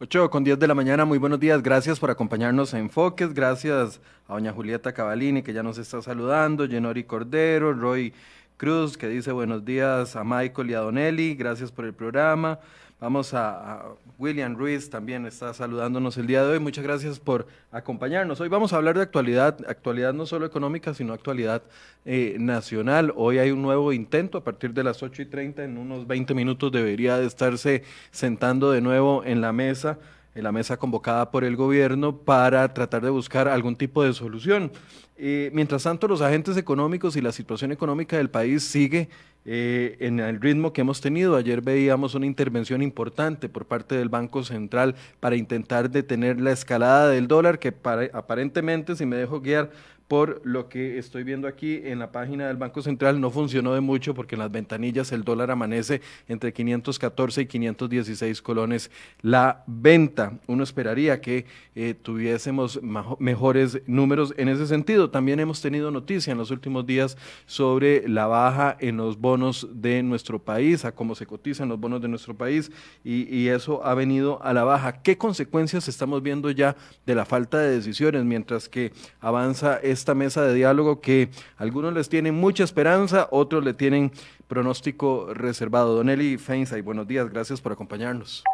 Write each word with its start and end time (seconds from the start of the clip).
8 0.00 0.28
con 0.28 0.42
10 0.42 0.58
de 0.58 0.66
la 0.66 0.74
mañana, 0.74 1.04
muy 1.04 1.18
buenos 1.18 1.38
días, 1.38 1.62
gracias 1.62 2.00
por 2.00 2.10
acompañarnos 2.10 2.74
a 2.74 2.80
Enfoques, 2.80 3.32
gracias 3.32 4.00
a 4.26 4.34
doña 4.34 4.52
Julieta 4.52 4.92
Cavalini 4.92 5.44
que 5.44 5.52
ya 5.52 5.62
nos 5.62 5.78
está 5.78 6.02
saludando, 6.02 6.66
Jenori 6.66 7.04
Cordero, 7.04 7.72
Roy 7.72 8.12
Cruz 8.56 8.98
que 8.98 9.06
dice 9.06 9.30
buenos 9.30 9.64
días 9.64 10.16
a 10.16 10.24
Michael 10.24 10.70
y 10.70 10.74
a 10.74 10.80
Donelli, 10.80 11.36
gracias 11.36 11.70
por 11.70 11.84
el 11.84 11.94
programa. 11.94 12.58
Vamos 13.04 13.34
a, 13.34 13.84
William 14.18 14.56
Ruiz, 14.56 14.88
también 14.88 15.26
está 15.26 15.52
saludándonos 15.52 16.16
el 16.16 16.26
día 16.26 16.42
de 16.42 16.52
hoy. 16.52 16.58
Muchas 16.58 16.82
gracias 16.82 17.20
por 17.20 17.46
acompañarnos. 17.70 18.40
Hoy 18.40 18.48
vamos 18.48 18.72
a 18.72 18.76
hablar 18.76 18.96
de 18.96 19.02
actualidad, 19.02 19.58
actualidad 19.68 20.14
no 20.14 20.24
solo 20.24 20.46
económica, 20.46 20.94
sino 20.94 21.12
actualidad 21.12 21.62
eh, 22.06 22.36
nacional. 22.38 23.12
Hoy 23.14 23.36
hay 23.36 23.50
un 23.50 23.60
nuevo 23.60 23.92
intento 23.92 24.38
a 24.38 24.42
partir 24.42 24.72
de 24.72 24.84
las 24.84 25.02
8 25.02 25.20
y 25.20 25.26
30, 25.26 25.64
en 25.64 25.76
unos 25.76 26.06
20 26.06 26.32
minutos 26.32 26.72
debería 26.72 27.18
de 27.18 27.26
estarse 27.26 27.82
sentando 28.10 28.70
de 28.70 28.80
nuevo 28.80 29.22
en 29.22 29.42
la 29.42 29.52
mesa 29.52 29.98
en 30.34 30.42
la 30.42 30.50
mesa 30.50 30.76
convocada 30.76 31.30
por 31.30 31.44
el 31.44 31.54
gobierno 31.54 32.16
para 32.16 32.74
tratar 32.74 33.02
de 33.02 33.10
buscar 33.10 33.46
algún 33.46 33.76
tipo 33.76 34.02
de 34.02 34.12
solución. 34.12 34.72
Eh, 35.16 35.50
mientras 35.52 35.84
tanto, 35.84 36.08
los 36.08 36.22
agentes 36.22 36.56
económicos 36.56 37.14
y 37.14 37.20
la 37.20 37.30
situación 37.30 37.70
económica 37.70 38.16
del 38.16 38.30
país 38.30 38.64
sigue 38.64 39.08
eh, 39.46 39.96
en 40.00 40.20
el 40.20 40.40
ritmo 40.40 40.72
que 40.72 40.80
hemos 40.80 41.00
tenido. 41.00 41.36
Ayer 41.36 41.60
veíamos 41.60 42.14
una 42.14 42.26
intervención 42.26 42.80
importante 42.82 43.48
por 43.48 43.66
parte 43.66 43.94
del 43.94 44.08
Banco 44.08 44.42
Central 44.42 44.94
para 45.20 45.36
intentar 45.36 45.90
detener 45.90 46.40
la 46.40 46.52
escalada 46.52 47.08
del 47.08 47.28
dólar, 47.28 47.58
que 47.58 47.74
aparentemente, 48.12 48.96
si 48.96 49.04
me 49.04 49.16
dejo 49.16 49.40
guiar 49.40 49.70
por 50.14 50.40
lo 50.44 50.68
que 50.68 50.96
estoy 50.96 51.24
viendo 51.24 51.48
aquí 51.48 51.80
en 51.82 51.98
la 51.98 52.12
página 52.12 52.46
del 52.46 52.56
Banco 52.56 52.82
Central, 52.82 53.20
no 53.20 53.32
funcionó 53.32 53.74
de 53.74 53.80
mucho 53.80 54.14
porque 54.14 54.36
en 54.36 54.38
las 54.38 54.52
ventanillas 54.52 55.10
el 55.10 55.24
dólar 55.24 55.50
amanece 55.50 56.02
entre 56.28 56.52
514 56.52 57.40
y 57.40 57.46
516 57.46 58.40
colones 58.40 58.92
la 59.22 59.64
venta. 59.66 60.38
Uno 60.46 60.62
esperaría 60.62 61.20
que 61.20 61.46
eh, 61.74 61.94
tuviésemos 62.00 62.80
mejores 63.18 63.82
números 63.88 64.32
en 64.36 64.48
ese 64.50 64.68
sentido. 64.68 65.10
También 65.10 65.40
hemos 65.40 65.60
tenido 65.60 65.90
noticia 65.90 66.30
en 66.30 66.38
los 66.38 66.52
últimos 66.52 66.86
días 66.86 67.18
sobre 67.46 68.08
la 68.08 68.28
baja 68.28 68.76
en 68.78 68.98
los 68.98 69.18
bonos 69.18 69.66
de 69.72 70.00
nuestro 70.04 70.38
país, 70.38 70.84
a 70.84 70.94
cómo 70.94 71.16
se 71.16 71.26
cotizan 71.26 71.68
los 71.68 71.80
bonos 71.80 72.00
de 72.00 72.06
nuestro 72.06 72.34
país 72.34 72.70
y, 73.02 73.22
y 73.36 73.48
eso 73.48 73.84
ha 73.84 73.94
venido 73.94 74.40
a 74.44 74.52
la 74.52 74.62
baja. 74.62 75.02
¿Qué 75.02 75.18
consecuencias 75.18 75.88
estamos 75.88 76.22
viendo 76.22 76.52
ya 76.52 76.76
de 77.04 77.16
la 77.16 77.24
falta 77.24 77.58
de 77.58 77.74
decisiones 77.74 78.24
mientras 78.24 78.68
que 78.68 78.92
avanza 79.18 79.80
esta 80.04 80.14
mesa 80.14 80.42
de 80.42 80.52
diálogo 80.52 81.00
que 81.00 81.30
algunos 81.56 81.94
les 81.94 82.10
tienen 82.10 82.34
mucha 82.34 82.62
esperanza, 82.62 83.26
otros 83.30 83.64
le 83.64 83.72
tienen 83.72 84.12
pronóstico 84.46 85.32
reservado. 85.32 85.96
Don 85.96 86.10
Eli 86.10 86.36
Feinsay, 86.36 86.82
buenos 86.82 87.08
días, 87.08 87.30
gracias 87.30 87.62
por 87.62 87.72
acompañarnos. 87.72 88.44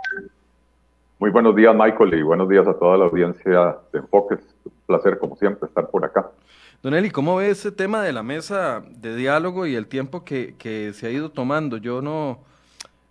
Muy 1.19 1.31
buenos 1.31 1.57
días, 1.57 1.75
Michael, 1.75 2.15
y 2.15 2.23
buenos 2.23 2.49
días 2.49 2.69
a 2.69 2.75
toda 2.75 2.97
la 2.99 3.07
audiencia 3.07 3.79
de 3.93 3.99
Enfoques. 3.99 4.39
Un 4.65 4.73
placer, 4.87 5.19
como 5.19 5.35
siempre, 5.35 5.67
estar 5.67 5.91
por 5.91 6.05
acá. 6.05 6.31
Don 6.85 6.95
Eli, 6.95 7.11
¿cómo 7.11 7.35
ve 7.35 7.51
ese 7.51 7.73
tema 7.73 8.01
de 8.05 8.13
la 8.13 8.23
mesa 8.23 8.85
de 8.89 9.17
diálogo 9.17 9.67
y 9.67 9.75
el 9.75 9.89
tiempo 9.89 10.25
que, 10.25 10.55
que 10.57 10.93
se 10.93 11.09
ha 11.09 11.11
ido 11.11 11.33
tomando? 11.33 11.79
Yo 11.79 12.01
no, 12.01 12.39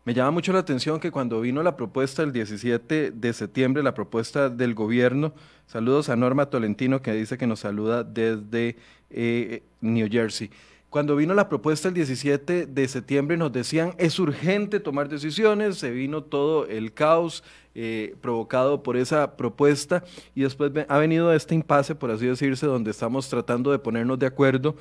me 0.10 0.16
llama 0.16 0.32
mucho 0.32 0.52
la 0.52 0.58
atención 0.58 1.00
que 1.00 1.12
cuando 1.12 1.40
vino 1.40 1.62
la 1.62 1.78
propuesta 1.78 2.24
el 2.24 2.32
17 2.32 3.12
de 3.12 3.32
septiembre, 3.32 3.84
la 3.84 3.94
propuesta 3.94 4.50
del 4.50 4.74
gobierno, 4.74 5.36
saludos 5.68 6.10
a 6.10 6.16
Norma 6.16 6.48
Tolentino 6.48 7.04
que 7.04 7.14
dice 7.14 7.38
que 7.38 7.46
nos 7.46 7.60
saluda 7.60 8.04
desde 8.04 8.76
eh, 9.12 9.62
New 9.82 10.08
Jersey. 10.10 10.50
Cuando 10.90 11.16
vino 11.16 11.36
la 11.36 11.48
propuesta 11.48 11.90
el 11.90 11.94
17 11.94 12.66
de 12.66 12.88
septiembre 12.88 13.38
nos 13.38 13.52
decían 13.52 13.94
es 14.00 14.18
urgente 14.18 14.80
tomar 14.80 15.10
decisiones, 15.10 15.78
se 15.78 15.92
vino 15.92 16.24
todo 16.24 16.66
el 16.66 16.92
caos 16.92 17.44
eh, 17.76 18.16
provocado 18.20 18.82
por 18.82 18.98
esa 18.98 19.38
propuesta 19.38 20.04
y 20.34 20.42
después 20.42 20.72
ha 20.88 20.98
venido 20.98 21.32
este 21.32 21.54
impasse, 21.54 21.94
por 21.94 22.10
así 22.10 22.26
decirse, 22.26 22.66
donde 22.66 22.90
estamos 22.90 23.30
tratando 23.30 23.72
de 23.72 23.78
ponernos 23.78 24.18
de 24.18 24.26
acuerdo 24.26 24.76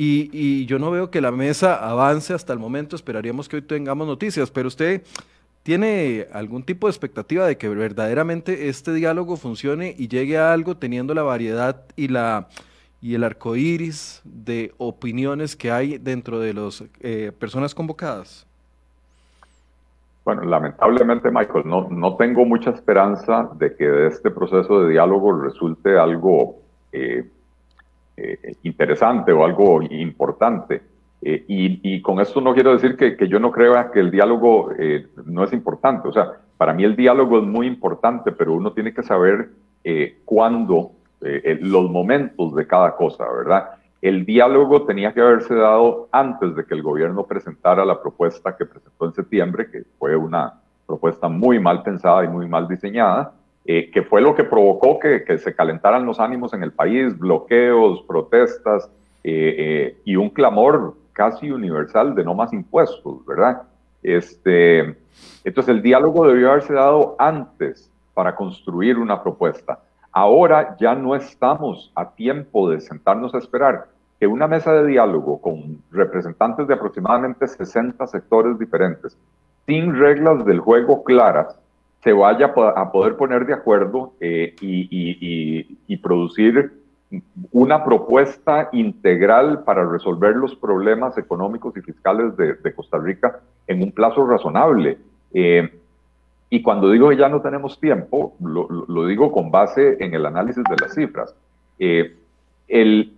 y, 0.00 0.64
yo 0.66 0.78
no 0.78 0.92
veo 0.92 1.10
que 1.10 1.20
la 1.20 1.32
mesa 1.32 1.74
avance 1.74 2.32
hasta 2.32 2.52
el 2.52 2.60
momento, 2.60 2.94
esperaríamos 2.94 3.48
que 3.48 3.56
hoy 3.56 3.62
tengamos 3.62 4.06
noticias, 4.06 4.48
pero 4.48 4.68
usted 4.68 5.02
tiene 5.64 6.28
algún 6.32 6.62
tipo 6.62 6.86
de 6.86 6.92
expectativa 6.92 7.44
de 7.44 7.58
que 7.58 7.68
verdaderamente 7.68 8.68
este 8.68 8.94
diálogo 8.94 9.36
funcione 9.36 9.96
y 9.98 10.06
llegue 10.06 10.38
a 10.38 10.52
algo 10.52 10.76
teniendo 10.76 11.14
la 11.14 11.22
variedad 11.24 11.82
y 11.96 12.08
la 12.08 12.46
y 13.00 13.14
el 13.14 13.24
arco 13.24 13.56
iris 13.56 14.20
de 14.24 14.72
opiniones 14.78 15.56
que 15.56 15.70
hay 15.70 15.98
dentro 15.98 16.40
de 16.40 16.54
las 16.54 16.84
eh, 17.00 17.32
personas 17.38 17.74
convocadas? 17.74 18.46
Bueno, 20.24 20.42
lamentablemente, 20.42 21.30
Michael, 21.30 21.64
no, 21.66 21.88
no 21.90 22.16
tengo 22.16 22.44
mucha 22.44 22.70
esperanza 22.70 23.50
de 23.54 23.74
que 23.74 23.84
de 23.84 24.08
este 24.08 24.30
proceso 24.30 24.82
de 24.82 24.90
diálogo 24.90 25.40
resulte 25.40 25.98
algo 25.98 26.56
eh, 26.92 27.26
eh, 28.20 28.56
interesante 28.64 29.30
o 29.32 29.44
algo 29.44 29.80
importante. 29.80 30.82
Eh, 31.22 31.44
y, 31.46 32.02
con 32.02 32.20
esto 32.20 32.40
no 32.40 32.52
quiero 32.52 32.72
decir 32.72 32.96
que, 32.96 33.16
que 33.16 33.28
yo 33.28 33.38
no 33.38 33.52
crea 33.52 33.90
que 33.92 34.00
el 34.00 34.10
diálogo 34.10 34.72
eh, 34.76 35.06
no 35.24 35.44
es 35.44 35.52
importante. 35.52 36.08
O 36.08 36.12
sea, 36.12 36.32
para 36.56 36.72
mí 36.72 36.82
el 36.82 36.96
diálogo 36.96 37.38
es 37.38 37.44
muy 37.44 37.68
importante, 37.68 38.32
pero 38.32 38.54
uno 38.54 38.72
tiene 38.72 38.92
que 38.92 39.02
saber 39.02 39.50
cuándo, 40.24 40.90
los 41.20 41.90
momentos 41.90 42.54
de 42.54 42.66
cada 42.66 42.94
cosa, 42.94 43.24
¿verdad? 43.32 43.70
El 44.02 44.26
diálogo 44.26 44.82
tenía 44.82 45.14
que 45.14 45.20
haberse 45.20 45.54
dado 45.54 46.08
antes 46.12 46.54
de 46.56 46.66
que 46.66 46.74
el 46.74 46.82
gobierno 46.82 47.24
presentara 47.24 47.86
la 47.86 48.02
propuesta 48.02 48.54
que 48.54 48.66
presentó 48.66 49.06
en 49.06 49.14
septiembre, 49.14 49.70
que 49.70 49.84
fue 49.98 50.14
una 50.14 50.60
propuesta 50.86 51.28
muy 51.28 51.58
mal 51.58 51.82
pensada 51.82 52.24
y 52.24 52.28
muy 52.28 52.46
mal 52.46 52.68
diseñada, 52.68 53.32
eh, 53.64 53.90
que 53.90 54.02
fue 54.02 54.20
lo 54.20 54.34
que 54.34 54.44
provocó 54.44 54.98
que, 54.98 55.38
se 55.38 55.54
calentaran 55.54 56.06
los 56.06 56.20
ánimos 56.20 56.54
en 56.54 56.62
el 56.62 56.72
país, 56.72 57.18
bloqueos, 57.18 58.02
protestas 58.02 58.90
eh, 59.24 59.54
eh, 59.58 59.96
y 60.04 60.16
un 60.16 60.30
clamor 60.30 60.94
casi 61.12 61.50
universal 61.50 62.14
de 62.14 62.24
no 62.24 62.34
más 62.34 62.52
impuestos, 62.52 63.24
¿verdad? 63.26 63.62
Este, 64.02 64.96
entonces 65.44 65.68
el 65.68 65.82
diálogo 65.82 66.26
debió 66.26 66.50
haberse 66.50 66.72
dado 66.72 67.16
antes 67.18 67.90
para 68.14 68.34
construir 68.34 68.96
una 68.98 69.22
propuesta. 69.22 69.80
Ahora 70.12 70.76
ya 70.80 70.94
no 70.94 71.14
estamos 71.14 71.92
a 71.94 72.10
tiempo 72.10 72.70
de 72.70 72.80
sentarnos 72.80 73.34
a 73.34 73.38
esperar 73.38 73.88
que 74.18 74.26
una 74.26 74.48
mesa 74.48 74.72
de 74.72 74.86
diálogo 74.86 75.40
con 75.40 75.82
representantes 75.90 76.66
de 76.66 76.74
aproximadamente 76.74 77.46
60 77.46 78.06
sectores 78.06 78.58
diferentes, 78.58 79.16
sin 79.66 79.94
reglas 79.94 80.44
del 80.44 80.60
juego 80.60 81.04
claras, 81.04 81.58
se 82.02 82.12
vaya 82.12 82.52
a 82.54 82.92
poder 82.92 83.16
poner 83.16 83.44
de 83.46 83.54
acuerdo 83.54 84.12
eh, 84.20 84.54
y, 84.60 85.96
producir 85.96 86.72
una 87.52 87.84
propuesta 87.84 88.68
integral 88.72 89.64
para 89.64 89.84
resolver 89.84 90.36
los 90.36 90.54
problemas 90.54 91.18
económicos 91.18 91.76
y 91.76 91.80
fiscales 91.80 92.36
de, 92.36 92.74
Costa 92.74 92.98
Rica 92.98 93.40
en 93.66 93.82
un 93.82 93.92
plazo 93.92 94.26
razonable. 94.26 94.98
Eh, 95.32 95.68
y 96.50 96.62
cuando 96.62 96.90
digo 96.90 97.08
que 97.10 97.16
ya 97.16 97.28
no 97.28 97.42
tenemos 97.42 97.80
tiempo, 97.80 98.36
lo, 98.40 99.06
digo 99.06 99.32
con 99.32 99.50
base 99.50 99.96
en 100.00 100.14
el 100.14 100.24
análisis 100.24 100.62
de 100.64 100.76
las 100.80 100.94
cifras. 100.94 101.34
Eh, 101.78 102.14
el, 102.68 103.12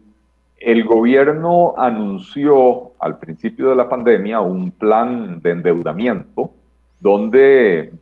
el 0.56 0.84
gobierno 0.84 1.74
anunció 1.76 2.92
al 2.98 3.18
principio 3.18 3.68
de 3.68 3.76
la 3.76 3.88
pandemia 3.88 4.40
un 4.40 4.70
plan 4.70 5.40
de 5.40 5.50
endeudamiento 5.50 6.50
donde 7.00 7.92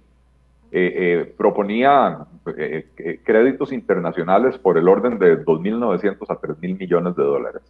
eh, 0.71 0.93
eh, 0.97 1.34
proponía 1.37 2.27
eh, 2.56 3.21
créditos 3.25 3.73
internacionales 3.73 4.59
por 4.59 4.77
el 4.79 4.89
orden 4.89 5.19
de 5.19 5.45
2.900 5.45 6.17
a 6.29 6.41
3.000 6.41 6.79
millones 6.79 7.17
de 7.17 7.23
dólares. 7.23 7.62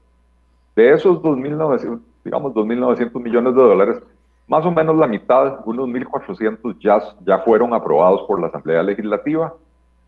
De 0.74 0.92
esos 0.92 1.20
2.900, 1.22 2.00
digamos 2.24 2.54
2.900 2.54 3.20
millones 3.20 3.54
de 3.54 3.62
dólares, 3.62 4.02
más 4.48 4.64
o 4.64 4.70
menos 4.70 4.96
la 4.96 5.06
mitad, 5.06 5.60
unos 5.66 5.88
1.400 5.88 6.78
ya, 6.80 7.00
ya 7.24 7.38
fueron 7.40 7.74
aprobados 7.74 8.22
por 8.22 8.40
la 8.40 8.46
Asamblea 8.46 8.82
Legislativa. 8.82 9.54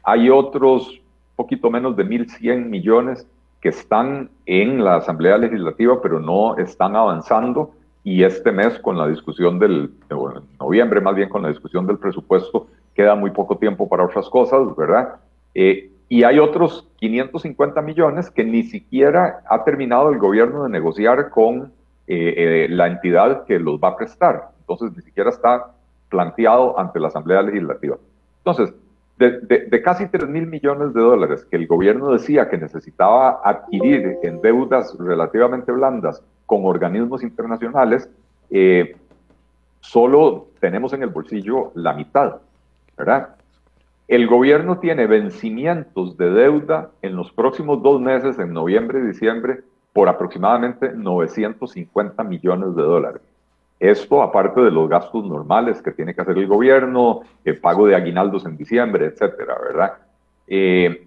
Hay 0.03 0.31
otros 0.31 1.01
poquito 1.37 1.71
menos 1.71 1.97
de 1.97 2.05
1.100 2.05 2.67
millones 2.67 3.27
que 3.61 3.69
están 3.69 4.31
en 4.47 4.83
la 4.83 4.97
Asamblea 4.97 5.39
Legislativa, 5.39 6.01
pero 6.03 6.19
no 6.19 6.57
están 6.57 6.97
avanzando. 6.97 7.73
Y 8.03 8.25
este 8.25 8.51
mes, 8.51 8.79
con 8.79 8.97
la 8.97 9.07
discusión 9.07 9.59
del, 9.59 9.91
en 10.09 10.59
noviembre 10.59 11.01
más 11.03 11.15
bien, 11.15 11.29
con 11.29 11.43
la 11.43 11.51
discusión 11.51 11.87
del 11.87 11.99
presupuesto, 11.99 12.67
queda 12.95 13.15
muy 13.15 13.31
poco 13.31 13.57
tiempo 13.57 13.89
para 13.89 14.05
otras 14.05 14.29
cosas, 14.29 14.75
¿verdad? 14.77 15.17
Eh, 15.55 15.91
y 16.09 16.25
hay 16.25 16.39
otros 16.39 16.89
550 16.97 17.81
millones 17.83 18.31
que 18.31 18.45
ni 18.45 18.65
siquiera 18.65 19.43
ha 19.49 19.65
terminado 19.65 20.11
el 20.11 20.19
gobierno 20.19 20.65
de 20.65 20.71
negociar 20.71 21.31
con 21.31 21.73
eh, 22.07 22.35
eh, 22.37 22.67
la 22.69 22.89
entidad 22.89 23.45
que 23.45 23.59
los 23.59 23.79
va 23.79 23.89
a 23.91 23.97
prestar. 23.97 24.51
Entonces, 24.61 24.97
ni 24.97 25.03
siquiera 25.03 25.31
está 25.31 25.73
planteado 26.09 26.79
ante 26.79 26.99
la 26.99 27.09
Asamblea 27.09 27.43
Legislativa. 27.43 27.97
Entonces, 28.39 28.75
de, 29.19 29.83
casi 29.85 30.09
3 30.09 30.29
mil 30.29 30.47
millones 30.47 30.95
de 30.95 31.01
dólares 31.01 31.45
que 31.45 31.57
el 31.57 31.67
gobierno 31.67 32.11
decía 32.11 32.49
que 32.49 32.57
necesitaba 32.57 33.41
adquirir 33.45 34.19
en 34.23 34.41
deudas 34.41 34.97
relativamente 34.99 35.71
blandas 35.73 36.23
con 36.47 36.65
organismos 36.65 37.23
internacionales, 37.23 38.09
solo 39.81 40.47
tenemos 40.59 40.93
en 40.95 41.03
el 41.03 41.11
bolsillo 41.11 41.71
la 41.75 41.93
mitad. 41.93 42.41
¿Verdad? 43.01 43.37
el 44.11 44.27
gobierno 44.27 44.81
tiene 44.81 45.07
vencimientos 45.07 46.17
de 46.17 46.31
deuda 46.31 46.91
en 47.01 47.15
los 47.15 47.31
próximos 47.31 47.81
dos 47.81 48.01
meses, 48.01 48.41
en 48.41 48.53
noviembre 48.53 48.99
y 48.99 49.07
diciembre, 49.07 49.61
por 49.93 50.09
aproximadamente 50.09 50.91
950 50.93 52.25
millones 52.25 52.75
de 52.75 52.83
dólares. 52.83 53.23
Esto 53.79 54.21
aparte 54.21 54.63
de 54.63 54.73
los 54.73 54.89
gastos 54.89 55.25
normales 55.25 55.81
que 55.81 55.93
tiene 55.93 56.13
que 56.13 56.23
hacer 56.23 56.37
el 56.37 56.49
gobierno, 56.49 57.21
el 57.45 57.59
pago 57.59 57.87
de 57.87 57.95
aguinaldos 57.95 58.45
en 58.47 58.57
diciembre, 58.57 59.07
etcétera, 59.07 59.57
¿verdad? 59.63 59.93
Eh, 60.49 61.07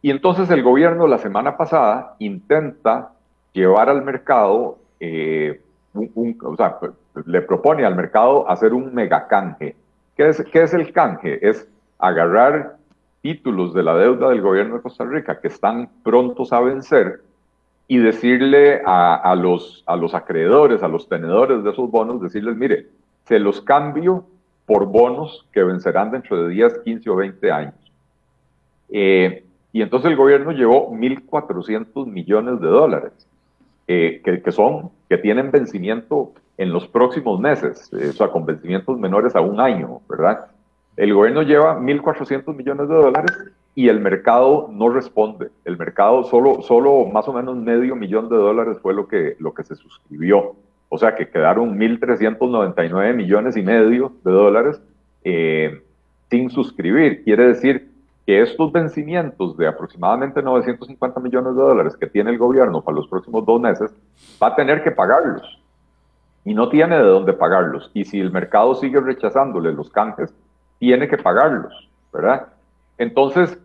y 0.00 0.12
entonces 0.12 0.48
el 0.50 0.62
gobierno 0.62 1.08
la 1.08 1.18
semana 1.18 1.56
pasada 1.56 2.14
intenta 2.20 3.10
llevar 3.52 3.88
al 3.88 4.04
mercado, 4.04 4.78
eh, 5.00 5.60
o 5.92 6.56
sea, 6.56 6.78
le 7.26 7.42
propone 7.42 7.84
al 7.84 7.96
mercado 7.96 8.48
hacer 8.48 8.72
un 8.72 8.94
megacanje. 8.94 9.74
¿Qué 10.16 10.28
es, 10.28 10.44
¿Qué 10.52 10.62
es 10.62 10.74
el 10.74 10.92
canje? 10.92 11.46
Es 11.46 11.68
agarrar 11.98 12.76
títulos 13.22 13.74
de 13.74 13.82
la 13.82 13.96
deuda 13.96 14.28
del 14.28 14.42
gobierno 14.42 14.76
de 14.76 14.82
Costa 14.82 15.04
Rica 15.04 15.40
que 15.40 15.48
están 15.48 15.88
prontos 16.02 16.52
a 16.52 16.60
vencer 16.60 17.22
y 17.88 17.98
decirle 17.98 18.82
a, 18.84 19.34
los, 19.36 19.82
a 19.86 19.96
los 19.96 20.14
acreedores, 20.14 20.82
a 20.82 20.88
los 20.88 21.08
tenedores 21.08 21.64
de 21.64 21.70
esos 21.70 21.90
bonos, 21.90 22.20
decirles, 22.20 22.56
mire, 22.56 22.86
se 23.24 23.38
los 23.38 23.60
cambio 23.60 24.26
por 24.66 24.86
bonos 24.86 25.46
que 25.52 25.62
vencerán 25.62 26.10
dentro 26.10 26.42
de 26.42 26.50
10, 26.50 26.78
15 26.80 27.10
o 27.10 27.16
20 27.16 27.52
años. 27.52 27.74
Eh, 28.90 29.44
y 29.72 29.82
entonces 29.82 30.10
el 30.10 30.16
gobierno 30.16 30.52
llevó 30.52 30.90
1.400 30.92 32.06
millones 32.06 32.60
de 32.60 32.68
dólares, 32.68 33.12
eh, 33.86 34.22
que, 34.24 34.52
son, 34.52 34.90
que 35.08 35.18
tienen 35.18 35.50
vencimiento 35.50 36.32
en 36.56 36.72
los 36.72 36.86
próximos 36.86 37.40
meses, 37.40 37.90
eh, 37.92 38.10
o 38.10 38.12
sea, 38.12 38.28
con 38.28 38.46
vencimientos 38.46 38.98
menores 38.98 39.34
a 39.34 39.40
un 39.40 39.60
año, 39.60 40.00
¿verdad? 40.08 40.46
El 40.96 41.12
gobierno 41.12 41.42
lleva 41.42 41.78
1.400 41.80 42.54
millones 42.54 42.88
de 42.88 42.94
dólares 42.94 43.32
y 43.74 43.88
el 43.88 44.00
mercado 44.00 44.68
no 44.70 44.88
responde. 44.88 45.50
El 45.64 45.76
mercado 45.76 46.24
solo, 46.24 46.62
solo 46.62 47.06
más 47.06 47.26
o 47.26 47.32
menos 47.32 47.56
medio 47.56 47.96
millón 47.96 48.28
de 48.28 48.36
dólares 48.36 48.78
fue 48.80 48.94
lo 48.94 49.08
que, 49.08 49.36
lo 49.40 49.52
que 49.52 49.64
se 49.64 49.74
suscribió. 49.74 50.54
O 50.88 50.98
sea 50.98 51.16
que 51.16 51.28
quedaron 51.28 51.76
1.399 51.76 53.14
millones 53.14 53.56
y 53.56 53.62
medio 53.62 54.12
de 54.24 54.30
dólares 54.30 54.80
eh, 55.24 55.82
sin 56.30 56.50
suscribir. 56.50 57.24
Quiere 57.24 57.48
decir 57.48 57.90
que 58.24 58.40
estos 58.40 58.70
vencimientos 58.70 59.56
de 59.56 59.66
aproximadamente 59.66 60.40
950 60.40 61.18
millones 61.18 61.56
de 61.56 61.62
dólares 61.62 61.96
que 61.96 62.06
tiene 62.06 62.30
el 62.30 62.38
gobierno 62.38 62.82
para 62.82 62.96
los 62.96 63.08
próximos 63.08 63.44
dos 63.44 63.60
meses, 63.60 63.92
va 64.40 64.48
a 64.48 64.54
tener 64.54 64.84
que 64.84 64.92
pagarlos. 64.92 65.60
Y 66.44 66.54
no 66.54 66.68
tiene 66.68 66.96
de 66.96 67.04
dónde 67.04 67.32
pagarlos. 67.32 67.90
Y 67.94 68.04
si 68.04 68.20
el 68.20 68.30
mercado 68.30 68.74
sigue 68.74 69.00
rechazándole 69.00 69.72
los 69.72 69.90
canjes, 69.90 70.34
tiene 70.78 71.08
que 71.08 71.16
pagarlos, 71.16 71.88
¿verdad? 72.12 72.48
Entonces, 72.98 73.58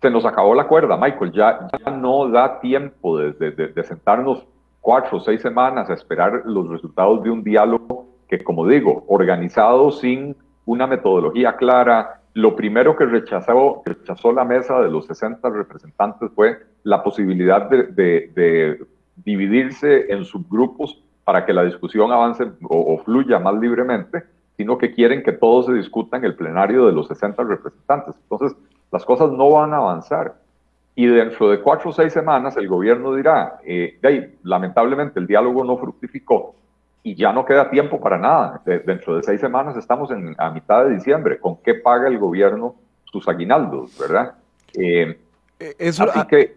se 0.00 0.10
nos 0.10 0.24
acabó 0.24 0.54
la 0.54 0.66
cuerda, 0.66 0.96
Michael. 0.96 1.32
Ya, 1.32 1.68
ya 1.78 1.90
no 1.90 2.28
da 2.28 2.60
tiempo 2.60 3.18
de, 3.18 3.32
de, 3.52 3.84
sentarnos 3.84 4.46
cuatro 4.80 5.18
o 5.18 5.20
seis 5.20 5.42
semanas 5.42 5.90
a 5.90 5.94
esperar 5.94 6.42
los 6.46 6.68
resultados 6.68 7.22
de 7.22 7.30
un 7.30 7.44
diálogo 7.44 8.06
que, 8.28 8.42
como 8.42 8.66
digo, 8.66 9.04
organizado 9.08 9.90
sin 9.90 10.36
una 10.64 10.86
metodología 10.86 11.56
clara. 11.56 12.22
Lo 12.32 12.56
primero 12.56 12.96
que 12.96 13.04
rechazó, 13.04 13.82
rechazó 13.84 14.32
la 14.32 14.44
mesa 14.44 14.80
de 14.80 14.90
los 14.90 15.06
60 15.06 15.48
representantes 15.50 16.30
fue 16.34 16.58
la 16.84 17.02
posibilidad 17.02 17.68
de, 17.68 17.84
de 17.84 18.86
dividirse 19.16 20.12
en 20.12 20.24
subgrupos 20.24 21.02
para 21.30 21.46
que 21.46 21.52
la 21.52 21.62
discusión 21.62 22.10
avance 22.10 22.42
o, 22.64 22.94
o 22.94 22.98
fluya 23.04 23.38
más 23.38 23.54
libremente, 23.54 24.24
sino 24.56 24.76
que 24.76 24.92
quieren 24.92 25.22
que 25.22 25.30
todo 25.30 25.62
se 25.62 25.72
discuta 25.74 26.16
en 26.16 26.24
el 26.24 26.34
plenario 26.34 26.86
de 26.86 26.92
los 26.92 27.06
60 27.06 27.44
representantes. 27.44 28.16
Entonces, 28.20 28.58
las 28.90 29.04
cosas 29.04 29.30
no 29.30 29.48
van 29.48 29.72
a 29.72 29.76
avanzar. 29.76 30.34
Y 30.96 31.06
dentro 31.06 31.48
de 31.50 31.60
cuatro 31.60 31.90
o 31.90 31.92
seis 31.92 32.12
semanas 32.12 32.56
el 32.56 32.66
gobierno 32.66 33.14
dirá, 33.14 33.60
eh, 33.64 33.96
lamentablemente 34.42 35.20
el 35.20 35.28
diálogo 35.28 35.62
no 35.62 35.78
fructificó 35.78 36.56
y 37.04 37.14
ya 37.14 37.32
no 37.32 37.44
queda 37.44 37.70
tiempo 37.70 38.00
para 38.00 38.18
nada. 38.18 38.60
dentro 38.64 39.14
de 39.14 39.22
seis 39.22 39.40
semanas 39.40 39.76
estamos 39.76 40.10
en, 40.10 40.34
a 40.36 40.50
mitad 40.50 40.84
de 40.84 40.94
diciembre. 40.94 41.38
¿Con 41.38 41.58
qué 41.58 41.74
paga 41.74 42.08
el 42.08 42.18
gobierno 42.18 42.74
sus 43.04 43.28
aguinaldos, 43.28 43.96
verdad? 43.96 44.34
Eh, 44.74 45.16
eh, 45.60 45.74
Eso, 45.78 46.10
así 46.12 46.26
que 46.26 46.56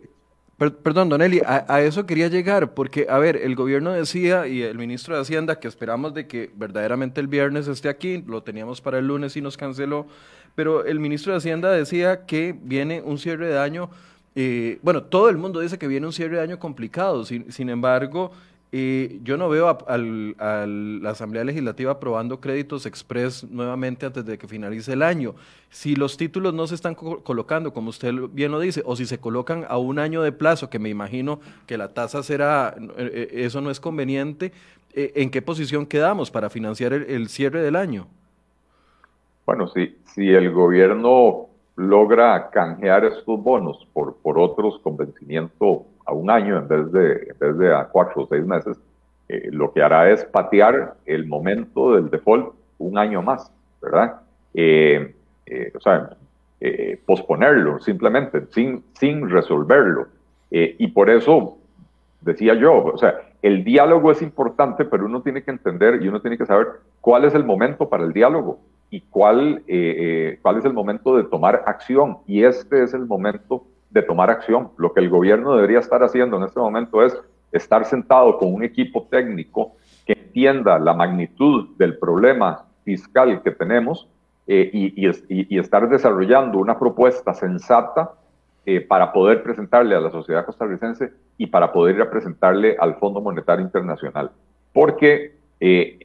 perdón, 0.57 1.09
Don 1.09 1.21
Eli, 1.21 1.41
a, 1.45 1.81
eso 1.81 2.05
quería 2.05 2.27
llegar, 2.27 2.73
porque, 2.73 3.07
a 3.09 3.17
ver, 3.17 3.37
el 3.37 3.55
gobierno 3.55 3.91
decía 3.91 4.47
y 4.47 4.61
el 4.61 4.77
ministro 4.77 5.15
de 5.15 5.21
Hacienda 5.21 5.59
que 5.59 5.67
esperamos 5.67 6.13
de 6.13 6.27
que 6.27 6.51
verdaderamente 6.55 7.19
el 7.19 7.27
viernes 7.27 7.67
esté 7.67 7.89
aquí, 7.89 8.23
lo 8.25 8.43
teníamos 8.43 8.79
para 8.79 8.99
el 8.99 9.07
lunes 9.07 9.35
y 9.35 9.41
nos 9.41 9.57
canceló, 9.57 10.07
pero 10.55 10.85
el 10.85 10.99
ministro 10.99 11.33
de 11.33 11.39
Hacienda 11.39 11.71
decía 11.71 12.25
que 12.25 12.55
viene 12.61 13.01
un 13.01 13.17
cierre 13.17 13.47
de 13.47 13.59
año, 13.59 13.89
eh, 14.35 14.79
bueno, 14.81 15.03
todo 15.03 15.29
el 15.29 15.37
mundo 15.37 15.59
dice 15.59 15.77
que 15.77 15.87
viene 15.87 16.05
un 16.05 16.13
cierre 16.13 16.37
de 16.37 16.43
año 16.43 16.59
complicado, 16.59 17.25
sin 17.25 17.69
embargo, 17.69 18.31
eh, 18.75 19.19
yo 19.21 19.37
no 19.37 19.49
veo 19.49 19.69
a, 19.69 19.97
la 19.97 21.09
Asamblea 21.11 21.43
Legislativa 21.43 21.91
aprobando 21.91 22.39
créditos 22.39 22.87
express 22.87 23.43
nuevamente 23.43 24.07
antes 24.07 24.25
de 24.25 24.39
que 24.39 24.47
finalice 24.47 24.93
el 24.93 25.03
año. 25.03 25.35
Si 25.69 25.95
los 25.95 26.17
títulos 26.17 26.55
no 26.55 26.65
se 26.65 26.73
están 26.73 26.95
colocando, 26.95 27.71
como 27.71 27.91
usted 27.91 28.11
bien 28.31 28.51
lo 28.51 28.59
dice, 28.59 28.81
o 28.83 28.95
si 28.95 29.05
se 29.05 29.19
colocan 29.19 29.63
a 29.69 29.77
un 29.77 29.99
año 29.99 30.23
de 30.23 30.31
plazo, 30.31 30.71
que 30.71 30.79
me 30.79 30.89
imagino 30.89 31.39
que 31.67 31.77
la 31.77 31.93
tasa 31.93 32.23
será, 32.23 32.73
eh, 32.97 33.11
eh, 33.13 33.43
eso 33.45 33.61
no 33.61 33.69
es 33.69 33.79
conveniente, 33.79 34.51
¿en 34.95 35.29
qué 35.29 35.43
posición 35.43 35.85
quedamos 35.85 36.31
para 36.31 36.49
financiar 36.49 36.93
el, 36.93 37.29
cierre 37.29 37.61
del 37.61 37.75
año? 37.75 38.07
Bueno, 39.45 39.67
si, 39.67 39.99
si 40.15 40.29
el 40.29 40.51
gobierno 40.51 41.47
logra 41.75 42.49
canjear 42.49 43.05
estos 43.05 43.39
bonos 43.43 43.87
por, 43.93 44.15
por 44.15 44.39
otros 44.39 44.79
con 44.79 44.97
vencimiento 44.97 45.85
a 46.05 46.13
un 46.13 46.29
año 46.29 46.57
en 46.57 46.67
vez 46.67 46.91
de, 46.91 47.13
en 47.31 47.39
vez 47.39 47.57
de 47.57 47.75
a 47.75 47.85
cuatro 47.85 48.23
o 48.23 48.27
seis 48.27 48.45
meses, 48.45 48.77
eh, 49.29 49.49
lo 49.51 49.71
que 49.71 49.81
hará 49.81 50.09
es 50.09 50.25
patear 50.25 50.95
el 51.05 51.25
momento 51.25 51.95
del 51.95 52.09
default 52.09 52.53
un 52.77 52.97
año 52.97 53.21
más, 53.21 53.51
¿verdad? 53.81 54.21
Eh, 54.53 55.15
eh, 55.45 55.71
o 55.75 55.79
sea, 55.79 56.15
posponerlo 57.05 57.81
simplemente, 57.81 58.45
sin, 58.51 58.85
sin 58.93 59.29
resolverlo. 59.29 60.07
y 60.49 60.87
por 60.87 61.09
eso 61.09 61.57
decía 62.21 62.53
yo, 62.53 62.85
o 62.85 62.97
sea, 62.97 63.19
el 63.41 63.65
diálogo 63.65 64.11
es 64.11 64.21
importante, 64.21 64.85
pero 64.85 65.05
uno 65.05 65.21
tiene 65.21 65.43
que 65.43 65.51
entender 65.51 66.01
y 66.01 66.07
uno 66.07 66.21
tiene 66.21 66.37
que 66.37 66.45
saber 66.45 66.67
cuál 67.01 67.25
es 67.25 67.35
el 67.35 67.43
momento 67.43 67.89
para 67.89 68.05
el 68.05 68.13
diálogo 68.13 68.59
y 68.89 69.01
cuál, 69.01 69.61
cuál 70.41 70.57
es 70.57 70.63
el 70.63 70.71
momento 70.71 71.17
de 71.17 71.23
tomar 71.25 71.63
acción. 71.65 72.19
Y 72.27 72.45
este 72.45 72.83
es 72.83 72.93
el 72.93 73.07
momento 73.07 73.65
de 73.93 74.01
tomar 74.01 74.29
acción. 74.29 74.71
Lo 74.77 74.93
que 74.93 74.99
el 74.99 75.09
gobierno 75.09 75.55
debería 75.55 75.79
estar 75.79 76.03
haciendo 76.03 76.37
en 76.37 76.43
este 76.43 76.59
momento 76.59 77.03
es 77.03 77.17
estar 77.51 77.85
sentado 77.85 78.37
con 78.37 78.53
un 78.53 78.63
equipo 78.63 79.07
técnico 79.09 79.73
que 80.05 80.13
entienda 80.13 80.79
la 80.79 80.93
magnitud 80.93 81.69
del 81.77 81.97
problema 81.97 82.65
fiscal 82.83 83.41
que 83.43 83.51
tenemos 83.51 84.09
eh, 84.47 84.69
y, 84.73 85.57
estar 85.57 85.87
desarrollando 85.87 86.57
una 86.57 86.77
propuesta 86.77 87.33
sensata 87.33 88.11
eh, 88.65 88.81
para 88.81 89.13
poder 89.13 89.43
presentarle 89.43 89.95
a 89.95 90.01
la 90.01 90.11
sociedad 90.11 90.45
costarricense 90.45 91.13
y 91.37 91.47
para 91.47 91.71
poder 91.71 91.95
ir 91.95 92.01
a 92.01 92.09
presentarle 92.09 92.75
al 92.79 92.95
Fondo 92.95 93.21
Monetario 93.21 93.63
Internacional. 93.63 94.31
Porque 94.73 95.37
eh, 95.59 95.99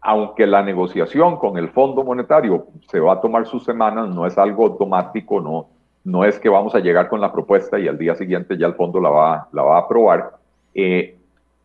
aunque 0.00 0.46
la 0.46 0.62
negociación 0.62 1.36
con 1.38 1.58
el 1.58 1.70
Fondo 1.70 2.04
Monetario 2.04 2.66
se 2.88 3.00
va 3.00 3.14
a 3.14 3.20
tomar 3.20 3.46
sus 3.46 3.64
semanas, 3.64 4.08
no 4.08 4.26
es 4.26 4.38
algo 4.38 4.66
automático, 4.66 5.40
no, 5.40 5.68
no 6.08 6.24
es 6.24 6.38
que 6.38 6.48
vamos 6.48 6.74
a 6.74 6.80
llegar 6.80 7.08
con 7.08 7.20
la 7.20 7.30
propuesta 7.30 7.78
y 7.78 7.86
al 7.86 7.98
día 7.98 8.14
siguiente 8.14 8.56
ya 8.56 8.66
el 8.66 8.74
fondo 8.74 8.98
la 8.98 9.10
va, 9.10 9.48
la 9.52 9.62
va 9.62 9.76
a 9.76 9.80
aprobar. 9.80 10.36
Eh, 10.74 11.16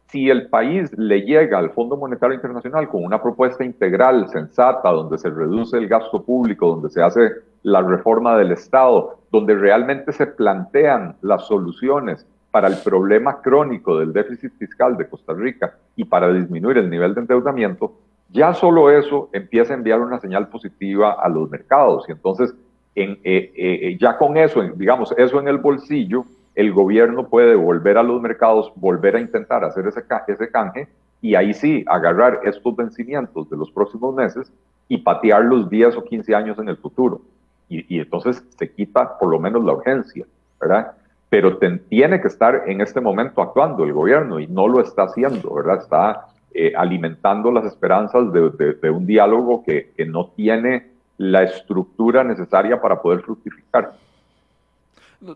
si 0.07 0.29
el 0.29 0.47
país 0.47 0.91
le 0.97 1.21
llega 1.21 1.57
al 1.57 1.71
Fondo 1.71 1.95
Monetario 1.95 2.35
Internacional 2.35 2.89
con 2.89 3.05
una 3.05 3.21
propuesta 3.21 3.63
integral, 3.63 4.27
sensata, 4.29 4.91
donde 4.91 5.17
se 5.17 5.29
reduce 5.29 5.77
el 5.77 5.87
gasto 5.87 6.21
público, 6.21 6.67
donde 6.67 6.89
se 6.89 7.01
hace 7.01 7.31
la 7.63 7.81
reforma 7.81 8.37
del 8.37 8.51
Estado, 8.51 9.17
donde 9.31 9.55
realmente 9.55 10.11
se 10.11 10.27
plantean 10.27 11.15
las 11.21 11.47
soluciones 11.47 12.27
para 12.51 12.67
el 12.67 12.75
problema 12.83 13.41
crónico 13.41 13.97
del 13.97 14.11
déficit 14.11 14.51
fiscal 14.57 14.97
de 14.97 15.07
Costa 15.07 15.33
Rica 15.33 15.73
y 15.95 16.03
para 16.03 16.31
disminuir 16.33 16.77
el 16.77 16.89
nivel 16.89 17.15
de 17.15 17.21
endeudamiento, 17.21 17.93
ya 18.29 18.53
solo 18.53 18.91
eso 18.91 19.29
empieza 19.31 19.73
a 19.73 19.77
enviar 19.77 20.01
una 20.01 20.19
señal 20.19 20.49
positiva 20.49 21.13
a 21.13 21.29
los 21.29 21.49
mercados. 21.49 22.05
Y 22.09 22.11
entonces 22.11 22.53
en, 22.95 23.19
eh, 23.23 23.51
eh, 23.55 23.97
ya 23.99 24.17
con 24.17 24.37
eso, 24.37 24.61
digamos, 24.75 25.13
eso 25.17 25.39
en 25.39 25.47
el 25.47 25.57
bolsillo, 25.57 26.25
el 26.55 26.71
gobierno 26.71 27.27
puede 27.27 27.55
volver 27.55 27.97
a 27.97 28.03
los 28.03 28.21
mercados, 28.21 28.71
volver 28.75 29.15
a 29.15 29.19
intentar 29.19 29.63
hacer 29.63 29.87
ese, 29.87 30.03
ese 30.27 30.51
canje 30.51 30.87
y 31.21 31.35
ahí 31.35 31.53
sí 31.53 31.83
agarrar 31.87 32.41
estos 32.43 32.75
vencimientos 32.75 33.49
de 33.49 33.57
los 33.57 33.71
próximos 33.71 34.13
meses 34.13 34.51
y 34.87 34.97
patear 34.97 35.45
los 35.45 35.69
10 35.69 35.95
o 35.95 36.03
15 36.03 36.35
años 36.35 36.59
en 36.59 36.69
el 36.69 36.77
futuro. 36.77 37.21
Y, 37.69 37.99
entonces 37.99 38.43
se 38.55 38.71
quita 38.71 39.17
por 39.17 39.29
lo 39.29 39.39
menos 39.39 39.63
la 39.63 39.73
urgencia, 39.73 40.25
¿verdad? 40.61 40.91
Pero 41.29 41.57
tiene 41.57 42.21
que 42.21 42.27
estar 42.27 42.65
en 42.67 42.81
este 42.81 43.01
momento 43.01 43.41
actuando 43.41 43.83
el 43.83 43.93
gobierno 43.93 44.39
y 44.39 44.45
no 44.45 44.67
lo 44.67 44.79
está 44.79 45.03
haciendo, 45.03 45.55
¿verdad? 45.55 45.79
Está 45.79 46.25
eh, 46.53 46.73
alimentando 46.75 47.51
las 47.51 47.65
esperanzas 47.65 48.31
de, 48.31 48.75
de, 48.79 48.89
un 48.91 49.07
diálogo 49.07 49.63
que, 49.63 49.91
que 49.97 50.05
no 50.05 50.27
tiene 50.35 50.92
la 51.31 51.43
estructura 51.43 52.23
necesaria 52.23 52.79
para 52.81 53.01
poder 53.01 53.21
fructificar. 53.21 53.93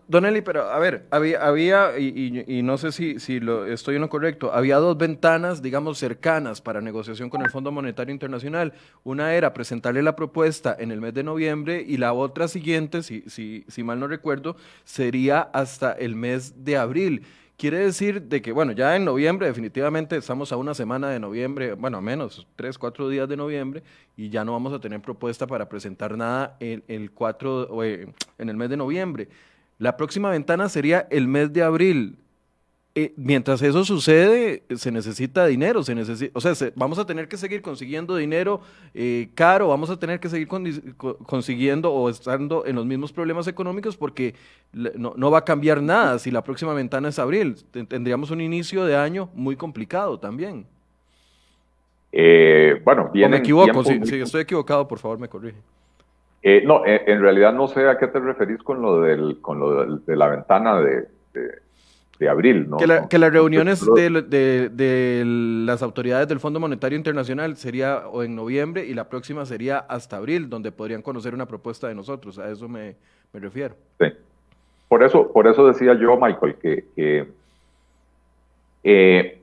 Don 0.06 0.26
Eli, 0.26 0.42
pero 0.42 0.64
a 0.64 0.78
ver, 0.78 1.06
había, 1.10 1.46
había 1.46 1.98
y, 1.98 2.60
no 2.62 2.76
sé 2.76 2.92
si, 2.92 3.18
si 3.20 3.40
lo 3.40 3.64
estoy 3.64 3.94
en 3.94 4.02
lo 4.02 4.10
correcto, 4.10 4.52
había 4.52 4.76
dos 4.76 4.98
ventanas, 4.98 5.62
digamos, 5.62 5.96
cercanas 5.96 6.60
para 6.60 6.82
negociación 6.82 7.30
con 7.30 7.40
el 7.40 7.50
Fondo 7.50 7.72
Monetario 7.72 8.12
Internacional. 8.12 8.74
Una 9.02 9.34
era 9.34 9.54
presentarle 9.54 10.02
la 10.02 10.14
propuesta 10.14 10.76
en 10.78 10.90
el 10.90 11.00
mes 11.00 11.14
de 11.14 11.22
noviembre 11.22 11.82
y 11.86 11.96
la 11.96 12.12
otra 12.12 12.48
siguiente, 12.48 13.02
si, 13.02 13.22
si, 13.28 13.64
si 13.66 13.82
mal 13.82 13.98
no 13.98 14.08
recuerdo, 14.08 14.56
sería 14.84 15.40
hasta 15.40 15.92
el 15.92 16.16
mes 16.16 16.64
de 16.64 16.76
abril. 16.76 17.24
Quiere 17.58 17.78
decir 17.78 18.22
de 18.22 18.40
que, 18.40 18.52
bueno, 18.52 18.70
ya 18.70 18.94
en 18.94 19.04
noviembre 19.04 19.48
definitivamente 19.48 20.16
estamos 20.16 20.52
a 20.52 20.56
una 20.56 20.74
semana 20.74 21.10
de 21.10 21.18
noviembre, 21.18 21.72
bueno, 21.72 22.00
menos 22.00 22.46
tres, 22.54 22.78
cuatro 22.78 23.08
días 23.08 23.28
de 23.28 23.36
noviembre, 23.36 23.82
y 24.16 24.28
ya 24.28 24.44
no 24.44 24.52
vamos 24.52 24.72
a 24.72 24.78
tener 24.78 25.02
propuesta 25.02 25.44
para 25.44 25.68
presentar 25.68 26.16
nada 26.16 26.56
el, 26.60 26.84
el 26.86 27.10
4, 27.10 27.82
en 27.82 28.14
el 28.38 28.56
mes 28.56 28.70
de 28.70 28.76
noviembre. 28.76 29.28
La 29.78 29.96
próxima 29.96 30.30
ventana 30.30 30.68
sería 30.68 31.08
el 31.10 31.26
mes 31.26 31.52
de 31.52 31.64
abril. 31.64 32.20
Eh, 33.00 33.12
mientras 33.16 33.62
eso 33.62 33.84
sucede, 33.84 34.64
se 34.74 34.90
necesita 34.90 35.46
dinero, 35.46 35.84
se 35.84 35.94
necesita, 35.94 36.32
o 36.36 36.40
sea, 36.40 36.52
vamos 36.74 36.98
a 36.98 37.06
tener 37.06 37.28
que 37.28 37.36
seguir 37.36 37.62
consiguiendo 37.62 38.16
dinero 38.16 38.60
eh, 38.92 39.28
caro, 39.36 39.68
vamos 39.68 39.88
a 39.88 39.96
tener 40.00 40.18
que 40.18 40.28
seguir 40.28 40.48
consiguiendo 40.48 41.92
o 41.92 42.10
estando 42.10 42.66
en 42.66 42.74
los 42.74 42.84
mismos 42.86 43.12
problemas 43.12 43.46
económicos 43.46 43.96
porque 43.96 44.34
no, 44.72 45.30
va 45.30 45.38
a 45.38 45.44
cambiar 45.44 45.80
nada 45.80 46.18
si 46.18 46.32
la 46.32 46.42
próxima 46.42 46.74
ventana 46.74 47.10
es 47.10 47.20
abril. 47.20 47.54
Tendríamos 47.86 48.32
un 48.32 48.40
inicio 48.40 48.84
de 48.84 48.96
año 48.96 49.30
muy 49.32 49.54
complicado 49.54 50.18
también. 50.18 50.66
Eh, 52.10 52.82
bueno, 52.84 53.10
bien. 53.12 53.30
me 53.30 53.36
equivoco, 53.36 53.84
si, 53.84 54.04
si 54.06 54.16
estoy 54.16 54.40
equivocado, 54.40 54.88
por 54.88 54.98
favor 54.98 55.20
me 55.20 55.28
corrige. 55.28 55.58
Eh, 56.42 56.64
no, 56.66 56.82
en 56.84 57.20
realidad 57.20 57.52
no 57.52 57.68
sé 57.68 57.88
a 57.88 57.96
qué 57.96 58.08
te 58.08 58.18
referís 58.18 58.60
con 58.64 58.82
lo, 58.82 59.02
del, 59.02 59.40
con 59.40 59.60
lo 59.60 59.98
de 59.98 60.16
la 60.16 60.26
ventana 60.26 60.80
de, 60.80 61.06
de, 61.32 61.67
abril. 62.26 62.68
¿no? 62.68 62.78
Que, 62.78 63.18
las 63.18 63.32
reuniones 63.32 63.84
de, 63.94 64.70
de, 64.70 65.22
las 65.24 65.82
autoridades 65.82 66.26
del 66.26 66.40
Fondo 66.40 66.58
Monetario 66.58 66.96
Internacional 66.96 67.56
sería 67.56 68.08
o 68.08 68.22
en 68.22 68.34
noviembre 68.34 68.86
y 68.86 68.94
la 68.94 69.08
próxima 69.08 69.44
sería 69.44 69.78
hasta 69.78 70.16
abril, 70.16 70.48
donde 70.48 70.72
podrían 70.72 71.02
conocer 71.02 71.34
una 71.34 71.46
propuesta 71.46 71.86
de 71.86 71.94
nosotros. 71.94 72.38
A 72.38 72.50
eso 72.50 72.68
me, 72.68 72.96
me 73.32 73.40
refiero. 73.40 73.74
Sí. 74.00 74.06
Por 74.88 75.02
eso, 75.02 75.30
por 75.30 75.46
eso 75.46 75.66
decía 75.66 75.94
yo, 75.94 76.16
Michael, 76.16 76.54
que, 76.54 76.86
que 76.96 77.28
eh, 78.82 79.38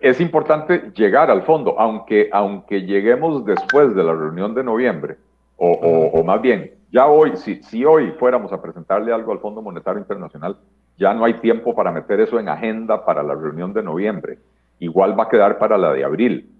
es 0.00 0.20
importante 0.20 0.92
llegar 0.94 1.30
al 1.30 1.42
fondo, 1.42 1.78
aunque, 1.78 2.28
aunque 2.32 2.82
lleguemos 2.82 3.44
después 3.44 3.94
de 3.94 4.04
la 4.04 4.14
reunión 4.14 4.54
de 4.54 4.62
noviembre 4.62 5.16
o, 5.56 6.22
más 6.24 6.42
bien, 6.42 6.72
ya 6.90 7.06
hoy, 7.06 7.36
si, 7.36 7.62
si 7.62 7.84
hoy 7.84 8.12
fuéramos 8.18 8.52
a 8.52 8.60
presentarle 8.60 9.12
algo 9.12 9.32
al 9.32 9.38
Fondo 9.38 9.62
Monetario 9.62 10.00
Internacional, 10.00 10.56
ya 10.96 11.12
no 11.14 11.24
hay 11.24 11.34
tiempo 11.34 11.74
para 11.74 11.90
meter 11.90 12.20
eso 12.20 12.38
en 12.38 12.48
agenda 12.48 13.04
para 13.04 13.22
la 13.22 13.34
reunión 13.34 13.72
de 13.72 13.82
noviembre. 13.82 14.38
Igual 14.78 15.18
va 15.18 15.24
a 15.24 15.28
quedar 15.28 15.58
para 15.58 15.76
la 15.78 15.92
de 15.92 16.04
abril. 16.04 16.50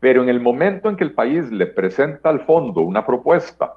Pero 0.00 0.22
en 0.22 0.28
el 0.28 0.40
momento 0.40 0.88
en 0.88 0.96
que 0.96 1.04
el 1.04 1.12
país 1.12 1.50
le 1.50 1.66
presenta 1.66 2.28
al 2.28 2.40
fondo 2.40 2.80
una 2.82 3.06
propuesta 3.06 3.74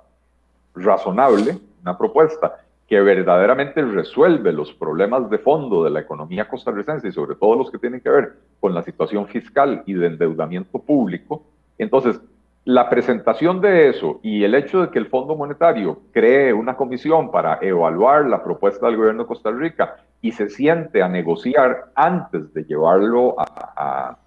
razonable, 0.75 1.57
una 1.81 1.97
propuesta 1.97 2.57
que 2.87 3.01
verdaderamente 3.01 3.81
resuelve 3.81 4.53
los 4.53 4.73
problemas 4.73 5.29
de 5.29 5.37
fondo 5.37 5.83
de 5.83 5.89
la 5.89 5.99
economía 5.99 6.47
costarricense 6.47 7.07
y 7.09 7.11
sobre 7.11 7.35
todo 7.35 7.55
los 7.55 7.69
que 7.69 7.77
tienen 7.77 7.99
que 7.99 8.09
ver 8.09 8.33
con 8.59 8.73
la 8.73 8.81
situación 8.81 9.27
fiscal 9.27 9.83
y 9.85 9.93
de 9.93 10.07
endeudamiento 10.07 10.79
público, 10.79 11.43
entonces 11.77 12.19
la 12.67 12.89
presentación 12.89 13.61
de 13.61 13.87
eso 13.87 14.19
y 14.21 14.43
el 14.43 14.53
hecho 14.53 14.81
de 14.81 14.89
que 14.89 14.99
el 14.99 15.05
Fondo 15.05 15.37
Monetario 15.37 16.01
cree 16.11 16.51
una 16.51 16.75
comisión 16.75 17.31
para 17.31 17.59
evaluar 17.61 18.25
la 18.25 18.43
propuesta 18.43 18.87
del 18.87 18.97
gobierno 18.97 19.23
de 19.23 19.27
Costa 19.27 19.51
Rica 19.51 19.95
y 20.21 20.33
se 20.33 20.49
siente 20.49 21.01
a 21.01 21.07
negociar 21.07 21.85
antes 21.95 22.53
de 22.53 22.65
llevarlo 22.65 23.35
a, 23.37 24.17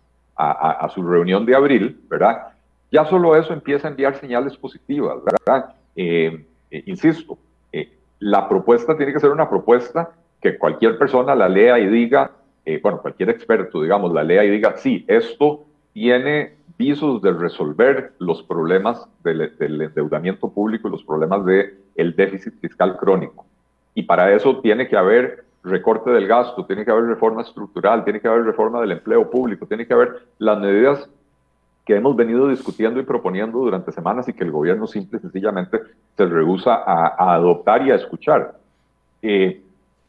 su 0.95 1.07
reunión 1.07 1.45
de 1.45 1.55
abril, 1.55 2.01
¿verdad? 2.09 2.55
Ya 2.91 3.05
solo 3.05 3.37
eso 3.37 3.53
empieza 3.53 3.89
a 3.89 3.91
enviar 3.91 4.15
señales 4.15 4.57
positivas, 4.57 5.19
¿verdad? 5.23 5.75
Eh, 5.95 6.47
eh, 6.71 6.83
insisto, 6.87 7.37
eh, 7.71 7.93
la 8.21 8.49
propuesta 8.49 8.97
tiene 8.97 9.13
que 9.13 9.21
ser 9.21 9.33
una 9.33 9.51
propuesta 9.51 10.13
que 10.41 10.57
cualquier 10.57 10.97
persona 10.97 11.35
la 11.35 11.47
lea 11.47 11.79
y 11.79 11.89
diga, 11.89 12.31
bueno, 12.83 13.03
cualquier 13.03 13.29
experto, 13.29 13.83
digamos, 13.83 14.15
la 14.15 14.25
lea 14.25 14.45
y 14.45 14.51
diga, 14.51 14.79
sí, 14.79 15.05
esto 15.09 15.67
tiene 15.93 16.55
visos 16.79 17.21
de 17.21 17.33
resolver 17.33 18.13
los 18.19 18.43
problemas 18.43 19.07
del, 19.23 19.53
endeudamiento 19.59 20.49
público 20.49 20.89
y 20.89 20.93
los 20.93 21.05
problemas 21.05 21.45
del 21.45 21.79
el 21.95 22.17
déficit 22.17 22.59
fiscal 22.61 22.97
crónico. 22.97 23.45
Y 23.95 24.05
para 24.05 24.35
eso 24.35 24.61
tiene 24.61 24.89
que 24.89 24.97
haber 24.97 25.45
recorte 25.63 26.11
del 26.11 26.27
gasto, 26.27 26.65
tiene 26.65 26.85
que 26.85 26.91
haber 26.91 27.05
reforma 27.05 27.43
estructural, 27.43 28.05
tiene 28.05 28.21
que 28.21 28.29
haber 28.29 28.45
reforma 28.45 28.81
del 28.81 28.93
empleo 28.93 29.29
público, 29.29 29.67
tiene 29.67 29.87
que 29.87 29.93
haber 29.93 30.23
las 30.39 30.59
medidas 30.59 31.11
que 31.85 31.97
hemos 31.97 32.17
venido 32.17 32.49
discutiendo 32.49 32.99
y 32.99 33.03
proponiendo 33.03 33.59
durante 33.59 33.93
semanas 33.93 34.29
y 34.29 34.33
que 34.33 34.45
el 34.45 34.51
gobierno 34.51 34.87
simple 34.87 35.19
y 35.19 35.23
sencillamente 35.23 35.81
se 36.17 36.25
rehúsa 36.25 36.77
a, 36.77 37.35
adoptar 37.35 37.87
y 37.87 37.91
a 37.91 37.97
escuchar. 37.97 38.57
Eh, 39.21 39.61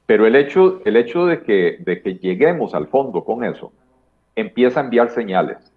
pero 0.06 0.26
el 0.26 0.36
hecho, 0.36 0.82
el 0.86 0.96
hecho 0.96 1.26
de, 1.26 1.42
que, 1.42 1.78
de 1.80 2.02
que 2.02 2.16
lleguemos 2.16 2.74
al 2.74 2.88
fondo 2.88 3.26
con 3.26 3.44
eso 3.44 3.74
empieza 4.36 4.80
a 4.80 4.84
enviar 4.84 5.10
señales 5.10 5.71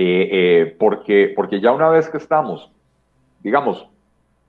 eh, 0.00 0.28
eh, 0.30 0.76
porque, 0.78 1.32
porque 1.34 1.60
ya 1.60 1.72
una 1.72 1.88
vez 1.88 2.08
que 2.08 2.18
estamos, 2.18 2.70
digamos, 3.42 3.88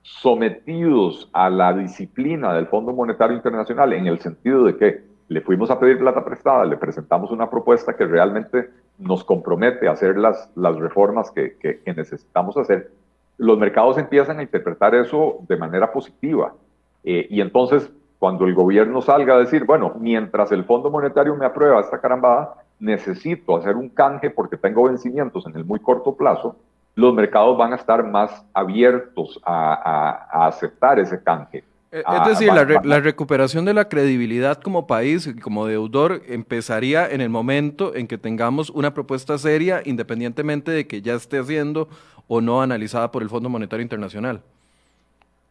sometidos 0.00 1.28
a 1.32 1.50
la 1.50 1.72
disciplina 1.72 2.54
del 2.54 2.68
Fondo 2.68 2.92
Monetario 2.92 3.34
Internacional, 3.34 3.92
en 3.94 4.06
el 4.06 4.20
sentido 4.20 4.62
de 4.62 4.76
que 4.76 5.02
le 5.26 5.40
fuimos 5.40 5.68
a 5.72 5.80
pedir 5.80 5.98
plata 5.98 6.24
prestada, 6.24 6.64
le 6.66 6.76
presentamos 6.76 7.32
una 7.32 7.50
propuesta 7.50 7.96
que 7.96 8.06
realmente 8.06 8.70
nos 8.96 9.24
compromete 9.24 9.88
a 9.88 9.92
hacer 9.92 10.16
las, 10.16 10.52
las 10.54 10.76
reformas 10.76 11.32
que, 11.32 11.56
que, 11.58 11.80
necesitamos 11.94 12.56
hacer, 12.56 12.92
los 13.36 13.58
mercados 13.58 13.98
empiezan 13.98 14.38
a 14.38 14.42
interpretar 14.42 14.94
eso 14.94 15.38
de 15.48 15.56
manera 15.56 15.90
positiva. 15.90 16.54
Eh, 17.02 17.26
y 17.28 17.40
entonces, 17.40 17.90
cuando 18.20 18.44
el 18.44 18.54
gobierno 18.54 19.02
salga 19.02 19.34
a 19.34 19.38
decir, 19.40 19.64
bueno, 19.64 19.94
mientras 19.98 20.52
el 20.52 20.62
Fondo 20.62 20.92
Monetario 20.92 21.34
me 21.34 21.46
aprueba 21.46 21.80
esta 21.80 22.00
carambada, 22.00 22.54
necesito 22.80 23.56
hacer 23.56 23.76
un 23.76 23.88
canje 23.88 24.30
porque 24.30 24.56
tengo 24.56 24.84
vencimientos 24.84 25.46
en 25.46 25.56
el 25.56 25.64
muy 25.64 25.78
corto 25.78 26.16
plazo, 26.16 26.56
los 26.94 27.14
mercados 27.14 27.56
van 27.56 27.72
a 27.72 27.76
estar 27.76 28.04
más 28.04 28.44
abiertos 28.52 29.38
a, 29.44 30.46
aceptar 30.46 30.98
ese 30.98 31.22
canje. 31.22 31.64
Eh, 31.92 32.02
es 32.22 32.28
decir, 32.28 32.52
la, 32.52 33.00
recuperación 33.00 33.64
de 33.64 33.74
la 33.74 33.88
credibilidad 33.88 34.60
como 34.60 34.86
país 34.86 35.26
y 35.26 35.38
como 35.38 35.66
deudor 35.66 36.22
empezaría 36.26 37.08
en 37.08 37.20
el 37.20 37.28
momento 37.28 37.94
en 37.94 38.06
que 38.06 38.16
tengamos 38.16 38.70
una 38.70 38.94
propuesta 38.94 39.38
seria, 39.38 39.82
independientemente 39.84 40.70
de 40.70 40.86
que 40.86 41.02
ya 41.02 41.14
esté 41.14 41.42
siendo 41.42 41.88
o 42.28 42.40
no 42.40 42.62
analizada 42.62 43.10
por 43.10 43.22
el 43.22 43.28
Fondo 43.28 43.48
Monetario 43.48 43.82
Internacional 43.82 44.40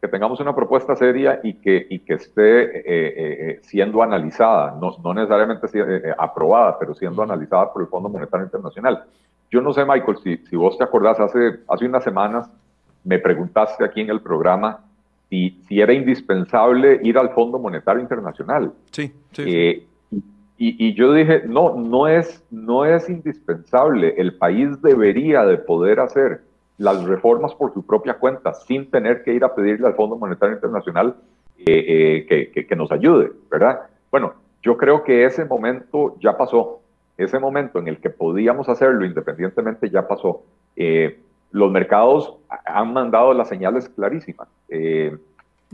que 0.00 0.08
tengamos 0.08 0.40
una 0.40 0.54
propuesta 0.54 0.96
seria 0.96 1.40
y 1.42 1.54
que, 1.54 1.86
y 1.90 1.98
que 2.00 2.14
esté 2.14 2.62
eh, 2.62 2.82
eh, 2.86 3.12
eh, 3.16 3.60
siendo 3.62 4.02
analizada, 4.02 4.76
no, 4.80 4.96
no 5.04 5.12
necesariamente 5.12 5.66
aprobada, 6.16 6.78
pero 6.78 6.94
siendo 6.94 7.22
analizada 7.22 7.70
por 7.72 7.82
el 7.82 7.88
Fondo 7.88 8.08
Monetario 8.08 8.44
Internacional. 8.44 9.04
Yo 9.50 9.60
no 9.60 9.72
sé, 9.74 9.84
Michael, 9.84 10.18
si, 10.22 10.38
si 10.38 10.56
vos 10.56 10.78
te 10.78 10.84
acordás, 10.84 11.20
hace, 11.20 11.60
hace 11.68 11.84
unas 11.84 12.02
semanas 12.02 12.50
me 13.04 13.18
preguntaste 13.18 13.84
aquí 13.84 14.00
en 14.00 14.10
el 14.10 14.20
programa 14.20 14.80
si, 15.28 15.60
si 15.68 15.80
era 15.80 15.92
indispensable 15.92 17.00
ir 17.02 17.18
al 17.18 17.30
Fondo 17.30 17.58
Monetario 17.58 18.00
Internacional. 18.00 18.72
Sí, 18.90 19.12
sí. 19.32 19.86
Y, 20.62 20.88
y, 20.88 20.92
yo 20.92 21.14
dije, 21.14 21.44
no, 21.46 21.74
no 21.74 22.06
es, 22.06 22.44
no 22.50 22.84
es 22.84 23.08
indispensable. 23.08 24.14
El 24.18 24.34
país 24.34 24.80
debería 24.82 25.42
de 25.46 25.56
poder 25.56 26.00
hacer 26.00 26.42
las 26.80 27.04
reformas 27.04 27.54
por 27.54 27.74
su 27.74 27.84
propia 27.84 28.14
cuenta, 28.14 28.54
sin 28.54 28.90
tener 28.90 29.22
que 29.22 29.34
ir 29.34 29.44
a 29.44 29.54
pedirle 29.54 29.86
al 29.86 29.94
Fondo 29.94 30.16
Monetario 30.16 30.54
Internacional 30.54 31.14
eh, 31.58 32.26
eh, 32.30 32.66
que, 32.66 32.74
nos 32.74 32.90
ayude, 32.90 33.32
¿verdad? 33.50 33.80
Bueno, 34.10 34.32
yo 34.62 34.78
creo 34.78 35.04
que 35.04 35.26
ese 35.26 35.44
momento 35.44 36.16
ya 36.20 36.38
pasó, 36.38 36.80
ese 37.18 37.38
momento 37.38 37.80
en 37.80 37.88
el 37.88 38.00
que 38.00 38.08
podíamos 38.08 38.70
hacerlo 38.70 39.04
independientemente 39.04 39.90
ya 39.90 40.08
pasó. 40.08 40.42
Eh, 40.74 41.20
los 41.50 41.70
mercados 41.70 42.38
han 42.64 42.94
mandado 42.94 43.34
las 43.34 43.48
señales 43.48 43.90
clarísimas, 43.90 44.48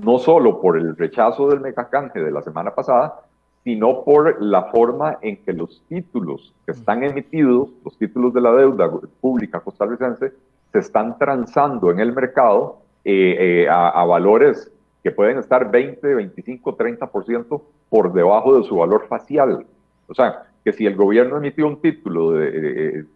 no 0.03 0.19
solo 0.19 0.61
por 0.61 0.77
el 0.77 0.97
rechazo 0.97 1.49
del 1.49 1.61
megacanje 1.61 2.19
de 2.19 2.33
la 2.33 2.43
semana 2.43 2.75
pasada, 2.75 3.21
sino 3.63 4.03
por 4.03 4.43
la 4.43 4.65
forma 4.73 5.19
en 5.23 5.37
que 5.37 5.53
los 5.53 5.85
títulos 5.89 6.53
que 6.65 6.73
están 6.73 7.05
emitidos, 7.05 7.69
los 7.85 7.97
títulos 7.97 8.35
de 8.35 8.41
la 8.41 8.51
deuda 8.53 8.91
pública 9.21 9.61
costarricense, 9.61 10.33
se 10.77 10.81
están 10.81 11.17
transando 11.17 11.91
en 11.91 12.01
el 12.01 12.13
mercado 12.13 12.81
eh, 13.03 13.63
eh, 13.65 13.69
a, 13.71 14.05
valores 14.05 14.71
que 15.03 15.11
pueden 15.11 15.39
estar 15.39 15.71
20, 15.71 16.15
25, 16.15 16.77
30% 16.77 17.63
por 17.89 18.13
debajo 18.13 18.59
de 18.59 18.69
su 18.69 18.77
valor 18.77 19.07
facial. 19.09 19.65
O 20.07 20.15
sea, 20.15 20.43
que 20.63 20.75
si 20.75 20.85
el 20.85 20.95
gobierno 20.95 21.39
emitió 21.39 21.67
un 21.67 21.81
título 21.81 22.33
de, 22.33 23.07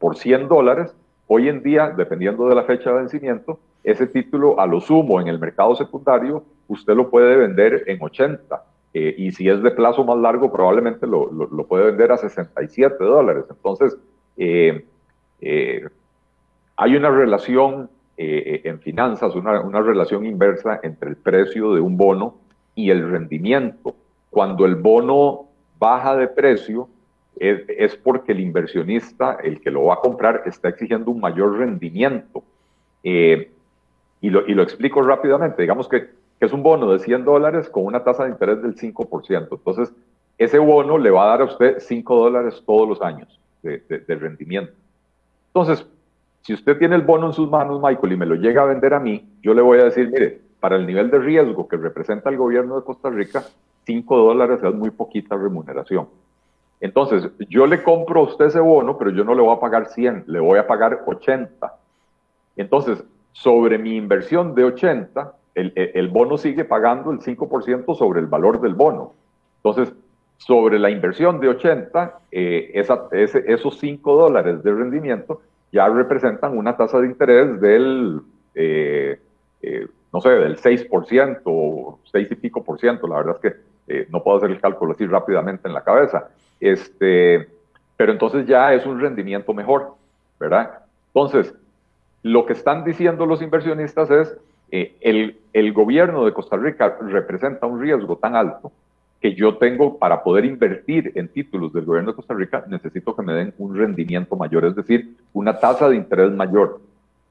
por 0.00 0.16
100 0.16 0.48
dólares, 0.48 0.92
hoy 1.28 1.48
en 1.48 1.62
día, 1.62 1.90
dependiendo 1.96 2.48
de 2.48 2.56
la 2.56 2.64
fecha 2.64 2.90
de 2.90 2.96
vencimiento, 2.96 3.60
ese 3.84 4.08
título 4.08 4.58
a 4.58 4.66
lo 4.66 4.80
sumo 4.80 5.20
en 5.20 5.28
el 5.28 5.38
mercado 5.38 5.76
secundario, 5.76 6.42
usted 6.66 6.96
lo 6.96 7.10
puede 7.10 7.36
vender 7.36 7.84
en 7.86 8.02
80. 8.02 8.60
Eh, 8.92 9.14
y 9.16 9.30
si 9.30 9.48
es 9.48 9.62
de 9.62 9.70
plazo 9.70 10.02
más 10.02 10.18
largo, 10.18 10.50
probablemente 10.50 11.06
lo, 11.06 11.30
lo, 11.30 11.66
puede 11.68 11.84
vender 11.84 12.10
a 12.10 12.16
67 12.16 13.04
dólares. 13.04 13.44
Entonces, 13.48 13.96
eh, 14.36 14.84
eh, 15.40 15.86
hay 16.78 16.96
una 16.96 17.10
relación 17.10 17.90
en 18.16 18.80
finanzas, 18.80 19.34
una, 19.36 19.80
relación 19.80 20.26
inversa 20.26 20.80
entre 20.82 21.10
el 21.10 21.16
precio 21.16 21.74
de 21.74 21.80
un 21.80 21.96
bono 21.96 22.36
y 22.74 22.90
el 22.90 23.08
rendimiento. 23.08 23.94
Cuando 24.30 24.64
el 24.64 24.76
bono 24.76 25.46
baja 25.78 26.16
de 26.16 26.28
precio, 26.28 26.88
es, 27.36 27.96
porque 27.96 28.32
el 28.32 28.40
inversionista, 28.40 29.38
el 29.42 29.60
que 29.60 29.70
lo 29.70 29.84
va 29.84 29.94
a 29.94 30.00
comprar, 30.00 30.42
está 30.46 30.68
exigiendo 30.68 31.10
un 31.10 31.20
mayor 31.20 31.58
rendimiento. 31.58 32.42
Eh, 33.02 33.50
y, 34.20 34.30
lo, 34.30 34.62
explico 34.62 35.02
rápidamente. 35.02 35.62
Digamos 35.62 35.88
que, 35.88 36.10
que, 36.38 36.46
es 36.46 36.52
un 36.52 36.62
bono 36.62 36.92
de 36.92 37.00
100 37.00 37.24
dólares 37.24 37.68
con 37.68 37.86
una 37.86 38.02
tasa 38.04 38.24
de 38.24 38.30
interés 38.30 38.62
del 38.62 38.76
5%. 38.76 39.48
Entonces, 39.50 39.92
ese 40.38 40.58
bono 40.58 40.98
le 40.98 41.10
va 41.10 41.24
a 41.24 41.28
dar 41.28 41.40
a 41.42 41.44
usted 41.44 41.78
5 41.80 42.16
dólares 42.16 42.62
todos 42.64 42.88
los 42.88 43.02
años 43.02 43.40
de, 43.62 43.78
de, 43.78 44.14
rendimiento. 44.14 44.72
Entonces, 45.48 45.86
si 46.48 46.54
usted 46.54 46.78
tiene 46.78 46.96
el 46.96 47.02
bono 47.02 47.26
en 47.26 47.34
sus 47.34 47.50
manos, 47.50 47.78
Michael, 47.78 48.14
y 48.14 48.16
me 48.16 48.24
lo 48.24 48.34
llega 48.34 48.62
a 48.62 48.64
vender 48.64 48.94
a 48.94 49.00
mí, 49.00 49.22
yo 49.42 49.52
le 49.52 49.60
voy 49.60 49.80
a 49.80 49.84
decir, 49.84 50.08
mire, 50.10 50.40
para 50.60 50.76
el 50.76 50.86
nivel 50.86 51.10
de 51.10 51.18
riesgo 51.18 51.68
que 51.68 51.76
representa 51.76 52.30
el 52.30 52.38
gobierno 52.38 52.76
de 52.76 52.86
Costa 52.86 53.10
Rica, 53.10 53.44
5 53.84 54.16
dólares 54.16 54.60
es 54.62 54.74
muy 54.74 54.88
poquita 54.88 55.36
remuneración. 55.36 56.08
Entonces, 56.80 57.28
yo 57.50 57.66
le 57.66 57.82
compro 57.82 58.20
a 58.20 58.22
usted 58.22 58.46
ese 58.46 58.60
bono, 58.60 58.96
pero 58.96 59.10
yo 59.10 59.24
no 59.24 59.34
le 59.34 59.42
voy 59.42 59.54
a 59.54 59.60
pagar 59.60 59.90
100, 59.90 60.24
le 60.26 60.40
voy 60.40 60.58
a 60.58 60.66
pagar 60.66 61.02
80. 61.04 61.70
Entonces, 62.56 63.04
sobre 63.32 63.76
mi 63.76 63.96
inversión 63.96 64.54
de 64.54 64.64
80, 64.64 65.34
el, 65.54 66.08
bono 66.08 66.38
sigue 66.38 66.64
pagando 66.64 67.10
el 67.10 67.18
5% 67.18 67.94
sobre 67.94 68.20
el 68.20 68.26
valor 68.26 68.62
del 68.62 68.72
bono. 68.72 69.12
Entonces, 69.56 69.94
sobre 70.38 70.78
la 70.78 70.88
inversión 70.88 71.40
de 71.40 71.48
80, 71.50 72.20
eh, 72.30 72.70
esos 72.72 73.78
5 73.78 74.16
dólares 74.16 74.62
de 74.62 74.72
rendimiento 74.72 75.42
ya 75.72 75.88
representan 75.88 76.56
una 76.56 76.76
tasa 76.76 77.00
de 77.00 77.06
interés 77.06 77.60
del, 77.60 78.20
eh, 78.54 79.20
eh, 79.62 79.86
no 80.12 80.20
sé, 80.20 80.30
del 80.30 80.56
6% 80.56 81.42
o 81.44 81.98
6 82.10 82.28
y 82.30 82.34
pico 82.36 82.64
por 82.64 82.78
ciento. 82.78 83.06
La 83.06 83.16
verdad 83.16 83.36
es 83.36 83.52
que 83.52 83.68
no 84.10 84.22
puedo 84.22 84.36
hacer 84.36 84.50
el 84.50 84.60
cálculo 84.60 84.92
así 84.92 85.06
rápidamente 85.06 85.66
en 85.66 85.74
la 85.74 85.82
cabeza. 85.82 86.28
Este, 86.60 87.48
pero 87.96 88.12
entonces 88.12 88.46
ya 88.46 88.72
es 88.74 88.86
un 88.86 89.00
rendimiento 89.00 89.52
mejor, 89.52 89.94
¿verdad? 90.38 90.80
Entonces, 91.08 91.54
lo 92.22 92.46
que 92.46 92.52
están 92.52 92.84
diciendo 92.84 93.26
los 93.26 93.42
inversionistas 93.42 94.10
es, 94.10 94.36
eh, 94.70 94.96
el, 95.00 95.38
el 95.52 95.72
gobierno 95.72 96.24
de 96.24 96.32
Costa 96.32 96.56
Rica 96.56 96.96
representa 97.00 97.66
un 97.66 97.80
riesgo 97.80 98.16
tan 98.16 98.36
alto 98.36 98.70
que 99.20 99.34
yo 99.34 99.56
tengo 99.56 99.98
para 99.98 100.22
poder 100.22 100.44
invertir 100.44 101.12
en 101.14 101.28
títulos 101.28 101.72
del 101.72 101.84
gobierno 101.84 102.12
de 102.12 102.16
Costa 102.16 102.34
Rica, 102.34 102.64
necesito 102.68 103.16
que 103.16 103.22
me 103.22 103.34
den 103.34 103.54
un 103.58 103.76
rendimiento 103.76 104.36
mayor, 104.36 104.64
es 104.64 104.76
decir, 104.76 105.16
una 105.32 105.58
tasa 105.58 105.88
de 105.88 105.96
interés 105.96 106.30
mayor. 106.30 106.80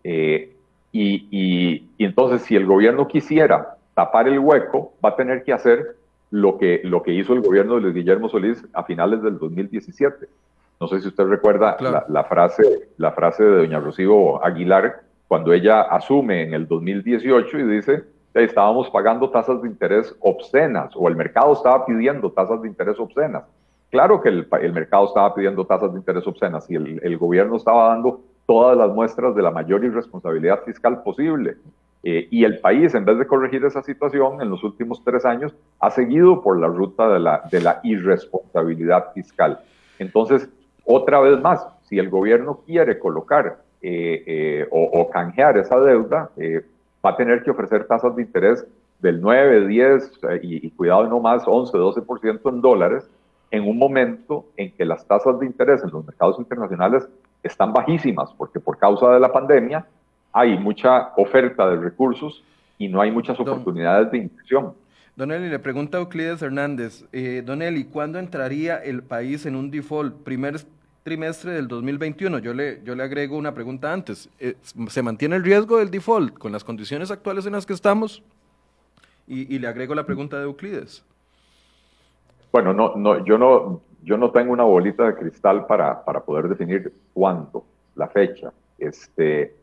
Eh, 0.04 0.54
y, 0.92 1.28
y, 1.32 1.90
y, 1.98 2.06
entonces, 2.06 2.42
si 2.42 2.56
el 2.56 2.66
gobierno 2.66 3.08
quisiera 3.08 3.78
tapar 3.94 4.28
el 4.28 4.40
hueco, 4.40 4.94
va 5.04 5.10
a 5.10 5.16
tener 5.16 5.44
que 5.44 5.54
hacer 5.54 5.96
lo 6.32 6.58
que, 6.58 6.82
lo 6.84 7.04
que 7.04 7.14
hizo 7.14 7.34
el 7.34 7.42
gobierno 7.42 7.76
de 7.76 7.82
Luis 7.82 7.96
Guillermo 7.96 8.30
Solís 8.30 8.64
a 8.74 8.84
finales 8.84 9.22
del 9.22 9.38
2017. 9.38 10.28
No 10.80 10.88
sé 10.88 11.02
si 11.02 11.08
usted 11.08 11.24
recuerda 11.26 11.78
la, 11.80 12.24
frase, 12.26 12.90
la 12.98 13.12
frase 13.12 13.44
de 13.44 13.58
doña 13.58 13.80
Rocío 13.80 14.44
Aguilar 14.46 15.02
cuando 15.28 15.52
ella 15.54 15.82
asume 15.82 16.44
en 16.44 16.54
el 16.54 16.68
2018 16.68 17.60
y 17.60 17.64
dice, 17.64 18.04
estábamos 18.46 18.90
pagando 18.90 19.30
tasas 19.30 19.62
de 19.62 19.68
interés 19.68 20.16
obscenas 20.20 20.92
o 20.96 21.08
el 21.08 21.16
mercado 21.16 21.54
estaba 21.54 21.86
pidiendo 21.86 22.32
tasas 22.32 22.62
de 22.62 22.68
interés 22.68 23.00
obscenas. 23.00 23.44
Claro 23.90 24.22
que 24.22 24.30
el, 24.30 24.48
el 24.62 24.74
mercado 24.74 25.06
estaba 25.06 25.34
pidiendo 25.34 25.66
tasas 25.66 25.92
de 25.94 26.00
interés 26.00 26.28
obscenas 26.28 26.70
y 26.70 26.76
el, 26.76 27.00
el 27.04 27.18
gobierno 27.18 27.56
estaba 27.56 27.90
dando 27.90 28.22
todas 28.46 28.78
las 28.78 28.90
muestras 28.94 29.36
de 29.36 29.42
la 29.42 29.52
mayor 29.52 29.84
irresponsabilidad 29.84 30.64
fiscal 30.64 31.04
posible. 31.04 31.58
Eh, 32.04 32.28
y 32.32 32.46
el 32.46 32.60
país, 32.60 32.96
en 32.96 33.06
vez 33.06 33.18
de 33.18 33.28
corregir 33.28 33.66
esa 33.66 33.82
situación, 33.84 34.42
en 34.42 34.50
los 34.50 34.64
últimos 34.64 35.04
tres 35.04 35.26
años 35.26 35.54
ha 35.80 35.92
seguido 35.92 36.42
por 36.42 36.60
la 36.60 36.68
ruta 36.68 37.10
de 37.10 37.20
la, 37.20 37.44
de 37.52 37.60
la 37.60 37.82
irresponsabilidad 37.84 39.12
fiscal. 39.14 39.60
Entonces, 40.00 40.50
otra 40.86 41.20
vez 41.20 41.40
más, 41.42 41.68
si 41.84 42.00
el 42.00 42.10
gobierno 42.10 42.62
quiere 42.66 42.98
colocar 42.98 43.62
eh, 43.82 44.24
eh, 44.26 44.68
o, 44.72 45.10
canjear 45.10 45.58
esa 45.58 45.80
deuda, 45.80 46.30
va 47.08 47.14
a 47.14 47.16
tener 47.16 47.42
que 47.42 47.52
ofrecer 47.52 47.88
tasas 47.88 48.16
de 48.16 48.22
interés 48.22 48.68
del 49.00 49.22
9, 49.22 49.68
10 49.68 50.12
y, 50.42 50.68
y, 50.68 50.72
cuidado 50.72 51.08
no 51.08 51.20
más, 51.22 51.44
11, 51.46 51.78
12% 51.78 52.50
en 52.50 52.62
dólares, 52.62 53.10
en 53.50 53.64
un 53.68 53.78
momento 53.78 54.46
en 54.58 54.72
que 54.74 54.84
las 54.84 55.08
tasas 55.08 55.40
de 55.40 55.46
interés 55.46 55.82
en 55.84 55.92
los 55.92 56.06
mercados 56.06 56.38
internacionales 56.38 57.08
están 57.44 57.72
bajísimas, 57.72 58.34
porque 58.38 58.60
por 58.60 58.78
causa 58.78 59.14
de 59.14 59.20
la 59.22 59.32
pandemia 59.32 59.86
hay 60.34 60.58
mucha 60.58 61.14
oferta 61.16 61.70
de 61.70 61.78
recursos 61.78 62.44
y 62.78 62.90
no 62.90 63.00
hay 63.00 63.12
muchas 63.12 63.40
oportunidades 63.40 64.12
de 64.12 64.18
inversión. 64.18 64.74
Don 65.16 65.32
Eli, 65.32 65.50
le 65.50 65.60
pregunta 65.60 65.98
a 65.98 66.02
Euclides 66.02 66.42
Hernández, 66.42 67.06
eh, 67.12 67.42
Don 67.44 67.62
Eli, 67.62 67.86
¿cuándo 67.86 68.20
entraría 68.20 68.78
el 68.78 69.02
país 69.02 69.46
en 69.46 69.56
un 69.56 69.72
default? 69.72 70.14
Primer 70.24 70.60
trimestre 71.08 71.54
del 71.54 71.70
2021. 71.70 72.40
Yo 72.40 72.54
le, 72.54 72.82
yo 72.84 72.94
le 72.94 73.02
agrego 73.02 73.38
una 73.38 73.54
pregunta 73.54 73.94
antes. 73.94 74.30
Eh, 74.40 74.56
¿Se 74.90 75.02
mantiene 75.02 75.38
el 75.38 75.44
riesgo 75.46 75.78
del 75.78 75.90
default 75.90 76.38
con 76.38 76.52
las 76.52 76.66
condiciones 76.66 77.12
actuales 77.12 77.46
en 77.46 77.54
las 77.54 77.66
que 77.66 77.72
estamos? 77.72 78.22
Y, 79.26 79.58
le 79.58 79.68
agrego 79.68 79.96
la 79.96 80.06
pregunta 80.06 80.38
de 80.38 80.44
Euclides. 80.44 81.06
Bueno, 82.52 82.74
no, 82.74 82.96
no, 82.98 83.24
yo, 83.26 83.38
no, 83.38 83.82
yo 84.04 84.18
no 84.18 84.32
tengo 84.32 84.52
una 84.52 84.64
bolita 84.64 85.06
de 85.06 85.16
cristal 85.16 85.66
para, 85.66 86.04
para 86.04 86.20
poder 86.20 86.50
definir 86.50 86.92
cuándo, 87.14 87.64
la 87.96 88.10
fecha. 88.10 88.52
Este, 88.78 89.56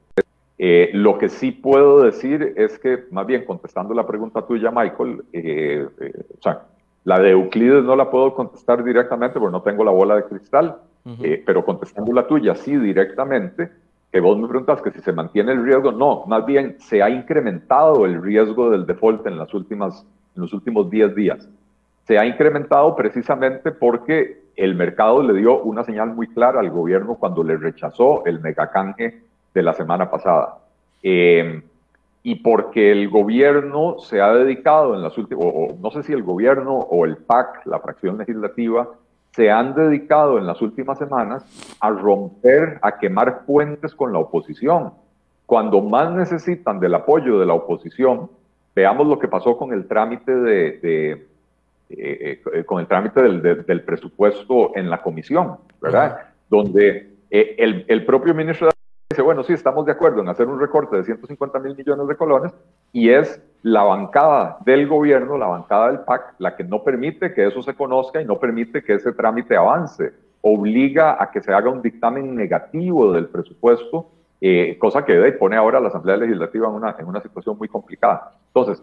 eh, 0.56 0.90
lo 0.94 1.18
que 1.18 1.28
sí 1.28 1.52
puedo 1.52 2.02
decir 2.02 2.54
es 2.56 2.78
que, 2.78 3.04
más 3.10 3.26
bien 3.26 3.44
contestando 3.44 3.92
la 3.92 4.06
pregunta 4.06 4.46
tuya, 4.46 4.70
Michael, 4.70 5.24
eh, 5.32 5.88
eh, 6.00 6.12
o 6.38 6.42
sea, 6.42 6.62
la 7.04 7.18
de 7.18 7.32
Euclides 7.32 7.84
no 7.84 7.96
la 7.96 8.10
puedo 8.10 8.34
contestar 8.34 8.82
directamente 8.82 9.38
porque 9.38 9.52
no 9.52 9.62
tengo 9.62 9.84
la 9.84 9.90
bola 9.90 10.16
de 10.16 10.24
cristal, 10.24 10.78
pero 11.44 11.64
contestando 11.64 12.12
la 12.12 12.26
tuya 12.26 12.54
sí 12.54 12.76
directamente, 12.76 13.70
que 14.10 14.20
vos 14.20 14.38
me 14.38 14.48
preguntas 14.48 14.80
que 14.80 14.90
si 14.90 15.00
se 15.00 15.12
mantiene 15.12 15.52
el 15.52 15.64
riesgo, 15.64 15.92
no, 15.92 16.24
más 16.26 16.46
bien 16.46 16.76
se 16.78 17.02
ha 17.02 17.10
incrementado 17.10 18.06
el 18.06 18.22
riesgo 18.22 18.70
del 18.70 18.86
default 18.86 19.26
en, 19.26 19.36
las 19.36 19.52
últimas, 19.52 20.06
en 20.36 20.42
los 20.42 20.52
últimos 20.52 20.88
10 20.88 21.14
días. 21.14 21.48
Se 22.06 22.18
ha 22.18 22.24
incrementado 22.24 22.94
precisamente 22.94 23.72
porque 23.72 24.44
el 24.56 24.74
mercado 24.74 25.22
le 25.22 25.34
dio 25.34 25.60
una 25.62 25.84
señal 25.84 26.14
muy 26.14 26.28
clara 26.28 26.60
al 26.60 26.70
gobierno 26.70 27.16
cuando 27.16 27.42
le 27.42 27.56
rechazó 27.56 28.24
el 28.24 28.40
megacanje 28.40 29.22
de 29.52 29.62
la 29.62 29.74
semana 29.74 30.10
pasada. 30.10 30.58
Eh, 31.02 31.62
y 32.22 32.36
porque 32.36 32.90
el 32.92 33.10
gobierno 33.10 33.96
se 33.98 34.20
ha 34.20 34.32
dedicado 34.32 34.94
en 34.94 35.02
las 35.02 35.16
últimas, 35.18 35.44
o, 35.46 35.76
no 35.78 35.90
sé 35.90 36.02
si 36.02 36.12
el 36.12 36.22
gobierno 36.22 36.72
o 36.72 37.04
el 37.04 37.18
PAC, 37.18 37.66
la 37.66 37.80
fracción 37.80 38.16
legislativa, 38.16 38.88
se 39.34 39.50
han 39.50 39.74
dedicado 39.74 40.38
en 40.38 40.46
las 40.46 40.62
últimas 40.62 40.96
semanas 40.96 41.44
a 41.80 41.90
romper, 41.90 42.78
a 42.82 42.98
quemar 42.98 43.44
puentes 43.44 43.92
con 43.92 44.12
la 44.12 44.20
oposición. 44.20 44.92
Cuando 45.44 45.80
más 45.80 46.12
necesitan 46.12 46.78
del 46.78 46.94
apoyo 46.94 47.40
de 47.40 47.46
la 47.46 47.54
oposición, 47.54 48.30
veamos 48.76 49.08
lo 49.08 49.18
que 49.18 49.26
pasó 49.26 49.56
con 49.56 49.72
el 49.72 49.88
trámite 49.88 50.32
de, 50.32 51.26
eh, 51.90 52.42
eh, 52.52 52.64
con 52.64 52.80
el 52.80 52.86
trámite 52.86 53.22
del, 53.22 53.82
presupuesto 53.82 54.70
en 54.76 54.88
la 54.88 55.02
comisión, 55.02 55.56
¿verdad? 55.80 56.28
Donde 56.48 57.10
el, 57.28 57.84
el 57.88 58.06
propio 58.06 58.34
ministro 58.34 58.68
de 58.68 58.73
dice, 59.14 59.22
bueno, 59.22 59.44
sí, 59.44 59.52
estamos 59.52 59.86
de 59.86 59.92
acuerdo 59.92 60.22
en 60.22 60.28
hacer 60.28 60.48
un 60.48 60.58
recorte 60.58 60.96
de 60.96 61.04
150 61.04 61.60
mil 61.60 61.76
millones 61.76 62.08
de 62.08 62.16
colones 62.16 62.52
y 62.92 63.10
es 63.10 63.40
la 63.62 63.84
bancada 63.84 64.58
del 64.64 64.88
gobierno, 64.88 65.38
la 65.38 65.46
bancada 65.46 65.86
del 65.86 66.00
PAC, 66.00 66.34
la 66.38 66.56
que 66.56 66.64
no 66.64 66.82
permite 66.82 67.32
que 67.32 67.46
eso 67.46 67.62
se 67.62 67.74
conozca 67.74 68.20
y 68.20 68.24
no 68.24 68.40
permite 68.40 68.82
que 68.82 68.94
ese 68.94 69.12
trámite 69.12 69.56
avance. 69.56 70.12
Obliga 70.40 71.22
a 71.22 71.30
que 71.30 71.40
se 71.40 71.52
haga 71.52 71.70
un 71.70 71.80
dictamen 71.80 72.34
negativo 72.34 73.12
del 73.12 73.28
presupuesto, 73.28 74.10
eh, 74.40 74.76
cosa 74.80 75.04
que 75.04 75.32
pone 75.32 75.56
ahora 75.56 75.78
a 75.78 75.80
la 75.80 75.88
Asamblea 75.88 76.16
Legislativa 76.16 76.66
en 76.68 76.74
una, 76.74 76.96
en 76.98 77.06
una 77.06 77.22
situación 77.22 77.56
muy 77.56 77.68
complicada. 77.68 78.32
Entonces, 78.48 78.82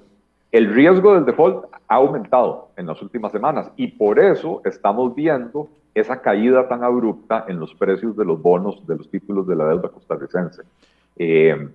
el 0.53 0.73
riesgo 0.73 1.13
del 1.13 1.25
default 1.25 1.65
ha 1.89 1.95
aumentado 1.95 2.69
en 2.77 2.87
las 2.87 3.01
últimas 3.01 3.33
semanas 3.33 3.69
y 3.75 3.87
por 3.87 4.17
eso 4.17 4.61
estamos 4.63 5.13
viendo 5.13 5.67
esa 5.93 6.21
caída 6.21 6.67
tan 6.67 6.83
abrupta 6.83 7.45
en 7.47 7.59
los 7.59 7.73
precios 7.75 8.15
de 8.15 8.25
los 8.25 8.41
bonos, 8.41 8.85
de 8.87 8.97
los 8.97 9.09
títulos 9.09 9.47
de 9.47 9.55
la 9.55 9.67
deuda 9.67 9.89
costarricense. 9.89 10.63
Eh, 11.17 11.69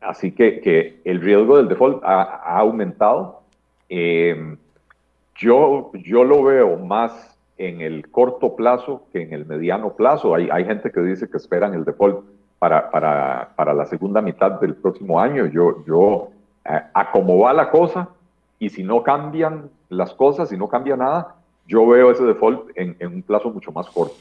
así 0.00 0.32
que, 0.32 0.60
que, 0.60 1.00
el 1.04 1.20
riesgo 1.20 1.56
del 1.56 1.68
default 1.68 2.02
ha, 2.04 2.58
aumentado. 2.58 3.42
Eh, 3.88 4.56
yo, 5.36 5.92
yo 5.94 6.24
lo 6.24 6.42
veo 6.42 6.76
más 6.78 7.36
en 7.58 7.80
el 7.80 8.10
corto 8.10 8.56
plazo 8.56 9.04
que 9.12 9.22
en 9.22 9.32
el 9.32 9.46
mediano 9.46 9.92
plazo. 9.92 10.34
Hay, 10.34 10.48
hay 10.50 10.64
gente 10.64 10.90
que 10.90 11.00
dice 11.00 11.30
que 11.30 11.36
esperan 11.36 11.74
el 11.74 11.84
default 11.84 12.24
para, 12.58 12.90
para, 12.90 13.50
para 13.56 13.74
la 13.74 13.86
segunda 13.86 14.20
mitad 14.20 14.60
del 14.60 14.74
próximo 14.74 15.20
año. 15.20 15.46
Yo, 15.46 15.84
yo 15.86 16.28
eh, 16.64 16.80
a 16.92 17.10
cómo 17.10 17.38
va 17.38 17.52
la 17.52 17.70
cosa, 17.70 18.08
y 18.58 18.68
si 18.68 18.84
no 18.84 19.02
cambian 19.02 19.70
las 19.88 20.14
cosas, 20.14 20.48
si 20.48 20.56
no 20.56 20.68
cambia 20.68 20.96
nada, 20.96 21.34
yo 21.66 21.86
veo 21.86 22.10
ese 22.10 22.24
default 22.24 22.70
en, 22.74 22.96
en 22.98 23.14
un 23.14 23.22
plazo 23.22 23.50
mucho 23.50 23.72
más 23.72 23.88
corto, 23.88 24.16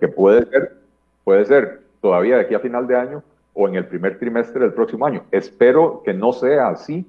que, 0.00 0.08
puede, 0.08 0.46
ser, 0.46 0.76
puede 1.24 1.44
ser 1.44 1.82
todavía 2.00 2.36
de 2.36 2.42
aquí 2.42 2.54
a 2.54 2.60
final 2.60 2.86
de 2.86 2.96
año 2.96 3.22
o 3.54 3.68
en 3.68 3.76
el 3.76 3.86
primer 3.86 4.18
trimestre 4.18 4.60
del 4.60 4.72
próximo 4.72 5.06
año. 5.06 5.24
Espero 5.30 6.02
que 6.04 6.14
no 6.14 6.32
sea 6.32 6.68
así, 6.68 7.06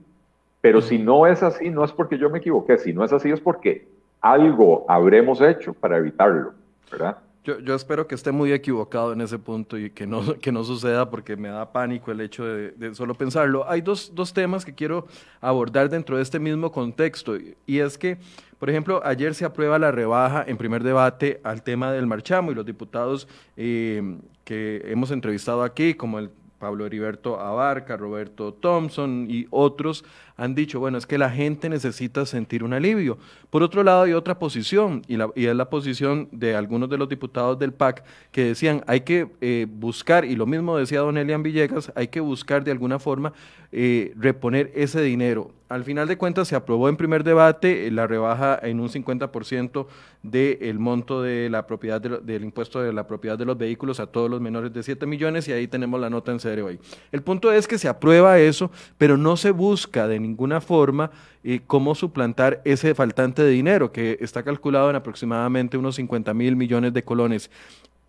pero 0.62 0.82
si 0.82 1.00
no 1.00 1.26
es 1.26 1.42
así, 1.42 1.70
no 1.70 1.84
es 1.84 1.92
porque 1.92 2.18
yo 2.18 2.30
me 2.30 2.40
equivoqué, 2.40 2.78
si 2.78 2.94
no 2.94 3.04
es 3.04 3.14
así 3.14 3.32
es 3.32 3.40
porque 3.40 3.88
algo 4.22 4.86
habremos 4.88 5.42
hecho 5.42 5.74
para 5.74 5.98
evitarlo, 5.98 6.54
¿verdad? 6.92 7.18
Yo, 7.44 7.60
yo, 7.60 7.76
espero 7.76 8.08
que 8.08 8.16
esté 8.16 8.32
muy 8.32 8.54
equivocado 8.54 9.12
en 9.12 9.20
ese 9.20 9.38
punto 9.38 9.78
y 9.78 9.90
que 9.90 10.08
no, 10.08 10.38
que 10.40 10.52
no 10.52 10.64
suceda 10.64 11.10
porque 11.10 11.36
me 11.36 11.50
da 11.50 11.72
pánico 11.72 12.12
el 12.12 12.22
hecho 12.22 12.46
de, 12.46 12.96
solo 12.96 13.16
pensarlo. 13.16 13.70
Hay 13.70 13.82
dos, 13.82 14.12
dos, 14.16 14.32
temas 14.34 14.64
que 14.64 14.74
quiero 14.74 15.08
abordar 15.42 15.90
dentro 15.90 16.16
de 16.16 16.24
este 16.24 16.40
mismo 16.40 16.72
contexto 16.72 17.36
y 17.66 17.80
es 17.80 17.98
que, 17.98 18.18
por 18.60 18.70
ejemplo, 18.70 19.02
ayer 19.04 19.36
se 19.36 19.44
aprueba 19.44 19.78
la 19.78 19.92
rebaja 19.92 20.46
en 20.48 20.56
primer 20.56 20.84
debate 20.84 21.42
al 21.44 21.64
tema 21.64 21.92
del 21.92 22.08
marchamo 22.08 22.52
y 22.52 22.56
los 22.56 22.66
diputados 22.66 23.28
eh, 23.58 24.20
que 24.46 24.82
hemos 24.86 25.12
entrevistado 25.12 25.64
aquí, 25.64 25.94
como 25.96 26.20
el 26.20 26.30
Pablo 26.64 26.86
Heriberto 26.86 27.42
Abarca, 27.42 27.98
Roberto 27.98 28.54
Thompson 28.54 29.28
y 29.30 29.48
otros 29.50 30.06
han 30.38 30.56
dicho, 30.56 30.80
bueno, 30.80 30.98
es 30.98 31.06
que 31.06 31.18
la 31.18 31.30
gente 31.30 31.68
necesita 31.68 32.26
sentir 32.26 32.64
un 32.64 32.72
alivio. 32.72 33.18
Por 33.50 33.64
otro 33.64 33.84
lado, 33.84 34.04
hay 34.04 34.14
otra 34.14 34.40
posición, 34.40 35.02
y, 35.10 35.18
la, 35.18 35.30
y 35.36 35.48
es 35.48 35.56
la 35.58 35.70
posición 35.70 36.30
de 36.32 36.56
algunos 36.56 36.90
de 36.90 36.98
los 36.98 37.10
diputados 37.10 37.60
del 37.60 37.74
PAC 37.74 38.06
que 38.32 38.46
decían, 38.46 38.82
hay 38.88 39.02
que 39.02 39.28
eh, 39.42 39.68
buscar, 39.70 40.24
y 40.24 40.38
lo 40.38 40.46
mismo 40.46 40.78
decía 40.78 41.02
don 41.02 41.18
Elian 41.18 41.44
Villegas, 41.44 41.92
hay 41.96 42.08
que 42.08 42.22
buscar 42.22 42.64
de 42.64 42.72
alguna 42.72 42.98
forma 42.98 43.34
eh, 43.74 44.14
reponer 44.16 44.72
ese 44.74 45.02
dinero. 45.02 45.52
Al 45.74 45.84
final 45.84 46.08
de 46.08 46.20
cuentas 46.20 46.48
se 46.48 46.56
aprobó 46.56 46.88
en 46.88 46.98
primer 46.98 47.24
debate 47.24 47.88
eh, 47.88 47.92
la 47.92 48.06
rebaja 48.06 48.60
en 48.62 48.80
un 48.80 48.90
50% 48.90 49.88
del 50.22 50.78
monto 50.78 51.24
de 51.24 51.50
la 51.50 51.66
propiedad 51.66 52.00
del 52.00 52.44
impuesto 52.44 52.80
de 52.80 52.94
la 52.94 53.08
propiedad 53.08 53.40
de 53.40 53.46
los 53.46 53.58
vehículos 53.58 54.00
a 54.00 54.06
todos 54.06 54.30
los 54.30 54.40
menores 54.40 54.72
de 54.72 54.84
7 54.84 55.08
millones 55.08 55.48
y 55.48 55.52
ahí 55.52 55.68
tenemos 55.68 56.00
la 56.00 56.12
nota 56.12 56.32
en 56.32 56.40
serio 56.40 56.68
ahí. 56.68 56.80
El 57.12 57.24
punto 57.24 57.52
es 57.52 57.68
que 57.68 57.80
se 57.80 57.88
aprueba 57.88 58.38
eso, 58.38 58.70
pero 59.00 59.18
no 59.18 59.36
se 59.36 59.50
busca 59.50 60.08
de 60.08 60.20
ninguna 60.20 60.62
forma 60.62 61.10
eh, 61.44 61.62
cómo 61.66 61.96
suplantar 61.96 62.62
ese 62.66 62.94
faltante 62.94 63.42
de 63.42 63.50
dinero 63.50 63.92
que 63.92 64.20
está 64.22 64.44
calculado 64.44 64.92
en 64.92 64.96
aproximadamente 64.96 65.76
unos 65.76 65.96
50 65.96 66.36
mil 66.36 66.56
millones 66.56 66.94
de 66.94 67.04
colones. 67.04 67.50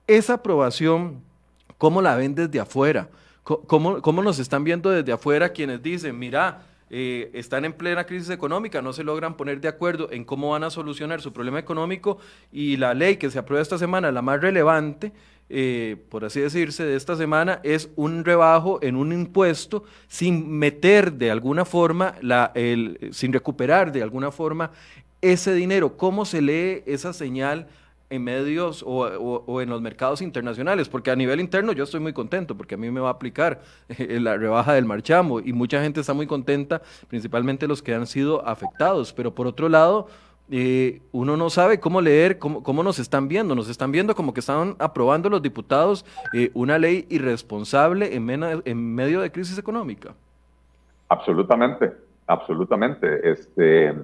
Esa 0.07 0.35
aprobación, 0.35 1.22
¿cómo 1.79 2.03
la 2.03 2.14
ven 2.14 2.35
desde 2.35 2.61
afuera? 2.61 3.09
¿Cómo, 3.42 4.03
¿Cómo, 4.03 4.22
nos 4.22 4.38
están 4.38 4.64
viendo 4.64 4.90
desde 4.90 5.12
afuera 5.12 5.50
quienes 5.50 5.83
dicen, 5.83 6.18
mira, 6.18 6.62
eh, 6.90 7.31
están 7.35 7.64
en 7.64 7.73
plena 7.73 8.05
crisis 8.05 8.31
económica, 8.31 8.83
no 8.83 8.92
se 8.92 9.05
logran 9.05 9.37
poner 9.37 9.61
de 9.61 9.68
acuerdo 9.68 10.11
en 10.12 10.25
cómo 10.25 10.51
van 10.51 10.64
a 10.64 10.70
solucionar 10.70 11.20
su 11.20 11.33
problema 11.33 11.59
económico 11.59 12.18
y 12.53 12.77
la 12.77 12.94
ley 12.94 13.16
que 13.16 13.31
se 13.31 13.38
aprueba 13.38 13.62
esta 13.62 13.79
semana, 13.79 14.12
la 14.12 14.23
más 14.23 14.40
relevante, 14.40 15.12
eh, 15.49 15.97
por 16.09 16.25
así 16.25 16.40
decirse, 16.40 16.85
de 16.85 16.97
esta 16.97 17.16
semana 17.16 17.61
es 17.62 17.90
un 17.97 18.25
rebajo 18.25 18.79
en 18.83 18.97
un 18.97 19.12
impuesto 19.12 19.85
sin 20.09 20.51
meter 20.51 21.12
de 21.12 21.31
alguna 21.31 21.64
forma, 21.64 22.14
la, 22.23 22.53
sin 23.11 23.33
recuperar 23.33 23.92
de 23.92 24.03
alguna 24.03 24.31
forma 24.31 24.70
ese 25.20 25.55
dinero. 25.55 25.97
¿Cómo 25.97 26.25
se 26.25 26.42
lee 26.42 26.83
esa 26.87 27.12
señal? 27.12 27.68
En 28.14 28.24
medios 28.24 28.85
o, 28.87 29.61
en 29.61 29.68
los 29.68 29.81
mercados 29.81 30.22
internacionales, 30.22 30.88
porque 30.88 31.11
a 31.11 31.16
nivel 31.16 31.40
interno 31.40 31.72
yo 31.72 31.85
estoy 31.85 32.00
muy 32.00 32.12
contento, 32.12 32.57
porque 32.57 32.77
a 32.77 32.79
mí 32.79 32.90
me 32.90 33.00
va 33.00 33.09
a 33.09 33.12
aplicar 33.12 33.61
eh, 33.88 34.18
la 34.20 34.37
rebaja 34.37 34.74
del 34.74 34.85
marchamo 34.85 35.40
y 35.40 35.53
mucha 35.53 35.83
gente 35.83 36.00
está 36.00 36.14
muy 36.14 36.27
contenta, 36.27 36.83
principalmente 37.09 37.66
los 37.66 37.83
que 37.83 37.94
han 37.94 38.07
sido 38.07 38.46
afectados, 38.46 39.12
pero 39.12 39.35
por 39.35 39.46
otro 39.46 39.68
lado, 39.68 40.09
eh, 40.50 41.00
uno 41.12 41.37
no 41.37 41.48
sabe 41.48 41.81
cómo 41.81 42.00
leer, 42.00 42.38
cómo, 42.38 42.62
cómo, 42.62 42.83
nos 42.83 42.98
están 42.98 43.29
viendo, 43.29 43.55
nos 43.55 43.68
están 43.68 43.90
viendo 43.92 44.14
como 44.14 44.35
que 44.35 44.40
están 44.40 44.77
aprobando 44.79 45.31
los 45.31 45.40
diputados 45.40 46.05
eh, 46.35 46.50
una 46.55 46.79
ley 46.79 47.07
irresponsable 47.09 48.14
en, 48.14 48.29
en 48.64 48.94
medio 48.94 49.20
de 49.20 49.33
crisis 49.33 49.59
económica. 49.59 50.14
Absolutamente, 51.09 51.92
absolutamente. 52.27 53.31
Este, 53.31 53.94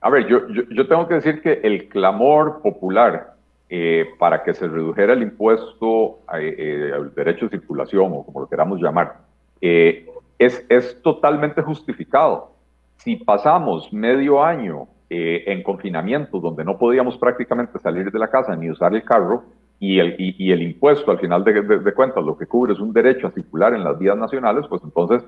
a 0.00 0.10
ver, 0.10 0.26
yo, 0.26 0.46
yo, 0.48 0.86
tengo 0.86 1.08
que 1.08 1.14
decir 1.14 1.40
que 1.40 1.60
el 1.62 1.88
clamor 1.88 2.60
popular 2.62 3.34
eh, 3.68 4.06
para 4.18 4.42
que 4.44 4.54
se 4.54 4.68
redujera 4.68 5.14
el 5.14 5.22
impuesto 5.22 6.20
eh, 6.38 6.54
eh, 6.58 6.92
al 6.94 7.14
derecho 7.14 7.46
de 7.46 7.58
circulación, 7.58 8.12
o 8.12 8.24
como 8.24 8.40
lo 8.40 8.48
queramos 8.48 8.80
llamar, 8.80 9.16
es, 9.60 10.64
es 10.68 11.02
totalmente 11.02 11.62
justificado. 11.62 12.52
Si 12.96 13.16
pasamos 13.16 13.92
medio 13.92 14.44
año 14.44 14.88
en 15.08 15.62
confinamiento, 15.62 16.40
donde 16.40 16.64
no 16.64 16.78
podíamos 16.78 17.16
prácticamente 17.16 17.78
salir 17.78 18.10
de 18.10 18.18
la 18.18 18.28
casa 18.28 18.56
ni 18.56 18.70
usar 18.70 18.94
el 18.94 19.04
carro, 19.04 19.44
y 19.78 19.98
el, 19.98 20.14
y, 20.18 20.52
el 20.52 20.62
impuesto, 20.62 21.10
al 21.10 21.18
final 21.18 21.44
de, 21.44 21.62
de, 21.62 21.78
de, 21.80 21.94
cuentas, 21.94 22.24
lo 22.24 22.38
que 22.38 22.46
cubre 22.46 22.72
es 22.72 22.80
un 22.80 22.92
derecho 22.92 23.26
a 23.26 23.32
circular 23.32 23.74
en 23.74 23.84
las 23.84 23.98
vías 23.98 24.16
nacionales, 24.16 24.64
pues 24.68 24.82
entonces 24.82 25.22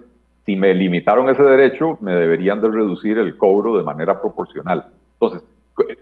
si 0.48 0.56
me 0.56 0.72
limitaron 0.72 1.28
ese 1.28 1.42
derecho, 1.42 1.98
me 2.00 2.14
deberían 2.14 2.62
de 2.62 2.68
reducir 2.68 3.18
el 3.18 3.36
cobro 3.36 3.76
de 3.76 3.82
manera 3.82 4.18
proporcional. 4.18 4.86
Entonces, 5.20 5.46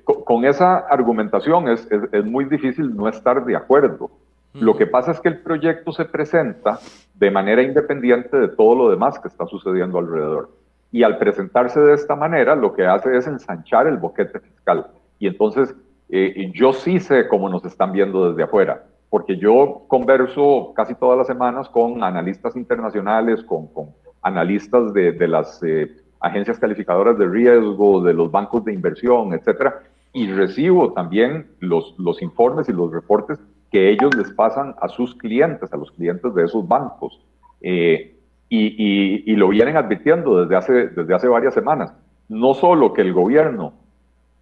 con 0.05 0.45
esa 0.45 0.77
argumentación 0.77 1.67
es, 1.67 1.85
es, 2.13 2.25
muy 2.25 2.45
difícil 2.45 2.95
no 2.95 3.09
estar 3.09 3.45
de 3.45 3.57
acuerdo. 3.57 4.09
Lo 4.53 4.77
que 4.77 4.87
pasa 4.87 5.11
es 5.11 5.19
que 5.19 5.31
el 5.31 5.41
proyecto 5.41 5.91
se 5.91 6.05
presenta 6.05 6.79
de 7.15 7.29
manera 7.33 7.61
independiente 7.61 8.37
de 8.37 8.47
todo 8.47 8.77
lo 8.77 8.89
demás 8.89 9.19
que 9.19 9.27
está 9.27 9.47
sucediendo 9.49 9.99
alrededor. 9.99 10.51
Y 10.93 11.03
al 11.03 11.19
presentarse 11.19 11.81
de 11.81 11.95
esta 11.95 12.15
manera, 12.15 12.55
lo 12.55 12.73
que 12.73 12.87
hace 12.87 13.17
es 13.17 13.27
ensanchar 13.27 13.89
el 13.89 13.97
boquete 13.97 14.39
fiscal. 14.39 14.87
Y 15.19 15.27
entonces, 15.27 15.75
eh, 16.09 16.53
yo 16.55 16.73
sí 16.73 17.01
sé 17.01 17.27
cómo 17.27 17.49
nos 17.49 17.65
están 17.65 17.91
viendo 17.91 18.31
desde 18.31 18.45
afuera, 18.45 18.85
porque 19.11 19.39
yo 19.39 19.87
converso 19.89 20.73
casi 20.77 20.95
todas 20.95 21.19
las 21.19 21.27
semanas 21.27 21.69
con 21.69 22.05
analistas 22.05 22.55
internacionales, 22.55 23.43
con, 23.43 23.67
con 23.73 24.06
analistas 24.27 24.93
de, 24.93 25.13
de 25.13 25.29
las 25.29 25.63
eh, 25.63 25.97
agencias 26.21 26.59
calificadoras 26.59 27.17
de 27.17 27.29
riesgo, 27.29 28.03
de 28.03 28.13
los 28.13 28.31
bancos 28.31 28.65
de 28.65 28.73
inversión, 28.73 29.33
etcétera, 29.33 29.83
y 30.13 30.33
recibo 30.33 30.93
también 30.93 31.47
los, 31.61 31.95
los 31.99 32.21
informes 32.23 32.69
y 32.69 32.73
los 32.73 32.91
reportes 32.93 33.39
que 33.71 33.91
ellos 33.91 34.15
les 34.17 34.33
pasan 34.33 34.75
a 34.81 34.89
sus 34.89 35.15
clientes, 35.15 35.73
a 35.73 35.77
los 35.77 35.93
clientes 35.93 36.35
de 36.35 36.45
esos 36.45 36.67
bancos. 36.67 37.21
Eh, 37.61 38.15
y, 38.49 39.33
y, 39.33 39.37
lo 39.37 39.49
vienen 39.49 39.77
advirtiendo 39.77 40.43
desde 40.43 40.57
hace, 40.57 40.89
desde 40.89 41.15
hace 41.15 41.27
varias 41.27 41.53
semanas. 41.53 41.93
No 42.29 42.55
solo 42.55 42.93
que 42.93 43.03
el 43.03 43.13
gobierno 43.13 43.73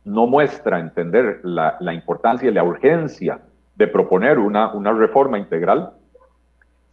no 0.05 0.27
muestra 0.27 0.79
entender 0.79 1.41
la, 1.43 1.77
la 1.81 1.95
importancia 1.95 2.51
y 2.51 2.53
la 2.53 2.65
urgencia 2.65 3.41
de 3.77 3.87
proponer 3.87 4.39
una, 4.39 4.73
una 4.75 4.93
reforma 4.93 5.39
integral, 5.39 5.93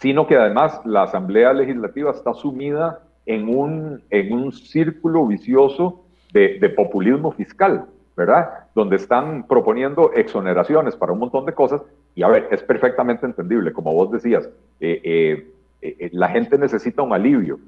sino 0.01 0.25
que 0.25 0.35
además 0.35 0.81
la 0.83 1.03
Asamblea 1.03 1.53
Legislativa 1.53 2.09
está 2.09 2.33
sumida 2.33 3.01
en 3.27 3.47
un, 3.55 4.01
en 4.09 4.33
un 4.33 4.51
círculo 4.51 5.27
vicioso 5.27 6.03
de, 6.33 6.57
populismo 6.75 7.31
fiscal, 7.33 7.85
¿verdad? 8.17 8.49
Donde 8.73 8.95
están 8.95 9.45
proponiendo 9.45 10.11
exoneraciones 10.13 10.95
para 10.95 11.11
un 11.11 11.19
montón 11.19 11.45
de 11.45 11.53
cosas. 11.53 11.81
Y 12.15 12.23
a 12.23 12.29
ver, 12.29 12.47
es 12.49 12.63
perfectamente 12.63 13.27
entendible, 13.27 13.73
como 13.73 13.93
vos 13.93 14.11
decías, 14.11 14.49
eh, 14.79 15.01
eh, 15.03 15.47
eh, 15.83 16.09
la 16.13 16.29
gente 16.29 16.57
necesita 16.57 17.03
un 17.03 17.13
alivio. 17.13 17.59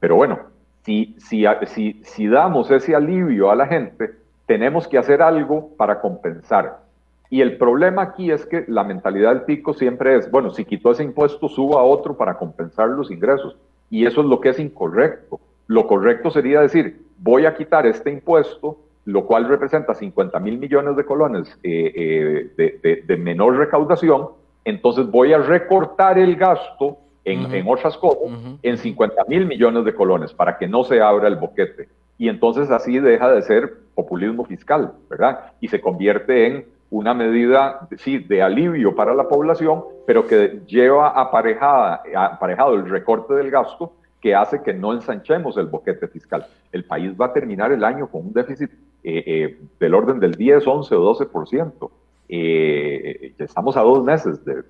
Pero 0.00 0.16
bueno, 0.16 0.38
si, 0.86 1.14
si, 1.18 1.44
si, 1.66 2.00
si 2.02 2.26
damos 2.28 2.70
ese 2.70 2.94
alivio 2.94 3.50
a 3.50 3.56
la 3.56 3.66
gente, 3.66 4.10
tenemos 4.46 4.88
que 4.88 4.96
hacer 4.96 5.20
algo 5.20 5.76
para 5.76 6.00
compensar. 6.00 6.83
Y 7.30 7.40
el 7.40 7.56
problema 7.56 8.02
aquí 8.02 8.30
es 8.30 8.46
que 8.46 8.64
la 8.68 8.84
mentalidad 8.84 9.30
del 9.30 9.42
pico 9.42 9.74
siempre 9.74 10.16
es, 10.16 10.30
bueno, 10.30 10.50
si 10.50 10.64
quitó 10.64 10.92
ese 10.92 11.02
impuesto, 11.02 11.48
suba 11.48 11.82
otro 11.82 12.16
para 12.16 12.36
compensar 12.36 12.88
los 12.88 13.10
ingresos. 13.10 13.56
Y 13.90 14.06
eso 14.06 14.20
es 14.20 14.26
lo 14.26 14.40
que 14.40 14.50
es 14.50 14.58
incorrecto. 14.58 15.40
Lo 15.66 15.86
correcto 15.86 16.30
sería 16.30 16.60
decir, 16.60 17.04
voy 17.18 17.46
a 17.46 17.54
quitar 17.54 17.86
este 17.86 18.10
impuesto, 18.10 18.78
lo 19.06 19.26
cual 19.26 19.48
representa 19.48 19.94
50 19.94 20.38
mil 20.40 20.58
millones 20.58 20.96
de 20.96 21.04
colones 21.04 21.58
eh, 21.62 22.50
eh, 22.56 23.02
de, 23.06 23.16
menor 23.16 23.56
recaudación, 23.56 24.28
entonces 24.64 25.10
voy 25.10 25.32
a 25.32 25.38
recortar 25.38 26.18
el 26.18 26.36
gasto 26.36 26.98
en, 27.24 27.52
en 27.54 27.66
otras 27.68 27.96
cosas 27.96 28.18
en 28.62 28.78
50 28.78 29.24
mil 29.28 29.46
millones 29.46 29.84
de 29.84 29.94
colones 29.94 30.32
para 30.32 30.56
que 30.58 30.68
no 30.68 30.84
se 30.84 31.00
abra 31.00 31.28
el 31.28 31.36
boquete. 31.36 31.88
Y 32.16 32.28
entonces 32.28 32.70
así 32.70 32.98
deja 32.98 33.30
de 33.30 33.42
ser 33.42 33.74
populismo 33.94 34.44
fiscal, 34.44 34.92
¿verdad? 35.10 35.52
Y 35.60 35.68
se 35.68 35.80
convierte 35.80 36.46
en 36.46 36.66
una 36.90 37.14
medida 37.14 37.88
sí, 37.98 38.18
de 38.18 38.42
alivio 38.42 38.94
para 38.94 39.14
la 39.14 39.28
población, 39.28 39.84
pero 40.06 40.26
que 40.26 40.60
lleva 40.66 41.08
aparejada, 41.08 42.02
aparejado 42.14 42.74
el 42.74 42.88
recorte 42.88 43.34
del 43.34 43.50
gasto 43.50 43.92
que 44.20 44.34
hace 44.34 44.62
que 44.62 44.72
no 44.72 44.92
ensanchemos 44.92 45.56
el 45.56 45.66
boquete 45.66 46.08
fiscal. 46.08 46.46
El 46.72 46.84
país 46.84 47.12
va 47.20 47.26
a 47.26 47.32
terminar 47.32 47.72
el 47.72 47.84
año 47.84 48.06
con 48.08 48.26
un 48.26 48.32
déficit 48.32 48.70
eh, 49.02 49.24
eh, 49.26 49.58
del 49.78 49.94
orden 49.94 50.18
del 50.18 50.32
10, 50.32 50.66
11 50.66 50.94
o 50.94 51.14
12%. 51.14 51.90
Eh, 52.28 53.34
estamos 53.38 53.76
a 53.76 53.82
dos 53.82 54.02
meses 54.02 54.44
de, 54.44 54.64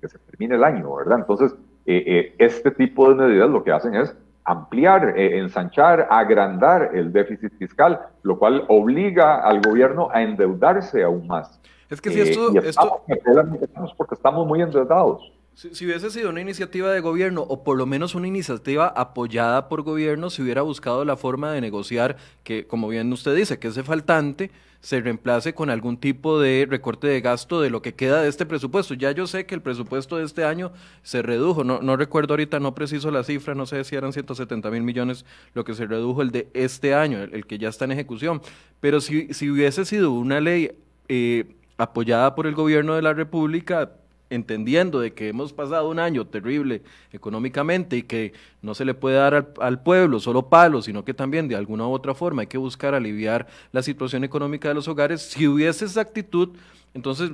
que 0.00 0.08
se 0.08 0.18
termine 0.18 0.54
el 0.54 0.64
año, 0.64 0.94
¿verdad? 0.94 1.18
Entonces, 1.18 1.52
eh, 1.86 2.04
eh, 2.06 2.34
este 2.38 2.70
tipo 2.70 3.08
de 3.08 3.16
medidas 3.16 3.50
lo 3.50 3.64
que 3.64 3.72
hacen 3.72 3.94
es 3.94 4.14
ampliar, 4.50 5.18
ensanchar, 5.18 6.08
agrandar 6.10 6.90
el 6.94 7.12
déficit 7.12 7.52
fiscal, 7.58 8.00
lo 8.22 8.38
cual 8.38 8.64
obliga 8.68 9.42
al 9.42 9.60
gobierno 9.60 10.08
a 10.12 10.22
endeudarse 10.22 11.02
aún 11.02 11.26
más. 11.26 11.60
Es 11.88 12.00
que 12.00 12.10
si 12.10 12.20
esto... 12.20 12.52
estamos 12.62 13.94
porque 13.96 14.14
estamos 14.14 14.46
muy 14.46 14.62
endeudados. 14.62 15.32
Si, 15.54 15.84
hubiese 15.84 16.10
sido 16.10 16.30
una 16.30 16.40
iniciativa 16.40 16.90
de 16.90 17.00
gobierno 17.00 17.42
o 17.42 17.64
por 17.64 17.76
lo 17.76 17.84
menos 17.84 18.14
una 18.14 18.26
iniciativa 18.26 18.86
apoyada 18.86 19.68
por 19.68 19.82
gobierno, 19.82 20.30
se 20.30 20.42
hubiera 20.42 20.62
buscado 20.62 21.04
la 21.04 21.16
forma 21.16 21.52
de 21.52 21.60
negociar 21.60 22.16
que, 22.44 22.66
como 22.66 22.88
bien 22.88 23.12
usted 23.12 23.34
dice, 23.34 23.58
que 23.58 23.68
ese 23.68 23.82
faltante 23.82 24.50
se 24.80 25.00
reemplace 25.00 25.54
con 25.54 25.70
algún 25.70 25.98
tipo 25.98 26.40
de 26.40 26.66
recorte 26.68 27.06
de 27.06 27.20
gasto 27.20 27.60
de 27.60 27.70
lo 27.70 27.82
que 27.82 27.94
queda 27.94 28.22
de 28.22 28.28
este 28.28 28.46
presupuesto. 28.46 28.94
Ya 28.94 29.12
yo 29.12 29.26
sé 29.26 29.46
que 29.46 29.54
el 29.54 29.60
presupuesto 29.60 30.16
de 30.16 30.24
este 30.24 30.44
año 30.44 30.72
se 31.02 31.22
redujo, 31.22 31.64
no, 31.64 31.80
no 31.80 31.96
recuerdo 31.96 32.32
ahorita, 32.32 32.60
no 32.60 32.74
preciso 32.74 33.10
la 33.10 33.22
cifra, 33.22 33.54
no 33.54 33.66
sé 33.66 33.84
si 33.84 33.94
eran 33.94 34.12
170 34.12 34.70
mil 34.70 34.82
millones 34.82 35.26
lo 35.54 35.64
que 35.64 35.74
se 35.74 35.86
redujo 35.86 36.22
el 36.22 36.30
de 36.30 36.48
este 36.54 36.94
año, 36.94 37.18
el, 37.22 37.46
que 37.46 37.58
ya 37.58 37.68
está 37.68 37.84
en 37.84 37.92
ejecución. 37.92 38.40
Pero 38.80 39.00
si, 39.00 39.32
si 39.34 39.50
hubiese 39.50 39.84
sido 39.84 40.12
una 40.12 40.40
ley 40.40 40.72
eh, 41.08 41.56
apoyada 41.76 42.34
por 42.34 42.46
el 42.46 42.54
gobierno 42.54 42.94
de 42.94 43.02
la 43.02 43.12
República, 43.12 43.92
entendiendo 44.30 45.00
de 45.00 45.12
que 45.12 45.28
hemos 45.28 45.52
pasado 45.52 45.90
un 45.90 45.98
año 45.98 46.26
terrible 46.26 46.82
económicamente 47.12 47.96
y 47.96 48.02
que 48.04 48.32
no 48.62 48.74
se 48.74 48.84
le 48.84 48.94
puede 48.94 49.16
dar 49.16 49.52
al, 49.60 49.82
pueblo 49.82 50.20
solo 50.20 50.48
palos, 50.48 50.86
sino 50.86 51.04
que 51.04 51.12
también 51.12 51.48
de 51.48 51.56
alguna 51.56 51.86
u 51.86 51.90
otra 51.90 52.14
forma 52.14 52.42
hay 52.42 52.46
que 52.46 52.58
buscar 52.58 52.94
aliviar 52.94 53.48
la 53.72 53.82
situación 53.82 54.24
económica 54.24 54.68
de 54.68 54.74
los 54.74 54.88
hogares, 54.88 55.20
si 55.20 55.48
hubiese 55.48 55.84
esa 55.84 56.00
actitud, 56.00 56.50
entonces 56.94 57.32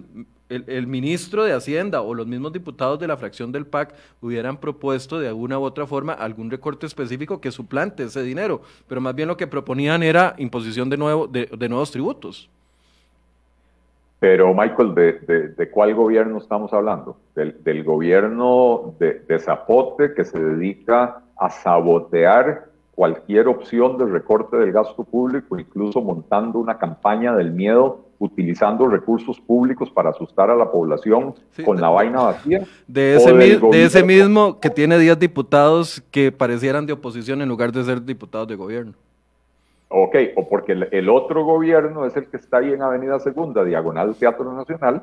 el, 0.48 0.86
ministro 0.86 1.44
de 1.44 1.52
Hacienda 1.52 2.02
o 2.02 2.14
los 2.14 2.26
mismos 2.26 2.52
diputados 2.52 2.98
de 2.98 3.08
la 3.08 3.16
fracción 3.16 3.52
del 3.52 3.66
PAC 3.66 3.94
hubieran 4.20 4.58
propuesto 4.58 5.18
de 5.18 5.28
alguna 5.28 5.58
u 5.58 5.62
otra 5.62 5.86
forma 5.86 6.12
algún 6.12 6.50
recorte 6.50 6.86
específico 6.86 7.40
que 7.40 7.50
suplante 7.50 8.04
ese 8.04 8.22
dinero, 8.22 8.62
pero 8.86 9.00
más 9.00 9.14
bien 9.14 9.28
lo 9.28 9.36
que 9.36 9.46
proponían 9.46 10.02
era 10.02 10.34
imposición 10.38 10.88
de, 10.88 10.96
nuevo, 10.96 11.26
de 11.26 11.68
nuevos 11.68 11.90
tributos. 11.90 12.48
Pero, 14.18 14.54
Michael, 14.54 14.94
¿de, 14.94 15.70
cuál 15.70 15.94
gobierno 15.94 16.38
estamos 16.38 16.72
hablando? 16.72 17.18
Del, 17.34 17.84
gobierno 17.84 18.94
de, 18.98 19.38
Zapote 19.38 20.14
que 20.14 20.24
se 20.24 20.38
dedica 20.38 21.22
a 21.36 21.50
sabotear 21.50 22.66
cualquier 22.94 23.46
opción 23.48 23.98
de 23.98 24.06
recorte 24.06 24.56
del 24.56 24.72
gasto 24.72 25.04
público, 25.04 25.58
incluso 25.58 26.00
montando 26.00 26.58
una 26.58 26.78
campaña 26.78 27.36
del 27.36 27.52
miedo, 27.52 28.06
utilizando 28.18 28.88
recursos 28.88 29.38
públicos 29.38 29.90
para 29.90 30.08
asustar 30.08 30.48
a 30.48 30.56
la 30.56 30.72
población 30.72 31.34
con 31.62 31.78
la 31.78 31.90
vaina 31.90 32.22
vacía. 32.22 32.64
De 32.86 33.16
ese, 33.16 33.34
de 33.34 33.84
ese 33.84 34.02
mismo 34.02 34.58
que 34.58 34.70
tiene 34.70 34.98
10 34.98 35.18
diputados 35.18 36.02
que 36.10 36.32
parecieran 36.32 36.86
de 36.86 36.94
oposición 36.94 37.42
en 37.42 37.50
lugar 37.50 37.70
de 37.70 37.84
ser 37.84 38.02
diputados 38.02 38.48
de 38.48 38.56
gobierno. 38.56 38.94
Ok, 39.88 40.16
o 40.34 40.48
porque 40.48 40.72
el, 40.72 41.08
otro 41.08 41.44
gobierno 41.44 42.06
es 42.06 42.16
el 42.16 42.26
que 42.26 42.38
está 42.38 42.58
ahí 42.58 42.72
en 42.72 42.82
Avenida 42.82 43.20
Segunda, 43.20 43.64
diagonal 43.64 44.16
Teatro 44.16 44.52
Nacional, 44.52 45.02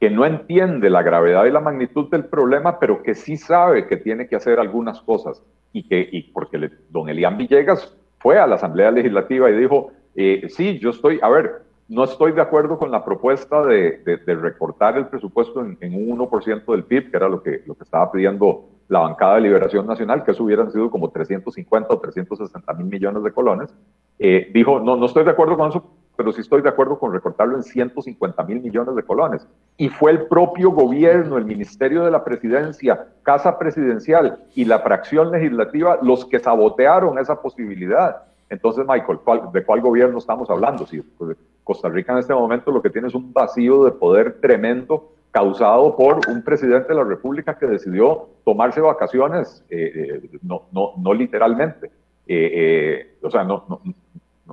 que 0.00 0.10
no 0.10 0.26
entiende 0.26 0.90
la 0.90 1.02
gravedad 1.02 1.44
y 1.44 1.50
la 1.50 1.60
magnitud 1.60 2.10
del 2.10 2.24
problema, 2.24 2.78
pero 2.80 3.02
que 3.02 3.14
sí 3.14 3.36
sabe 3.36 3.86
que 3.86 3.96
tiene 3.96 4.26
que 4.26 4.36
hacer 4.36 4.58
algunas 4.58 5.00
cosas. 5.00 5.42
Y 5.72 5.84
que, 5.88 6.08
y 6.10 6.22
porque 6.32 6.70
don 6.90 7.08
Elian 7.08 7.36
Villegas 7.36 7.96
fue 8.18 8.38
a 8.38 8.46
la 8.46 8.56
Asamblea 8.56 8.90
Legislativa 8.90 9.48
y 9.48 9.56
dijo, 9.56 9.92
eh, 10.16 10.46
sí, 10.48 10.78
yo 10.80 10.90
estoy, 10.90 11.20
a 11.22 11.28
ver, 11.28 11.62
no 11.88 12.04
estoy 12.04 12.32
de 12.32 12.40
acuerdo 12.40 12.78
con 12.78 12.90
la 12.90 13.04
propuesta 13.04 13.64
de, 13.64 14.02
recortar 14.26 14.96
el 14.96 15.06
presupuesto 15.06 15.60
en, 15.60 15.94
un 15.94 16.18
1% 16.18 16.64
del 16.66 16.84
PIB, 16.84 17.10
que 17.10 17.16
era 17.16 17.28
lo 17.28 17.42
que, 17.42 17.62
lo 17.64 17.74
que 17.74 17.84
estaba 17.84 18.10
pidiendo 18.10 18.68
la 18.88 19.00
bancada 19.00 19.36
de 19.36 19.42
Liberación 19.42 19.86
Nacional, 19.86 20.24
que 20.24 20.30
eso 20.30 20.44
hubieran 20.44 20.70
sido 20.70 20.90
como 20.90 21.10
350 21.10 21.92
o 21.92 21.98
360 21.98 22.72
mil 22.74 22.86
millones 22.86 23.22
de 23.24 23.32
colones, 23.32 23.74
eh, 24.18 24.50
dijo, 24.54 24.80
no, 24.80 24.96
no 24.96 25.06
estoy 25.06 25.24
de 25.24 25.30
acuerdo 25.30 25.56
con 25.56 25.70
eso, 25.70 25.84
pero 26.16 26.32
sí 26.32 26.40
estoy 26.40 26.62
de 26.62 26.68
acuerdo 26.68 26.98
con 26.98 27.12
recortarlo 27.12 27.56
en 27.56 27.62
150 27.62 28.42
mil 28.44 28.60
millones 28.60 28.96
de 28.96 29.02
colones. 29.02 29.46
Y 29.76 29.88
fue 29.88 30.12
el 30.12 30.26
propio 30.26 30.70
gobierno, 30.70 31.36
el 31.36 31.44
Ministerio 31.44 32.04
de 32.04 32.10
la 32.10 32.24
Presidencia, 32.24 33.08
Casa 33.22 33.58
Presidencial 33.58 34.38
y 34.54 34.64
la 34.64 34.80
fracción 34.80 35.30
legislativa 35.30 35.98
los 36.02 36.24
que 36.24 36.38
sabotearon 36.38 37.18
esa 37.18 37.40
posibilidad. 37.40 38.22
Entonces, 38.48 38.86
Michael, 38.88 39.18
¿de 39.52 39.64
cuál 39.64 39.80
gobierno 39.80 40.18
estamos 40.18 40.48
hablando? 40.48 40.86
Si 40.86 41.00
pues, 41.00 41.36
Costa 41.64 41.88
Rica 41.88 42.12
en 42.12 42.18
este 42.18 42.32
momento 42.32 42.70
lo 42.70 42.80
que 42.80 42.90
tiene 42.90 43.08
es 43.08 43.14
un 43.14 43.32
vacío 43.32 43.84
de 43.84 43.90
poder 43.90 44.40
tremendo 44.40 45.15
causado 45.36 45.94
por 45.94 46.20
un 46.30 46.42
presidente 46.42 46.88
de 46.88 46.94
la 46.94 47.04
República 47.04 47.58
que 47.58 47.66
decidió 47.66 48.30
tomarse 48.42 48.80
vacaciones, 48.80 49.62
eh, 49.68 49.92
eh, 49.94 50.38
no, 50.40 50.62
no, 50.72 50.94
no, 50.96 51.12
literalmente. 51.12 51.90
Eh, 52.26 53.18
o 53.20 53.30
sea, 53.30 53.44
no, 53.44 53.66
no, 53.68 53.82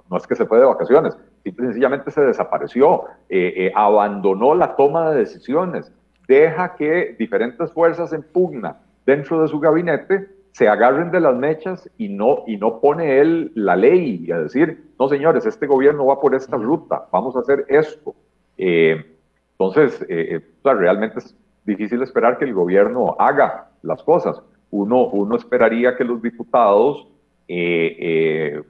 no, 0.10 0.18
es 0.18 0.28
que 0.28 0.36
se 0.36 0.46
fue 0.46 0.60
de 0.60 0.66
vacaciones, 0.66 1.18
simple 1.42 1.68
sencillamente 1.68 2.12
se 2.12 2.20
desapareció, 2.20 3.06
abandonó 3.74 4.56
la 4.56 4.76
toma 4.76 5.12
de 5.12 5.20
decisiones, 5.20 5.90
deja 6.28 6.76
que 6.76 7.16
diferentes 7.18 7.72
fuerzas 7.72 8.12
en 8.12 8.24
pugna 8.24 8.82
dentro 9.06 9.42
de 9.42 9.48
su 9.48 9.62
gabinete 9.62 10.28
se 10.52 10.68
agarren 10.68 11.12
de 11.12 11.22
las 11.22 11.36
mechas 11.38 11.90
y 11.98 12.10
no, 12.10 12.44
y 12.46 12.58
no 12.58 12.82
pone 12.82 13.22
él 13.22 13.54
la 13.56 13.78
ley 13.78 14.26
y 14.28 14.32
a 14.34 14.40
decir, 14.40 14.84
no 15.00 15.08
señores, 15.08 15.46
este 15.46 15.66
gobierno 15.66 16.06
va 16.06 16.20
por 16.20 16.36
esta 16.36 16.58
ruta, 16.58 17.08
vamos 17.10 17.38
a 17.38 17.40
hacer 17.40 17.66
esto. 17.70 18.14
Eh, 18.58 19.13
entonces, 19.58 20.02
eh, 20.10 20.42
eh 20.42 20.42
realmente 20.64 21.20
es 21.20 21.36
difícil 21.66 22.02
esperar 22.02 22.38
que 22.38 22.46
el 22.46 22.54
gobierno 22.54 23.16
haga 23.20 23.70
las 23.82 24.02
cosas. 24.04 24.42
Uno, 24.72 25.06
uno 25.06 25.36
esperaría 25.36 25.96
que 25.96 26.04
los 26.04 26.22
diputados 26.22 27.08
eh, 27.48 27.98
eh, 28.00 28.64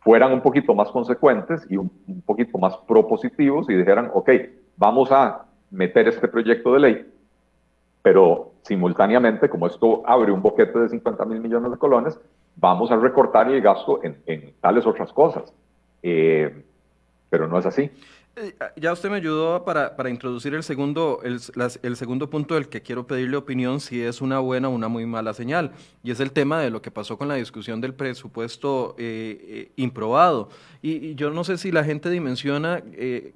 fueran 0.00 0.32
un 0.32 0.40
poquito 0.40 0.74
más 0.74 0.90
consecuentes 0.90 1.64
y 1.70 1.76
un, 1.76 1.90
poquito 2.26 2.58
más 2.58 2.76
propositivos 2.88 3.70
y 3.70 3.74
dijeran, 3.74 4.10
ok, 4.12 4.30
vamos 4.76 5.12
a 5.12 5.46
meter 5.70 6.08
este 6.08 6.26
proyecto 6.26 6.72
de 6.74 6.80
ley, 6.80 7.12
pero 8.02 8.52
simultáneamente, 8.62 9.48
como 9.48 9.66
esto 9.66 10.02
abre 10.04 10.32
un 10.32 10.42
boquete 10.42 10.78
de 10.80 10.88
50 10.88 11.24
mil 11.26 11.40
millones 11.40 11.70
de 11.70 11.78
colones, 11.78 12.18
vamos 12.56 12.90
a 12.90 12.96
recortar 12.96 13.48
el 13.48 13.62
gasto 13.62 14.02
en, 14.02 14.20
en 14.26 14.52
tales 14.60 14.84
otras 14.86 15.12
cosas. 15.12 15.52
pero 16.02 17.48
no 17.48 17.58
es 17.58 17.64
así. 17.66 17.90
Eh, 18.34 18.54
ya 18.76 18.94
usted 18.94 19.10
me 19.10 19.16
ayudó 19.16 19.62
para, 19.62 20.08
introducir 20.08 20.54
el 20.54 20.62
segundo, 20.62 21.20
el, 21.22 21.38
el, 21.82 21.96
segundo 21.96 22.30
punto 22.30 22.54
del 22.54 22.66
que 22.66 22.80
quiero 22.80 23.06
pedirle 23.06 23.36
opinión 23.36 23.78
si 23.78 24.00
es 24.00 24.22
una 24.22 24.38
buena 24.38 24.70
o 24.70 24.72
una 24.72 24.88
muy 24.88 25.04
mala 25.04 25.34
señal, 25.34 25.72
y 26.02 26.12
es 26.12 26.18
el 26.18 26.32
tema 26.32 26.58
de 26.58 26.70
lo 26.70 26.80
que 26.80 26.90
pasó 26.90 27.18
con 27.18 27.28
la 27.28 27.34
discusión 27.34 27.82
del 27.82 27.92
presupuesto 27.92 28.94
eh, 28.96 29.38
eh, 29.42 29.72
improbado. 29.76 30.48
Y, 30.80 31.14
yo 31.14 31.30
no 31.30 31.44
sé 31.44 31.58
si 31.58 31.72
la 31.72 31.84
gente 31.84 32.08
dimensiona 32.08 32.82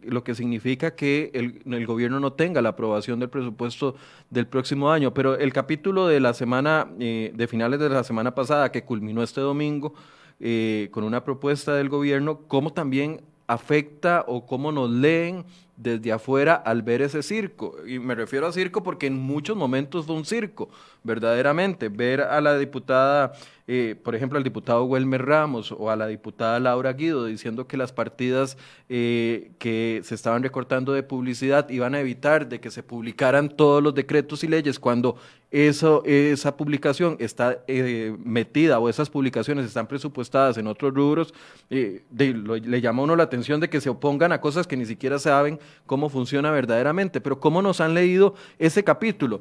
lo 0.02 0.24
que 0.24 0.34
significa 0.34 0.94
que 0.94 1.30
el, 1.34 1.60
el, 1.66 1.86
gobierno 1.86 2.18
no 2.18 2.32
tenga 2.32 2.62
la 2.62 2.70
aprobación 2.70 3.20
del 3.20 3.28
presupuesto 3.28 3.96
del 4.30 4.46
próximo 4.46 4.90
año, 4.90 5.12
pero 5.12 5.36
el 5.36 5.52
capítulo 5.52 6.06
de 6.06 6.20
la 6.20 6.32
semana, 6.32 6.88
de 6.96 7.46
finales 7.50 7.80
de 7.80 7.90
la 7.90 8.02
semana 8.02 8.34
pasada, 8.34 8.72
que 8.72 8.84
culminó 8.84 9.22
este 9.22 9.42
domingo, 9.42 9.92
con 10.90 11.04
una 11.04 11.22
propuesta 11.22 11.74
del 11.74 11.90
gobierno, 11.90 12.40
como 12.48 12.72
también 12.72 13.20
afecta 13.46 14.24
o 14.26 14.46
cómo 14.46 14.72
nos 14.72 14.90
leen 14.90 15.44
desde 15.76 16.12
afuera 16.12 16.54
al 16.54 16.82
ver 16.82 17.02
ese 17.02 17.22
circo. 17.22 17.76
Y 17.86 17.98
me 17.98 18.14
refiero 18.14 18.46
a 18.46 18.52
circo 18.52 18.82
porque 18.82 19.06
en 19.06 19.18
muchos 19.18 19.56
momentos 19.56 20.06
fue 20.06 20.16
un 20.16 20.24
circo, 20.24 20.68
verdaderamente. 21.02 21.88
Ver 21.88 22.22
a 22.22 22.40
la 22.40 22.58
diputada, 22.58 23.32
eh, 23.68 23.96
por 24.00 24.14
ejemplo, 24.14 24.38
al 24.38 24.44
diputado 24.44 24.84
Welmer 24.84 25.26
Ramos 25.26 25.72
o 25.72 25.90
a 25.90 25.96
la 25.96 26.06
diputada 26.06 26.60
Laura 26.60 26.92
Guido 26.92 27.24
diciendo 27.26 27.66
que 27.66 27.76
las 27.76 27.92
partidas 27.92 28.56
eh, 28.88 29.50
que 29.58 30.02
se 30.04 30.14
estaban 30.14 30.44
recortando 30.44 30.92
de 30.92 31.02
publicidad 31.02 31.68
iban 31.70 31.96
a 31.96 32.00
evitar 32.00 32.48
de 32.48 32.60
que 32.60 32.70
se 32.70 32.84
publicaran 32.84 33.48
todos 33.48 33.82
los 33.82 33.92
decretos 33.92 34.44
y 34.44 34.48
leyes 34.48 34.78
cuando 34.78 35.16
eso, 35.50 36.04
esa 36.04 36.56
publicación 36.56 37.16
está 37.18 37.64
eh, 37.66 38.16
metida 38.24 38.78
o 38.78 38.88
esas 38.88 39.10
publicaciones 39.10 39.66
están 39.66 39.88
presupuestadas 39.88 40.58
en 40.58 40.68
otros 40.68 40.94
rubros, 40.94 41.34
le 41.68 42.80
llama 42.80 43.00
a 43.00 43.04
uno 43.04 43.16
la 43.16 43.24
atención 43.24 43.60
de 43.60 43.68
que 43.68 43.80
se 43.80 43.90
opongan 43.90 44.30
a 44.30 44.40
cosas 44.40 44.68
que 44.68 44.76
ni 44.76 44.86
siquiera 44.86 45.18
saben 45.18 45.58
cómo 45.86 46.08
funciona 46.08 46.52
verdaderamente. 46.52 47.20
Pero 47.20 47.40
¿cómo 47.40 47.62
nos 47.62 47.80
han 47.80 47.94
leído 47.94 48.34
ese 48.58 48.84
capítulo? 48.84 49.40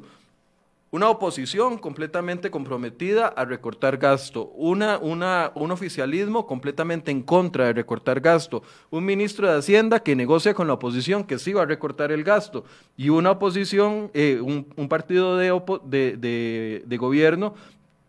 Una 0.92 1.10
oposición 1.10 1.78
completamente 1.78 2.48
comprometida 2.48 3.26
a 3.26 3.44
recortar 3.44 3.96
gasto, 3.96 4.52
una, 4.54 4.98
una, 4.98 5.50
un 5.56 5.72
oficialismo 5.72 6.46
completamente 6.46 7.10
en 7.10 7.22
contra 7.22 7.66
de 7.66 7.72
recortar 7.72 8.20
gasto, 8.20 8.62
un 8.90 9.04
ministro 9.04 9.50
de 9.50 9.58
Hacienda 9.58 9.98
que 9.98 10.14
negocia 10.14 10.54
con 10.54 10.68
la 10.68 10.74
oposición 10.74 11.24
que 11.24 11.40
sí 11.40 11.52
va 11.52 11.62
a 11.62 11.66
recortar 11.66 12.12
el 12.12 12.22
gasto 12.22 12.64
y 12.96 13.08
una 13.08 13.32
oposición, 13.32 14.12
eh, 14.14 14.40
un, 14.40 14.88
partido 14.88 15.36
de, 15.36 15.50
de, 15.84 16.82
de, 16.86 16.96
gobierno 16.96 17.54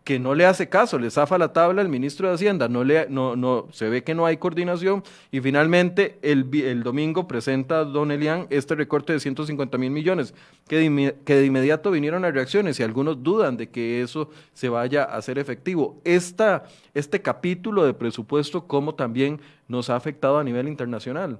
que 0.08 0.18
no 0.18 0.34
le 0.34 0.46
hace 0.46 0.70
caso, 0.70 0.98
le 0.98 1.10
zafa 1.10 1.36
la 1.36 1.52
tabla 1.52 1.82
el 1.82 1.90
ministro 1.90 2.28
de 2.28 2.34
Hacienda, 2.34 2.66
no 2.66 2.82
le, 2.82 3.10
no, 3.10 3.36
no, 3.36 3.66
se 3.72 3.90
ve 3.90 4.02
que 4.02 4.14
no 4.14 4.24
hay 4.24 4.38
coordinación 4.38 5.02
y 5.30 5.42
finalmente 5.42 6.18
el, 6.22 6.48
el 6.64 6.82
domingo 6.82 7.28
presenta 7.28 7.84
Don 7.84 8.10
Elian 8.10 8.46
este 8.48 8.74
recorte 8.74 9.12
de 9.12 9.20
150 9.20 9.76
mil 9.76 9.90
millones, 9.90 10.34
que 10.66 10.76
de, 10.76 11.14
que 11.26 11.34
de 11.34 11.44
inmediato 11.44 11.90
vinieron 11.90 12.22
las 12.22 12.32
reacciones 12.32 12.80
y 12.80 12.82
algunos 12.82 13.22
dudan 13.22 13.58
de 13.58 13.68
que 13.68 14.00
eso 14.00 14.30
se 14.54 14.70
vaya 14.70 15.04
a 15.04 15.18
hacer 15.18 15.38
efectivo. 15.38 16.00
Esta, 16.04 16.64
este 16.94 17.20
capítulo 17.20 17.84
de 17.84 17.92
presupuesto, 17.92 18.66
¿cómo 18.66 18.94
también 18.94 19.42
nos 19.68 19.90
ha 19.90 19.96
afectado 19.96 20.38
a 20.38 20.42
nivel 20.42 20.68
internacional? 20.68 21.38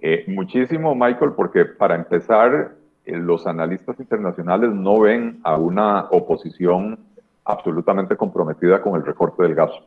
Eh, 0.00 0.24
muchísimo, 0.26 0.92
Michael, 0.96 1.34
porque 1.36 1.66
para 1.66 1.94
empezar, 1.94 2.74
los 3.06 3.46
analistas 3.46 3.98
internacionales 4.00 4.70
no 4.72 5.00
ven 5.00 5.40
a 5.44 5.56
una 5.56 6.06
oposición 6.10 6.98
absolutamente 7.44 8.16
comprometida 8.16 8.82
con 8.82 8.96
el 8.96 9.06
recorte 9.06 9.42
del 9.44 9.54
gasto. 9.54 9.84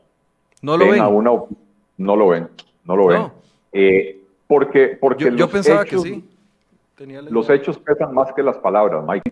No 0.62 0.78
lo 0.78 0.90
ven. 0.90 1.00
no 1.98 2.16
lo 2.16 2.28
ven, 2.30 2.50
no 2.86 2.96
lo 2.96 3.08
ven. 3.08 3.28
Eh, 3.72 4.22
porque 4.48 4.98
porque 5.00 5.36
yo, 5.36 5.50
pensaba 5.50 5.86
que 5.86 5.98
sí. 6.00 6.26
los 7.30 7.50
hechos 7.50 7.78
pesan 7.78 8.14
más 8.14 8.34
que 8.34 8.42
las 8.42 8.58
palabras, 8.58 9.04
Mike. 9.06 9.32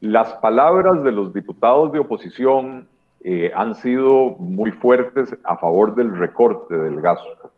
Las 0.00 0.32
palabras 0.34 1.02
de 1.02 1.12
los 1.12 1.32
diputados 1.32 1.92
de 1.92 2.00
oposición 2.00 2.86
eh, 3.24 3.52
han 3.54 3.74
sido 3.76 4.36
muy 4.38 4.72
fuertes 4.72 5.36
a 5.44 5.56
favor 5.56 5.94
del 5.94 6.16
recorte 6.16 6.76
del 6.76 7.00
gasto. 7.00 7.50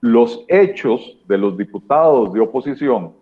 Los 0.00 0.44
hechos 0.48 1.18
de 1.28 1.38
los 1.38 1.56
diputados 1.56 2.32
de 2.32 2.40
oposición 2.40 3.12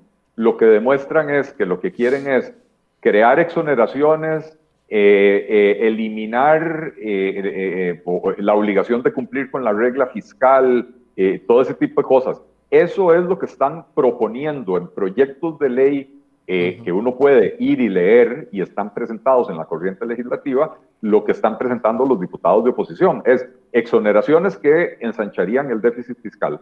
lo 0.41 0.57
que 0.57 0.65
demuestran 0.65 1.29
es 1.29 1.53
que 1.53 1.67
lo 1.67 1.81
que 1.81 1.93
quieren 1.93 2.27
es 2.27 2.55
crear 3.01 3.39
exoneraciones, 3.39 4.59
eh, 4.89 5.47
eh, 5.47 5.87
eliminar 5.87 6.95
eh, 6.99 8.03
la 8.39 8.55
obligación 8.55 9.03
de 9.03 9.13
cumplir 9.13 9.51
con 9.51 9.65
la 9.65 9.75
regla 9.75 10.07
fiscal, 10.07 10.89
todo 11.47 11.61
ese 11.61 11.75
tipo 11.75 12.01
de 12.01 12.09
cosas. 12.09 12.41
Eso 12.71 13.13
es 13.13 13.23
lo 13.25 13.39
que 13.39 13.45
están 13.45 13.85
proponiendo 13.95 14.79
en 14.79 14.89
proyectos 14.89 15.59
de 15.59 15.69
ley 15.69 16.17
que 16.47 16.91
uno 16.91 17.15
puede 17.17 17.55
ir 17.59 17.79
y 17.79 17.91
leer 17.91 18.49
y 18.51 18.63
están 18.63 18.95
presentados 18.95 19.51
en 19.51 19.59
la 19.59 19.67
corriente 19.67 20.07
legislativa, 20.07 20.75
lo 21.03 21.23
que 21.23 21.33
están 21.33 21.59
presentando 21.59 22.07
los 22.07 22.19
diputados 22.19 22.65
de 22.65 22.71
oposición. 22.71 23.23
Es 23.27 23.47
exoneraciones 23.73 24.57
que 24.57 24.97
ensancharían 25.01 25.71
el 25.71 25.83
déficit 25.83 26.19
fiscal, 26.23 26.61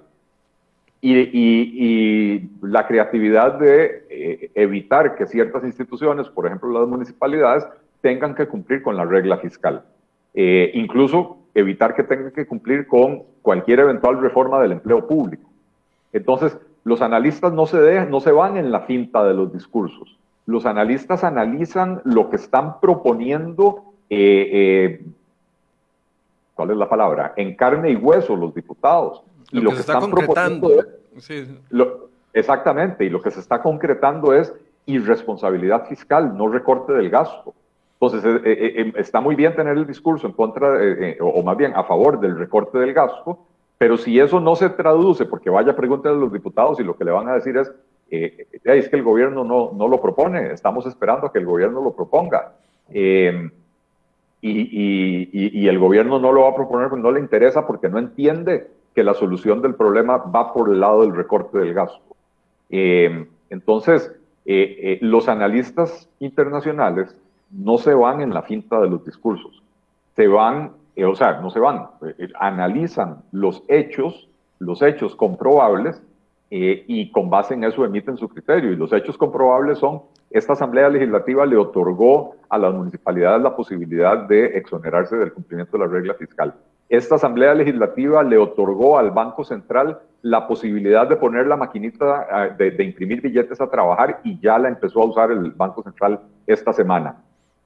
y, 1.00 2.48
la 2.62 2.86
creatividad 2.86 3.58
de 3.58 4.06
eh, 4.10 4.50
evitar 4.54 5.14
que 5.14 5.26
ciertas 5.26 5.64
instituciones, 5.64 6.28
por 6.28 6.46
ejemplo 6.46 6.70
las 6.70 6.88
municipalidades, 6.88 7.66
tengan 8.00 8.34
que 8.34 8.46
cumplir 8.46 8.82
con 8.82 8.96
la 8.96 9.04
regla 9.04 9.38
fiscal. 9.38 9.84
Eh, 10.34 10.70
incluso 10.74 11.38
evitar 11.54 11.94
que 11.94 12.04
tengan 12.04 12.30
que 12.30 12.46
cumplir 12.46 12.86
con 12.86 13.22
cualquier 13.42 13.80
eventual 13.80 14.20
reforma 14.20 14.60
del 14.60 14.72
empleo 14.72 15.06
público. 15.06 15.48
Entonces, 16.12 16.56
los 16.84 17.02
analistas 17.02 17.52
no 17.52 17.66
se, 17.66 17.78
dejan, 17.80 18.10
no 18.10 18.20
se 18.20 18.32
van 18.32 18.56
en 18.56 18.70
la 18.70 18.80
finta 18.80 19.24
de 19.24 19.34
los 19.34 19.52
discursos. 19.52 20.16
Los 20.46 20.64
analistas 20.66 21.24
analizan 21.24 22.00
lo 22.04 22.30
que 22.30 22.36
están 22.36 22.80
proponiendo, 22.80 23.84
eh, 24.08 25.04
¿cuál 26.54 26.70
es 26.70 26.76
la 26.76 26.88
palabra? 26.88 27.34
En 27.36 27.54
carne 27.56 27.90
y 27.90 27.96
hueso 27.96 28.36
los 28.36 28.54
diputados 28.54 29.22
y 29.50 29.60
lo, 29.60 29.70
que, 29.70 29.76
se 29.76 29.80
está 29.82 30.00
concretando. 30.00 30.70
exactamente, 32.32 33.04
y 33.04 33.10
lo 33.10 33.22
que 33.22 33.30
se 33.30 33.40
está 33.40 33.62
concretando 33.62 34.34
es 34.34 34.54
irresponsabilidad 34.86 35.86
fiscal, 35.86 36.36
no 36.36 36.48
recorte 36.48 36.92
del 36.92 37.10
gasto. 37.10 37.54
Entonces, 38.00 38.24
eh, 38.24 38.40
eh, 38.44 38.82
eh, 38.82 38.92
está 38.96 39.20
muy 39.20 39.34
bien 39.34 39.54
tener 39.56 39.76
el 39.76 39.86
discurso 39.86 40.26
en 40.26 40.32
contra, 40.32 40.78
o 41.20 41.42
más 41.42 41.56
bien 41.56 41.72
a 41.74 41.84
favor 41.84 42.20
del 42.20 42.38
recorte 42.38 42.78
del 42.78 42.94
gasto, 42.94 43.38
pero 43.76 43.96
si 43.96 44.18
eso 44.18 44.40
no 44.40 44.56
se 44.56 44.70
traduce, 44.70 45.24
porque 45.24 45.50
vaya 45.50 45.74
preguntar 45.74 46.12
a 46.12 46.16
los 46.16 46.32
diputados 46.32 46.78
y 46.80 46.84
lo 46.84 46.96
que 46.96 47.04
le 47.04 47.10
van 47.10 47.28
a 47.28 47.34
decir 47.34 47.56
es, 47.56 47.72
es 48.08 48.88
que 48.88 48.96
el 48.96 49.02
gobierno 49.02 49.44
no, 49.44 49.72
no 49.74 49.88
lo 49.88 50.00
propone, 50.00 50.52
estamos 50.52 50.86
esperando 50.86 51.26
a 51.26 51.32
que 51.32 51.38
el 51.38 51.46
gobierno 51.46 51.82
lo 51.82 51.92
proponga. 51.92 52.54
y, 52.90 53.50
y, 54.40 55.68
el 55.68 55.78
gobierno 55.78 56.18
no 56.18 56.32
lo 56.32 56.42
va 56.42 56.50
a 56.50 56.54
proponer 56.54 56.88
porque 56.88 57.02
no 57.02 57.10
le 57.10 57.20
interesa, 57.20 57.66
porque 57.66 57.88
no 57.88 57.98
entiende 57.98 58.70
que 58.98 59.04
la 59.04 59.14
solución 59.14 59.62
del 59.62 59.76
problema 59.76 60.16
va 60.16 60.52
por 60.52 60.72
el 60.72 60.80
lado 60.80 61.02
del 61.02 61.14
recorte 61.14 61.56
del 61.56 61.72
gasto. 61.72 62.02
Eh, 62.68 63.28
entonces, 63.48 64.10
eh, 64.44 64.76
eh, 64.80 64.98
los 65.02 65.28
analistas 65.28 66.08
internacionales 66.18 67.16
no 67.52 67.78
se 67.78 67.94
van 67.94 68.22
en 68.22 68.34
la 68.34 68.42
finta 68.42 68.80
de 68.80 68.90
los 68.90 69.04
discursos, 69.04 69.62
se 70.16 70.26
van, 70.26 70.72
o 71.06 71.14
sea, 71.14 71.40
no 71.40 71.48
se 71.50 71.60
van, 71.60 71.86
analizan 72.40 73.22
los 73.30 73.62
hechos, 73.68 74.28
los 74.58 74.82
hechos 74.82 75.14
comprobables 75.14 76.02
y 76.50 77.12
con 77.12 77.30
base 77.30 77.54
en 77.54 77.62
eso 77.62 77.84
emiten 77.84 78.16
su 78.16 78.28
criterio. 78.28 78.72
Y 78.72 78.76
los 78.76 78.92
hechos 78.92 79.16
comprobables 79.16 79.78
son, 79.78 80.02
esta 80.28 80.54
Asamblea 80.54 80.88
Legislativa 80.88 81.46
le 81.46 81.56
otorgó 81.56 82.34
a 82.48 82.58
las 82.58 82.74
municipalidades 82.74 83.42
la 83.42 83.54
posibilidad 83.54 84.26
de 84.26 84.58
exonerarse 84.58 85.16
del 85.16 85.32
cumplimiento 85.32 85.78
de 85.78 85.84
la 85.84 85.88
regla 85.88 86.14
fiscal. 86.14 86.52
Esta 86.88 87.16
Asamblea 87.16 87.54
Legislativa 87.54 88.22
le 88.22 88.38
otorgó 88.38 88.98
al 88.98 89.10
Banco 89.10 89.44
Central 89.44 90.00
la 90.22 90.48
posibilidad 90.48 91.06
de 91.06 91.16
poner 91.16 91.46
la 91.46 91.56
maquinita 91.56 92.26
ah, 92.30 92.48
de, 92.48 92.82
imprimir 92.82 93.20
billetes 93.20 93.60
a 93.60 93.68
trabajar 93.68 94.20
y 94.24 94.40
ya 94.40 94.58
la 94.58 94.68
empezó 94.68 95.02
a 95.02 95.06
usar 95.06 95.30
el 95.30 95.50
Banco 95.50 95.82
Central 95.82 96.20
esta 96.46 96.72
semana. 96.72 97.16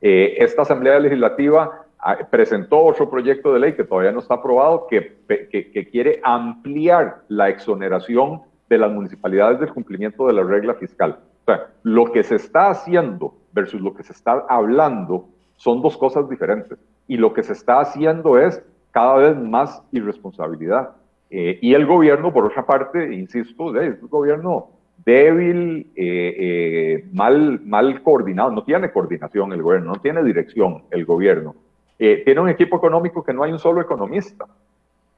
Eh, 0.00 0.35
esta 0.38 0.62
Asamblea 0.62 0.98
Legislativa 0.98 1.85
ah, 2.00 2.18
presentó 2.28 2.80
otro 2.80 3.08
proyecto 3.08 3.52
de 3.52 3.61
ley 3.61 3.74
que 3.74 3.85
todavía 3.85 4.11
no 4.11 4.18
está 4.18 4.35
aprobado 4.35 4.88
que, 4.88 5.18
que, 5.28 5.88
quiere 5.88 6.20
ampliar 6.24 7.22
la 7.28 7.48
exoneración 7.48 8.42
de 8.68 8.78
las 8.78 8.90
municipalidades 8.90 9.61
del 9.61 9.72
cumplimiento 9.72 10.26
de 10.26 10.32
la 10.32 10.42
regla 10.42 10.74
fiscal. 10.74 11.20
O 11.42 11.44
sea, 11.44 11.68
lo 11.85 12.11
que 12.11 12.24
se 12.24 12.37
está 12.37 12.70
haciendo 12.70 13.35
versus 13.52 13.80
lo 13.80 13.94
que 13.94 14.02
se 14.02 14.12
está 14.12 14.44
hablando 14.48 15.28
son 15.56 15.80
dos 15.80 15.96
cosas 15.96 16.28
diferentes. 16.28 16.76
Y 17.06 17.18
lo 17.18 17.32
que 17.32 17.42
se 17.42 17.52
está 17.52 17.80
haciendo 17.80 18.38
es 18.38 18.62
cada 18.92 19.16
vez 19.16 19.37
más 19.37 19.83
irresponsabilidad. 19.90 20.90
Eh, 21.31 21.59
y 21.61 21.74
el 21.74 21.87
gobierno, 21.87 22.33
por 22.33 22.44
otra 22.44 22.64
parte, 22.64 23.12
insisto, 23.14 23.74
es 23.81 24.00
un 24.00 24.09
gobierno 24.09 24.68
débil, 25.05 25.90
eh, 25.96 26.37
eh, 26.38 27.09
mal, 27.12 27.61
mal 27.64 28.02
coordinado, 28.02 28.52
no 28.52 28.62
tiene 28.62 28.92
coordinación 28.92 29.52
el 29.52 29.62
gobierno, 29.62 29.94
no 29.94 30.00
tiene 30.00 30.22
dirección 30.22 30.85
el 30.90 31.05
gobierno. 31.05 31.57
tiene 31.98 32.40
un 32.40 32.48
equipo 32.48 32.76
económico 32.76 33.22
que 33.22 33.33
no 33.33 33.44
hay 33.44 33.52
un 33.52 33.59
solo 33.59 33.81
economista. 33.81 34.46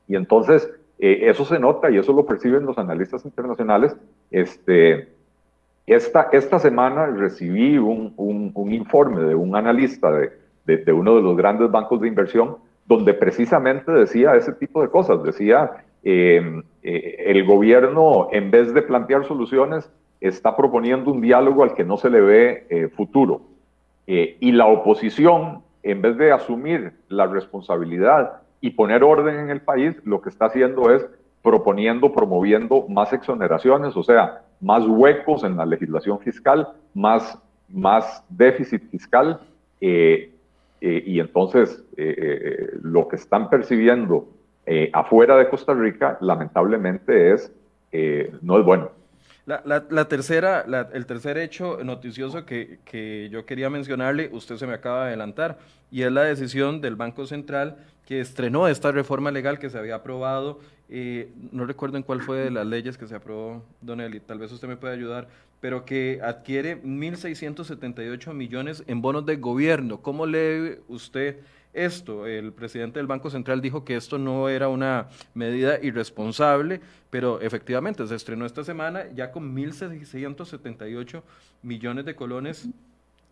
Y 0.07 0.17
entonces 0.17 0.71
eso 0.99 1.45
se 1.45 1.59
nota 1.59 1.91
y 1.91 1.97
eso 1.97 2.13
lo 2.13 2.25
perciben 2.25 2.67
los 2.67 2.79
analistas 2.79 3.25
internacionales. 3.25 3.97
Este, 4.31 5.09
esta, 5.87 6.29
esta 6.33 6.59
semana 6.59 7.07
recibí 7.07 7.79
un, 7.79 8.13
un, 8.17 8.73
informe 8.73 9.23
de 9.23 9.35
un 9.35 9.57
analista 9.57 10.11
de, 10.13 10.77
de 10.77 10.93
uno 10.93 11.17
de 11.17 11.23
los 11.23 11.37
grandes 11.37 11.71
bancos 11.71 12.01
de 12.03 12.09
inversión 12.09 12.59
donde 12.87 13.15
precisamente 13.15 13.91
decía 13.93 14.35
ese 14.35 14.53
tipo 14.53 14.83
de 14.83 14.89
cosas. 14.89 15.23
Decía, 15.23 15.85
em, 16.03 16.63
eh, 16.83 17.25
el 17.27 17.45
gobierno, 17.45 18.29
en 18.33 18.51
vez 18.51 18.73
de 18.75 18.83
plantear 18.83 19.25
soluciones, 19.25 19.91
está 20.21 20.57
proponiendo 20.57 21.11
un 21.11 21.21
diálogo 21.21 21.63
al 21.63 21.75
que 21.75 21.85
no 21.85 21.97
se 21.97 22.11
le 22.11 22.21
ve 22.21 22.67
eh, 22.71 22.89
futuro. 22.89 23.43
Eh, 24.07 24.37
y 24.41 24.53
la 24.53 24.67
oposición, 24.67 25.63
en 25.83 26.03
vez 26.03 26.17
de 26.17 26.33
asumir 26.33 26.93
la 27.09 27.27
responsabilidad 27.27 28.43
y 28.61 28.71
poner 28.71 29.03
orden 29.03 29.39
en 29.39 29.51
el 29.51 29.61
país, 29.61 29.97
lo 30.05 30.21
que 30.21 30.31
está 30.31 30.47
haciendo 30.47 30.91
es 30.91 31.07
proponiendo, 31.43 32.13
promoviendo 32.13 32.87
más 32.89 33.13
exoneraciones, 33.13 33.97
o 33.97 34.03
sea, 34.03 34.43
más 34.61 34.87
huecos 34.87 35.45
en 35.45 35.57
la 35.57 35.67
legislación 35.67 36.19
fiscal, 36.21 36.69
más, 36.95 37.39
más 37.69 38.25
déficit 38.31 38.83
fiscal, 38.91 39.41
eh, 39.81 40.34
y 41.07 41.19
entonces 41.21 41.83
eh, 41.97 42.15
eh, 42.19 42.79
lo 42.83 43.09
que 43.09 43.17
están 43.17 43.49
percibiendo 43.49 44.29
afuera 44.93 45.37
de 45.37 45.49
Costa 45.51 45.75
Rica, 45.75 46.17
lamentablemente, 46.23 47.33
es 47.33 47.53
no 48.41 48.59
es 48.59 48.65
bueno. 48.65 48.91
La, 49.47 49.63
la, 49.91 50.09
tercera, 50.09 50.65
el 50.95 51.05
tercer 51.05 51.37
hecho 51.37 51.85
noticioso 51.85 52.47
que, 52.47 52.79
que, 52.85 53.29
yo 53.31 53.45
quería 53.45 53.69
mencionarle, 53.69 54.31
usted 54.33 54.57
se 54.57 54.67
me 54.67 54.73
acaba 54.73 55.03
de 55.03 55.09
adelantar, 55.09 55.59
y 55.91 56.03
es 56.03 56.11
la 56.11 56.23
decisión 56.23 56.81
del 56.81 56.97
Banco 56.97 57.27
Central 57.27 57.77
que 58.07 58.21
estrenó 58.21 58.69
esta 58.69 58.91
reforma 58.93 59.31
legal 59.31 59.59
que 59.59 59.71
se 59.71 59.79
había 59.79 59.97
aprobado. 59.97 60.61
no 61.53 61.67
recuerdo 61.67 61.97
en 61.97 62.03
cuál 62.03 62.23
fue 62.23 62.39
de 62.39 62.51
las 62.51 62.67
leyes 62.67 62.97
que 62.97 63.07
se 63.07 63.15
aprobó, 63.15 63.65
Don 63.81 64.01
Eli, 64.01 64.21
tal 64.21 64.39
vez 64.39 64.51
usted 64.53 64.69
me 64.69 64.77
puede 64.77 64.95
ayudar, 64.95 65.29
pero 65.61 65.85
que 65.85 66.21
adquiere 66.23 66.83
1.678 66.83 68.33
millones 68.35 68.85
en 68.87 69.01
bonos 69.01 69.25
de 69.25 69.37
gobierno. 69.37 70.03
¿Cómo 70.03 70.27
lee 70.27 70.79
usted 70.89 71.39
esto? 71.75 72.27
El 72.27 72.53
presidente 72.53 72.99
del 72.99 73.07
Banco 73.07 73.29
Central 73.29 73.61
dijo 73.61 73.85
que 73.85 73.97
esto 73.97 74.19
no 74.19 74.49
era 74.49 74.69
una 74.69 75.09
medida 75.35 75.79
irresponsable, 75.83 76.81
pero 77.11 77.41
efectivamente 77.41 78.07
se 78.07 78.15
estrenó 78.15 78.47
esta 78.47 78.65
semana 78.65 79.05
ya 79.15 79.31
con 79.31 79.55
1.678 79.55 81.23
millones 81.63 82.05
de 82.05 82.15
colones 82.15 82.69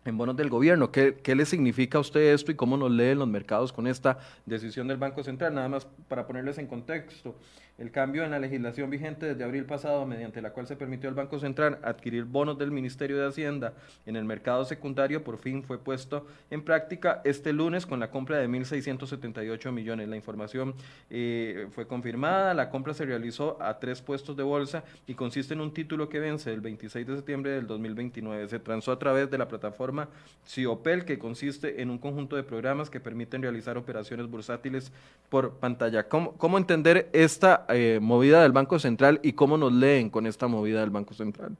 en 0.05 0.17
bonos 0.17 0.35
del 0.35 0.49
gobierno. 0.49 0.91
¿Qué, 0.91 1.15
¿Qué, 1.15 1.35
le 1.35 1.45
significa 1.45 1.97
a 1.97 2.01
usted 2.01 2.33
esto 2.33 2.51
y 2.51 2.55
cómo 2.55 2.77
nos 2.77 2.91
leen 2.91 3.19
los 3.19 3.27
mercados 3.27 3.71
con 3.71 3.87
esta 3.87 4.19
decisión 4.45 4.87
del 4.87 4.97
Banco 4.97 5.23
Central? 5.23 5.55
Nada 5.55 5.69
más 5.69 5.87
para 6.07 6.27
ponerles 6.27 6.57
en 6.57 6.67
contexto 6.67 7.35
el 7.83 7.91
cambio 7.91 8.23
en 8.23 8.31
la 8.31 8.39
legislación 8.39 8.89
vigente 8.89 9.25
desde 9.25 9.43
abril 9.43 9.65
pasado, 9.65 10.05
mediante 10.05 10.41
la 10.41 10.51
cual 10.51 10.67
se 10.67 10.77
permitió 10.77 11.09
al 11.09 11.15
Banco 11.15 11.37
Central 11.37 11.79
adquirir 11.83 12.23
bonos 12.23 12.57
del 12.57 12.71
Ministerio 12.71 13.19
de 13.19 13.27
Hacienda 13.27 13.73
en 14.05 14.15
el 14.15 14.23
mercado 14.23 14.63
secundario, 14.63 15.21
por 15.21 15.37
fin 15.37 15.63
fue 15.63 15.77
puesto 15.77 16.25
en 16.49 16.63
práctica 16.63 17.21
este 17.25 17.51
lunes 17.51 17.85
con 17.85 17.99
la 17.99 18.09
compra 18.09 18.37
de 18.37 18.47
1.678 18.47 19.71
millones. 19.73 20.07
La 20.07 20.15
información 20.15 20.75
eh, 21.09 21.67
fue 21.71 21.85
confirmada, 21.85 22.53
la 22.53 22.69
compra 22.69 22.93
se 22.93 23.05
realizó 23.05 23.61
a 23.61 23.77
tres 23.79 24.01
puestos 24.01 24.37
de 24.37 24.43
bolsa 24.43 24.85
y 25.05 25.15
consiste 25.15 25.53
en 25.53 25.59
un 25.59 25.73
título 25.73 26.07
que 26.07 26.21
vence 26.21 26.53
el 26.53 26.61
26 26.61 27.05
de 27.05 27.15
septiembre 27.17 27.51
del 27.51 27.67
2029. 27.67 28.47
Se 28.47 28.59
transó 28.59 28.93
a 28.93 28.99
través 28.99 29.29
de 29.29 29.37
la 29.37 29.49
plataforma 29.49 30.07
CIOPEL, 30.47 31.03
que 31.03 31.19
consiste 31.19 31.81
en 31.81 31.89
un 31.89 31.97
conjunto 31.97 32.37
de 32.37 32.43
programas 32.43 32.89
que 32.89 33.01
permiten 33.01 33.41
realizar 33.41 33.77
operaciones 33.77 34.27
bursátiles 34.27 34.93
por 35.27 35.55
pantalla. 35.55 36.07
¿Cómo, 36.07 36.31
cómo 36.37 36.57
entender 36.57 37.09
esta 37.11 37.65
eh, 37.73 37.99
movida 37.99 38.43
del 38.43 38.51
Banco 38.51 38.77
Central 38.77 39.19
y 39.23 39.33
cómo 39.33 39.57
nos 39.57 39.73
leen 39.73 40.09
con 40.09 40.27
esta 40.27 40.47
movida 40.47 40.81
del 40.81 40.91
Banco 40.91 41.13
Central? 41.13 41.55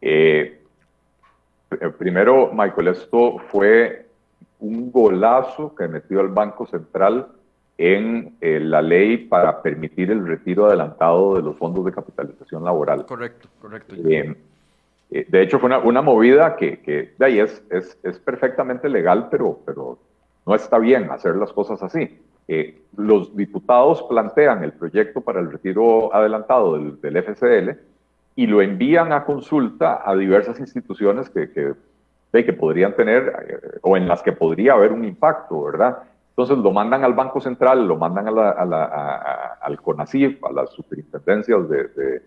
Eh, 0.00 0.60
primero, 1.98 2.50
Michael, 2.52 2.88
esto 2.88 3.38
fue 3.50 4.06
un 4.60 4.92
golazo 4.92 5.74
que 5.74 5.88
metió 5.88 6.20
el 6.20 6.28
Banco 6.28 6.66
Central 6.66 7.28
en 7.76 8.36
eh, 8.40 8.60
la 8.60 8.82
ley 8.82 9.16
para 9.16 9.62
permitir 9.62 10.10
el 10.10 10.26
retiro 10.26 10.66
adelantado 10.66 11.34
de 11.34 11.42
los 11.42 11.56
fondos 11.56 11.84
de 11.84 11.92
capitalización 11.92 12.64
laboral. 12.64 13.04
Correcto, 13.06 13.48
correcto. 13.60 13.96
de 13.96 15.42
hecho, 15.42 15.58
fue 15.58 15.66
una, 15.66 15.78
una 15.78 16.02
movida 16.02 16.54
que, 16.56 16.80
que, 16.80 17.14
de 17.18 17.26
ahí 17.26 17.40
es, 17.40 17.62
es, 17.70 17.98
es, 18.02 18.18
perfectamente 18.18 18.88
legal, 18.88 19.28
pero, 19.30 19.58
pero 19.66 19.98
no 20.46 20.54
está 20.54 20.78
bien 20.78 21.10
hacer 21.10 21.34
las 21.36 21.52
cosas 21.52 21.82
así. 21.82 22.18
Eh, 22.48 22.82
los 22.96 23.34
diputados 23.36 24.02
plantean 24.02 24.64
el 24.64 24.72
proyecto 24.72 25.20
para 25.20 25.40
el 25.40 25.50
retiro 25.50 26.14
adelantado 26.14 26.74
del, 26.74 27.00
del, 27.00 27.22
FCL 27.22 27.70
y 28.34 28.46
lo 28.46 28.60
envían 28.60 29.12
a 29.12 29.24
consulta 29.24 30.02
a 30.04 30.14
diversas 30.14 30.58
instituciones 30.58 31.30
que, 31.30 31.50
que, 31.50 31.74
que 32.44 32.52
podrían 32.52 32.94
tener 32.94 33.32
eh, 33.48 33.78
o 33.82 33.96
en 33.96 34.08
las 34.08 34.22
que 34.22 34.32
podría 34.32 34.74
haber 34.74 34.92
un 34.92 35.04
impacto, 35.04 35.62
¿verdad? 35.62 35.98
Entonces 36.30 36.58
lo 36.58 36.72
mandan 36.72 37.04
al 37.04 37.12
Banco 37.12 37.40
Central, 37.40 37.86
lo 37.86 37.96
mandan 37.96 38.28
a 38.28 38.30
la, 38.30 38.50
a 38.50 38.64
la, 38.64 38.84
a, 38.84 39.58
al 39.60 39.80
CONACIF, 39.80 40.42
a 40.44 40.52
las 40.52 40.70
superintendencias 40.70 41.68
de, 41.68 41.88
de 41.88 42.22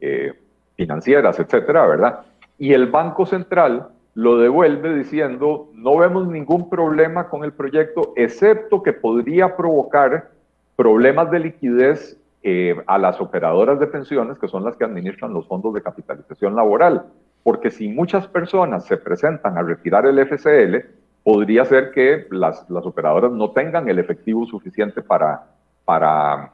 eh, 0.00 0.32
financieras, 0.76 1.38
etcétera, 1.38 1.86
¿verdad? 1.86 2.20
Y 2.58 2.72
el 2.72 2.86
Banco 2.86 3.26
Central 3.26 3.88
lo 4.20 4.36
devuelve 4.36 4.94
diciendo, 4.94 5.70
no 5.72 5.96
vemos 5.96 6.28
ningún 6.28 6.68
problema 6.68 7.30
con 7.30 7.42
el 7.42 7.54
proyecto, 7.54 8.12
excepto 8.16 8.82
que 8.82 8.92
podría 8.92 9.56
provocar 9.56 10.28
problemas 10.76 11.30
de 11.30 11.38
liquidez 11.38 12.20
eh, 12.42 12.76
a 12.86 12.98
las 12.98 13.18
operadoras 13.18 13.80
de 13.80 13.86
pensiones, 13.86 14.38
que 14.38 14.46
son 14.46 14.62
las 14.62 14.76
que 14.76 14.84
administran 14.84 15.32
los 15.32 15.46
fondos 15.48 15.72
de 15.72 15.80
capitalización 15.80 16.54
laboral. 16.54 17.06
Porque 17.42 17.70
si 17.70 17.88
muchas 17.88 18.26
personas 18.28 18.84
se 18.84 18.98
presentan 18.98 19.56
a 19.56 19.62
retirar 19.62 20.04
el 20.04 20.18
FCL, 20.18 20.86
podría 21.24 21.64
ser 21.64 21.90
que 21.90 22.26
las, 22.30 22.68
las 22.68 22.84
operadoras 22.84 23.32
no 23.32 23.52
tengan 23.52 23.88
el 23.88 23.98
efectivo 23.98 24.44
suficiente 24.44 25.00
para, 25.00 25.46
para, 25.86 26.52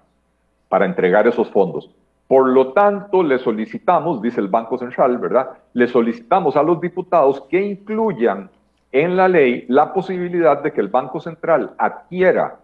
para 0.69 0.87
entregar 0.87 1.27
esos 1.27 1.51
fondos. 1.51 1.91
Por 2.29 2.49
lo 2.49 2.73
tanto, 2.73 3.23
le 3.23 3.39
solicitamos, 3.39 4.21
dice 4.21 4.41
el 4.41 4.49
Banco 4.49 4.79
Central, 4.79 5.19
¿verdad? 5.19 5.51
Le 5.75 5.87
solicitamos 5.87 6.57
a 6.57 6.63
los 6.63 6.81
diputados 6.81 7.43
que 7.49 7.63
incluyan 7.63 8.51
en 8.91 9.17
la 9.17 9.29
ley 9.29 9.65
la 9.69 9.93
posibilidad 9.93 10.63
de 10.63 10.73
que 10.73 10.81
el 10.81 10.89
Banco 10.89 11.21
Central 11.21 11.75
adquiera 11.79 12.59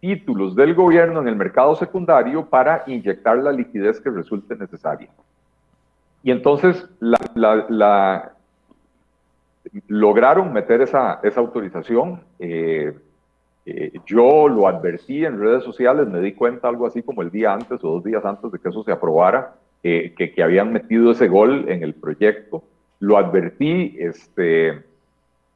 títulos 0.00 0.54
del 0.54 0.74
gobierno 0.74 1.20
en 1.20 1.28
el 1.28 1.36
mercado 1.36 1.74
secundario 1.76 2.46
para 2.46 2.84
inyectar 2.86 3.38
la 3.38 3.52
liquidez 3.52 4.00
que 4.00 4.10
resulte 4.10 4.54
necesaria. 4.54 5.08
Y 6.22 6.30
entonces 6.30 6.88
la, 7.00 8.32
lograron 9.88 10.52
meter 10.52 10.82
esa, 10.82 11.20
esa 11.22 11.40
autorización. 11.40 12.20
Eh, 12.38 12.98
eh, 13.68 13.92
yo 14.06 14.48
lo 14.48 14.68
advertí 14.68 15.24
en 15.24 15.40
redes 15.40 15.64
sociales, 15.64 16.06
me 16.06 16.20
di 16.20 16.32
cuenta 16.32 16.68
algo 16.68 16.86
así 16.86 17.02
como 17.02 17.22
el 17.22 17.32
día 17.32 17.52
antes 17.52 17.82
o 17.82 17.94
dos 17.94 18.04
días 18.04 18.24
antes 18.24 18.52
de 18.52 18.60
que 18.60 18.68
eso 18.68 18.84
se 18.84 18.92
aprobara, 18.92 19.54
eh, 19.82 20.14
que, 20.16 20.32
que, 20.32 20.42
habían 20.44 20.72
metido 20.72 21.10
ese 21.10 21.26
gol 21.26 21.68
en 21.68 21.82
el 21.82 21.94
proyecto. 21.94 22.62
Lo 23.00 23.18
advertí, 23.18 23.96
este, 23.98 24.84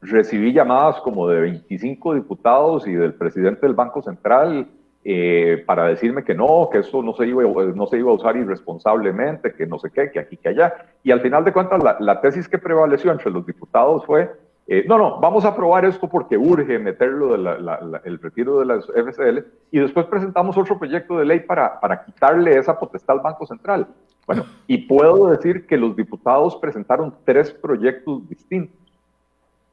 recibí 0.03 0.53
llamadas 0.53 1.01
como 1.03 1.29
de 1.29 1.41
25 1.41 2.15
diputados 2.15 2.89
y 2.89 2.95
del 2.95 3.15
presidente 3.15 3.65
del 3.67 3.77
Banco 3.77 4.03
Central 4.03 4.67
eh, 5.05 5.63
para 5.65 5.87
decirme 5.87 6.25
que 6.25 6.35
no, 6.35 6.69
que 6.71 6.79
eso 6.79 7.03
no 7.05 7.15
se, 7.15 7.29
iba, 7.29 7.45
no 7.45 7.87
se 7.87 7.97
iba 7.97 8.11
a 8.11 8.15
usar 8.15 8.37
irresponsablemente, 8.37 9.55
que 9.55 9.67
no 9.67 9.79
sé 9.79 9.91
qué, 9.91 10.11
que 10.11 10.19
aquí, 10.19 10.37
que 10.37 10.49
allá. 10.49 10.75
Y 11.05 11.13
al 11.13 11.21
final 11.21 11.45
de 11.45 11.53
cuentas, 11.53 11.81
la, 11.83 11.97
la 12.01 12.21
tesis 12.21 12.49
que 12.49 12.59
prevaleció 12.59 13.13
entre 13.13 13.31
los 13.31 13.47
diputados 13.47 14.05
fue 14.05 14.31
eh, 14.73 14.85
no, 14.87 14.99
no, 14.99 15.19
vamos 15.19 15.45
a 15.45 15.49
aprobar 15.49 15.85
esto 15.85 16.09
porque 16.09 16.39
urge 16.39 16.79
meterlo 16.79 17.37
del 17.37 18.19
retiro 18.21 18.61
de 18.61 18.67
las 18.67 18.87
FCL 18.87 19.39
y 19.73 19.81
después 19.81 20.07
presentamos 20.07 20.57
otro 20.57 20.79
proyecto 20.79 21.19
de 21.19 21.25
ley 21.25 21.41
para, 21.41 21.81
para 21.81 22.05
quitarle 22.05 22.57
esa 22.57 22.79
potestad 22.79 23.17
al 23.17 23.23
Banco 23.23 23.45
Central. 23.47 23.89
Bueno, 24.29 24.45
y 24.69 24.79
puedo 24.87 25.27
decir 25.27 25.67
que 25.67 25.77
los 25.77 25.97
diputados 25.97 26.55
presentaron 26.59 27.13
tres 27.25 27.51
proyectos 27.51 28.29
distintos 28.29 28.79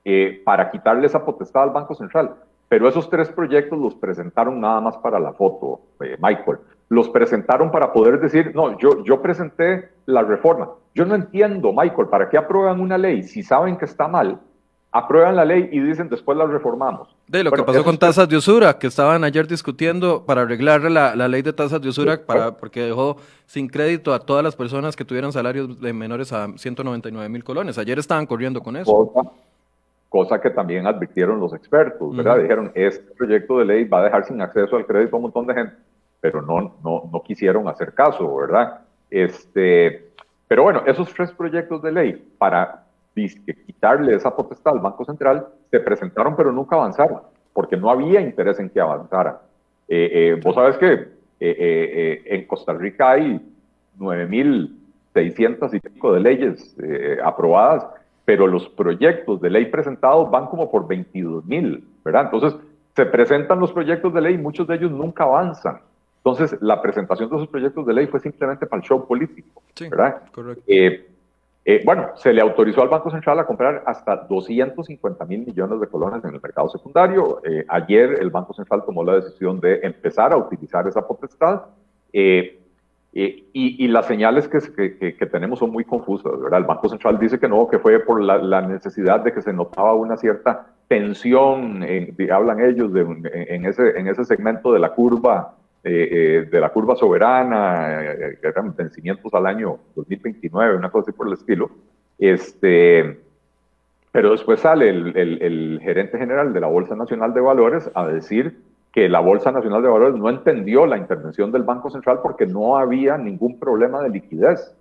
eh, 0.03 0.41
para 0.43 0.71
quitarle 0.71 1.05
esa 1.05 1.23
potestad 1.23 1.61
al 1.61 1.69
Banco 1.69 1.93
Central, 1.93 2.33
pero 2.67 2.89
esos 2.89 3.07
tres 3.07 3.29
proyectos 3.29 3.77
los 3.77 3.93
presentaron 3.93 4.59
nada 4.59 4.81
más 4.81 4.97
para 4.97 5.19
la 5.19 5.31
foto, 5.31 5.79
eh, 6.03 6.17
Michael. 6.19 6.57
Los 6.89 7.07
presentaron 7.09 7.69
para 7.69 7.93
poder 7.93 8.19
decir, 8.19 8.51
no, 8.55 8.75
yo, 8.79 9.03
yo 9.03 9.21
presenté 9.21 9.89
la 10.07 10.23
reforma. 10.23 10.71
Yo 10.95 11.05
no 11.05 11.13
entiendo, 11.13 11.71
Michael, 11.71 12.07
¿para 12.07 12.29
qué 12.29 12.37
aprueban 12.39 12.81
una 12.81 12.97
ley 12.97 13.21
si 13.21 13.43
saben 13.43 13.77
que 13.77 13.85
está 13.85 14.07
mal? 14.07 14.39
Aprueban 14.97 15.35
la 15.35 15.45
ley 15.45 15.69
y 15.71 15.79
dicen 15.79 16.09
después 16.09 16.37
la 16.37 16.45
reformamos. 16.45 17.07
De 17.27 17.43
lo 17.43 17.51
que 17.51 17.63
pasó 17.63 17.83
con 17.83 17.97
tasas 17.97 18.27
de 18.27 18.37
usura, 18.37 18.79
que 18.79 18.87
estaban 18.87 19.23
ayer 19.23 19.47
discutiendo 19.47 20.25
para 20.25 20.41
arreglar 20.41 20.81
la, 20.83 21.15
la 21.15 21.27
ley 21.27 21.41
de 21.41 21.53
tasas 21.53 21.81
de 21.81 21.89
usura, 21.89 22.19
para, 22.25 22.57
porque 22.57 22.81
dejó 22.81 23.17
sin 23.45 23.67
crédito 23.67 24.13
a 24.13 24.19
todas 24.19 24.43
las 24.43 24.55
personas 24.55 24.95
que 24.95 25.05
tuvieran 25.05 25.31
salarios 25.31 25.79
de 25.79 25.93
menores 25.93 26.33
a 26.33 26.47
199 26.57 27.29
mil 27.29 27.43
colones. 27.43 27.77
Ayer 27.77 27.99
estaban 27.99 28.25
corriendo 28.25 28.61
con 28.61 28.75
eso. 28.75 29.11
Cosa, 30.09 30.39
que 30.39 30.49
también 30.49 30.87
advirtieron 30.87 31.39
los 31.39 31.53
expertos, 31.53 32.15
¿verdad? 32.15 32.39
Dijeron, 32.39 32.71
este 32.73 33.13
proyecto 33.13 33.59
de 33.59 33.65
ley 33.65 33.83
va 33.83 33.99
a 33.99 34.03
dejar 34.05 34.25
sin 34.25 34.41
acceso 34.41 34.77
al 34.77 34.85
crédito 34.85 35.15
a 35.15 35.17
un 35.17 35.23
montón 35.23 35.45
de 35.47 35.53
gente, 35.53 35.75
pero 36.21 36.41
no, 36.41 36.75
no, 36.83 37.09
no 37.11 37.23
quisieron 37.23 37.67
hacer 37.67 37.93
caso, 37.93 38.33
¿verdad? 38.35 38.79
Este, 39.11 40.11
pero 40.47 40.63
bueno, 40.63 40.83
esos 40.85 41.13
tres 41.13 41.31
proyectos 41.31 41.81
de 41.81 41.91
ley 41.91 42.33
para 42.37 42.86
que 43.45 43.53
quitarle 43.53 44.15
esa 44.15 44.35
potestad 44.35 44.73
al 44.73 44.79
Banco 44.79 45.03
Central, 45.05 45.47
se 45.71 45.79
presentaron 45.79 46.35
pero 46.35 46.51
nunca 46.51 46.75
avanzaron, 46.75 47.21
porque 47.53 47.77
no 47.77 47.89
había 47.89 48.21
interés 48.21 48.59
en 48.59 48.69
que 48.69 48.79
avanzara. 48.79 49.41
Eh, 49.87 50.09
eh, 50.13 50.41
vos 50.43 50.55
sabes 50.55 50.77
que 50.77 51.07
eh, 51.39 52.21
en 52.25 52.45
Costa 52.45 52.73
Rica 52.73 53.11
hay 53.11 53.41
9.600 53.97 55.73
y 55.73 55.79
pico 55.79 56.13
de 56.13 56.19
leyes 56.19 56.75
aprobadas, 57.23 57.87
pero 58.25 58.45
los 58.45 58.67
proyectos 58.69 59.41
de 59.41 59.49
ley 59.49 59.65
presentados 59.65 60.29
van 60.29 60.47
como 60.47 60.69
por 60.69 60.87
22.000, 60.87 61.83
¿verdad? 62.03 62.25
Entonces, 62.25 62.59
se 62.95 63.05
presentan 63.05 63.59
los 63.59 63.71
proyectos 63.71 64.13
de 64.13 64.21
ley 64.21 64.35
y 64.35 64.37
muchos 64.37 64.67
de 64.67 64.75
ellos 64.75 64.91
nunca 64.91 65.23
avanzan. 65.23 65.79
Entonces, 66.17 66.57
la 66.61 66.81
presentación 66.81 67.29
de 67.29 67.37
esos 67.37 67.47
proyectos 67.47 67.85
de 67.85 67.93
ley 67.93 68.07
fue 68.07 68.19
simplemente 68.19 68.65
para 68.65 68.81
el 68.81 68.87
show 68.87 69.07
político, 69.07 69.63
sí, 69.75 69.87
¿verdad? 69.87 70.23
Correcto. 70.33 70.63
Eh, 70.67 71.07
bueno, 71.83 72.11
se 72.15 72.31
le 72.31 72.41
autorizó 72.41 72.81
al 72.81 72.87
Banco 72.87 73.11
Central 73.11 73.39
a 73.39 73.45
comprar 73.45 73.83
hasta 73.85 74.15
250 74.15 75.25
mil 75.25 75.45
millones 75.45 75.81
de 75.81 75.87
colones 75.87 76.23
en 76.23 76.33
el 76.33 76.41
mercado 76.41 76.69
secundario. 76.69 77.41
Eh, 77.43 77.65
ayer 77.67 78.19
el 78.21 78.29
Banco 78.29 78.53
Central 78.53 78.83
tomó 78.85 79.03
la 79.03 79.15
decisión 79.15 79.59
de 79.59 79.81
empezar 79.83 80.31
a 80.31 80.37
utilizar 80.37 80.87
esa 80.87 81.05
potestad. 81.05 81.63
Eh, 82.13 82.61
y, 83.11 83.87
las 83.87 84.05
señales 84.05 84.47
que, 84.47 85.27
tenemos 85.31 85.59
son 85.59 85.71
muy 85.71 85.83
confusas, 85.83 86.39
¿verdad? 86.39 86.59
El 86.59 86.65
Banco 86.65 86.87
Central 86.87 87.17
dice 87.17 87.39
que 87.39 87.49
no, 87.49 87.67
que 87.67 87.79
fue 87.79 87.99
por 87.99 88.21
la, 88.21 88.61
necesidad 88.61 89.21
de 89.21 89.33
que 89.33 89.41
se 89.41 89.51
notaba 89.51 89.95
una 89.95 90.17
cierta 90.17 90.67
tensión, 90.87 91.83
hablan 92.31 92.61
ellos, 92.61 92.93
de, 92.93 93.01
en 93.01 93.65
ese 94.07 94.23
segmento 94.23 94.71
de 94.71 94.79
la 94.79 94.93
curva 94.93 95.55
eh, 95.83 96.09
eh, 96.11 96.49
de 96.51 96.59
la 96.59 96.69
curva 96.69 96.95
soberana, 96.95 98.03
eh, 98.03 98.39
eran 98.41 98.75
vencimientos 98.75 99.33
al 99.33 99.45
año 99.45 99.77
2029, 99.95 100.75
una 100.75 100.89
cosa 100.89 101.09
así 101.09 101.17
por 101.17 101.27
el 101.27 101.33
estilo. 101.33 101.69
Este, 102.17 103.19
pero 104.11 104.31
después 104.31 104.59
sale 104.59 104.89
el, 104.89 105.15
el, 105.15 105.79
gerente 105.81 106.17
general 106.17 106.51
de 106.51 106.59
la 106.59 106.67
Bolsa 106.67 106.95
Nacional 106.95 107.33
de 107.33 107.41
Valores 107.41 107.89
a 107.93 108.07
decir 108.07 108.57
que 108.91 109.07
la 109.07 109.19
Bolsa 109.19 109.51
Nacional 109.51 109.83
de 109.83 109.89
Valores 109.89 110.15
no 110.15 110.29
entendió 110.29 110.87
la 110.87 110.97
intervención 110.97 111.51
del 111.51 111.63
Banco 111.63 111.91
Central 111.91 112.19
porque 112.23 112.47
no 112.47 112.77
había 112.77 113.17
ningún 113.17 113.59
problema 113.59 114.01
de 114.01 114.09
liquidez. 114.09 114.75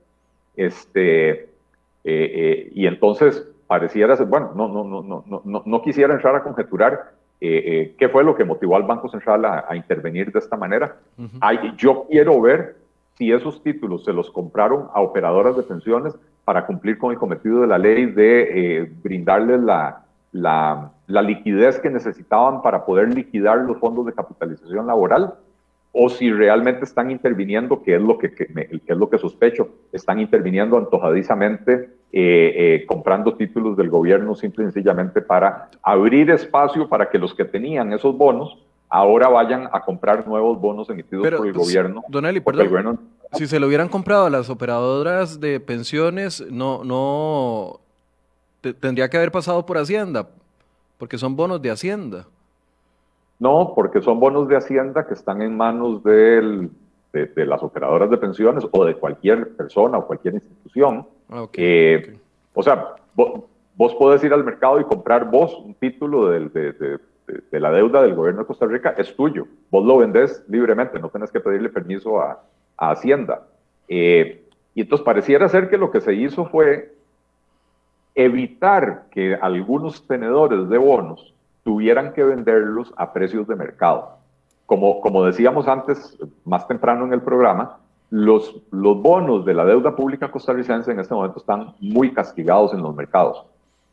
Este, 0.57 1.51
y 2.03 2.87
entonces 2.87 3.47
pareciera 3.67 4.17
ser, 4.17 4.27
bueno, 4.27 4.53
no, 4.57 4.69
no, 4.69 4.85
no, 4.85 5.03
no, 5.03 5.43
no, 5.45 5.63
no 5.65 5.83
quisiera 5.83 6.15
entrar 6.15 6.35
a 6.37 6.43
conjeturar 6.43 7.16
eh, 7.41 7.63
eh, 7.67 7.95
qué 7.99 8.09
fue 8.09 8.25
lo 8.25 8.35
que 8.35 8.45
motivó 8.45 8.77
al 8.77 8.85
Banco 8.85 9.09
Central 9.09 9.45
a, 9.45 9.77
intervenir 9.77 10.33
de 10.33 10.39
esta 10.39 10.57
manera. 10.57 10.97
yo 11.77 12.07
quiero 12.09 12.41
ver 12.41 12.77
si 13.17 13.33
esos 13.33 13.63
títulos 13.63 14.05
se 14.05 14.13
los 14.13 14.31
compraron 14.31 14.89
a 14.93 15.01
operadoras 15.01 15.57
de 15.57 15.63
pensiones 15.63 16.15
para 16.45 16.67
cumplir 16.67 16.99
con 16.99 17.11
el 17.11 17.19
cometido 17.19 17.63
de 17.63 17.67
la 17.67 17.79
ley 17.79 18.07
de 18.07 18.83
eh, 18.83 18.93
brindarles 19.03 19.61
la, 19.61 20.05
la, 20.33 20.93
la, 21.07 21.23
liquidez 21.23 21.81
que 21.81 21.91
necesitaban 21.91 22.63
para 22.63 22.85
poder 22.85 23.13
liquidar 23.13 23.59
los 23.59 23.79
fondos 23.79 24.07
de 24.07 24.13
capitalización 24.13 24.87
laboral, 24.87 25.35
o 25.93 26.09
si 26.11 26.31
realmente 26.31 26.85
están 26.85 27.11
interviniendo, 27.11 27.83
que 27.83 27.97
es 27.97 28.03
lo 28.03 28.19
que, 28.19 28.33
que, 28.33 28.47
es 28.87 28.97
lo 28.97 29.09
que 29.09 29.19
sospecho, 29.19 29.71
están 29.93 30.21
interviniendo 30.21 30.77
antojadizamente 30.77 31.91
eh, 32.19 32.55
eh, 32.57 32.87
comprando 32.87 33.35
títulos 33.35 33.77
del 33.77 33.91
gobierno 33.91 34.35
simple 34.35 34.65
y 34.65 34.67
sencillamente 34.69 35.21
para 35.21 35.69
abrir 35.83 36.31
espacio 36.31 36.89
para 36.89 37.11
que 37.11 37.19
los 37.19 37.35
que 37.35 37.45
tenían 37.45 37.93
esos 37.93 38.17
bonos 38.17 38.57
ahora 38.89 39.29
vayan 39.29 39.69
a 39.71 39.83
comprar 39.85 40.27
nuevos 40.27 40.59
bonos 40.59 40.89
emitidos 40.89 41.29
por 41.29 41.47
el 41.47 41.53
gobierno. 41.53 42.03
Don 42.09 42.25
Eli, 42.25 42.41
perdón, 42.41 43.01
si 43.33 43.47
se 43.47 43.61
lo 43.61 43.67
hubieran 43.67 43.91
comprado 43.91 44.25
a 44.25 44.31
las 44.31 44.49
operadoras 44.49 45.41
de 45.41 45.61
pensiones, 45.61 46.43
no, 46.51 46.85
no 46.85 47.81
tendría 48.81 49.11
que 49.11 49.19
haber 49.19 49.31
pasado 49.31 49.67
por 49.67 49.77
Hacienda, 49.77 50.27
porque 50.97 51.19
son 51.19 51.37
bonos 51.37 51.61
de 51.61 51.71
Hacienda. 51.71 52.25
No, 53.39 53.75
porque 53.75 54.01
son 54.01 54.19
bonos 54.21 54.49
de 54.49 54.57
Hacienda 54.57 55.07
que 55.07 55.13
están 55.13 55.43
en 55.43 55.55
manos 55.55 56.03
del, 56.03 56.71
de, 57.13 57.45
las 57.45 57.63
operadoras 57.63 58.09
de 58.09 58.17
pensiones 58.17 58.67
o 58.71 58.85
de 58.87 58.95
cualquier 58.95 59.55
persona 59.55 59.99
o 59.99 60.07
cualquier 60.07 60.33
institución. 60.33 61.07
Ah, 61.29 61.47
eh, 61.55 62.19
o 62.55 62.63
sea, 62.63 62.95
vos, 63.15 63.45
vos, 63.75 63.95
podés 63.95 64.23
ir 64.25 64.33
al 64.33 64.45
mercado 64.45 64.81
y 64.81 64.85
comprar 64.85 65.29
vos 65.31 65.55
un 65.59 65.75
título 65.75 66.29
de, 66.29 66.49
de, 66.49 67.61
la 67.61 67.71
deuda 67.73 68.03
del 68.03 68.15
gobierno 68.15 68.43
de 68.43 68.47
Costa 68.47 68.67
Rica, 68.67 68.95
es 68.97 69.15
tuyo. 69.17 69.47
Vos 69.71 69.85
lo 69.85 69.99
vendés 69.99 70.45
libremente, 70.49 71.01
no 71.01 71.09
tenés 71.09 71.31
que 71.31 71.41
pedirle 71.41 71.69
permiso 71.69 72.21
a, 72.21 72.43
Hacienda. 72.79 73.47
Eh, 73.89 74.45
y 74.75 74.83
entonces 74.83 75.03
pareciera 75.03 75.49
ser 75.49 75.71
que 75.71 75.79
lo 75.79 75.91
que 75.91 76.03
se 76.03 76.13
hizo 76.13 76.45
fue 76.45 76.95
evitar 78.15 79.07
que 79.11 79.35
algunos 79.35 80.07
tenedores 80.07 80.69
de 80.69 80.77
bonos 80.77 81.35
tuvieran 81.65 82.13
que 82.13 82.23
venderlos 82.23 82.93
a 82.97 83.15
precios 83.15 83.49
de 83.49 83.57
mercado. 83.57 84.19
Como, 84.67 85.01
como 85.01 85.25
decíamos 85.25 85.67
antes, 85.69 86.19
más 86.45 86.69
temprano 86.69 87.07
en 87.07 87.15
el 87.15 87.23
programa, 87.23 87.79
los, 88.11 88.63
los 88.71 89.03
bonos 89.03 89.45
de 89.45 89.55
la 89.55 89.65
deuda 89.65 89.97
pública 89.97 90.31
costarricense 90.31 90.93
en 90.93 91.01
este 91.01 91.15
momento 91.15 91.39
están 91.39 91.75
muy 91.81 92.13
castigados 92.13 92.73
en 92.73 92.83
los 92.83 92.95
mercados. 92.95 93.45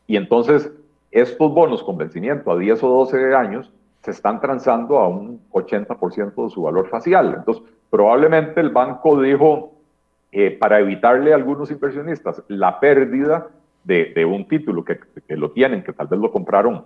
Y 0.06 0.16
entonces, 0.16 0.70
estos 1.10 1.52
bonos 1.52 1.82
con 1.82 1.96
vencimiento 1.96 2.50
a 2.50 2.58
10 2.58 2.82
o 2.82 2.88
12 2.88 3.34
años 3.34 3.72
se 4.02 4.10
están 4.10 4.40
transando 4.40 4.98
a 4.98 5.08
un 5.08 5.40
80% 5.50 6.44
de 6.44 6.50
su 6.50 6.62
valor 6.62 6.88
facial. 6.88 7.34
Entonces, 7.38 7.64
probablemente 7.90 8.60
el 8.60 8.70
banco 8.70 9.20
dijo, 9.20 9.72
eh, 10.30 10.50
para 10.50 10.80
evitarle 10.80 11.32
a 11.32 11.36
algunos 11.36 11.70
inversionistas 11.70 12.42
la 12.48 12.80
pérdida 12.80 13.48
de, 13.84 14.12
de 14.14 14.24
un 14.24 14.46
título 14.46 14.84
que, 14.84 14.98
que, 15.26 15.36
lo 15.36 15.50
tienen, 15.52 15.82
que 15.82 15.92
tal 15.92 16.08
vez 16.08 16.20
lo 16.20 16.30
compraron 16.30 16.84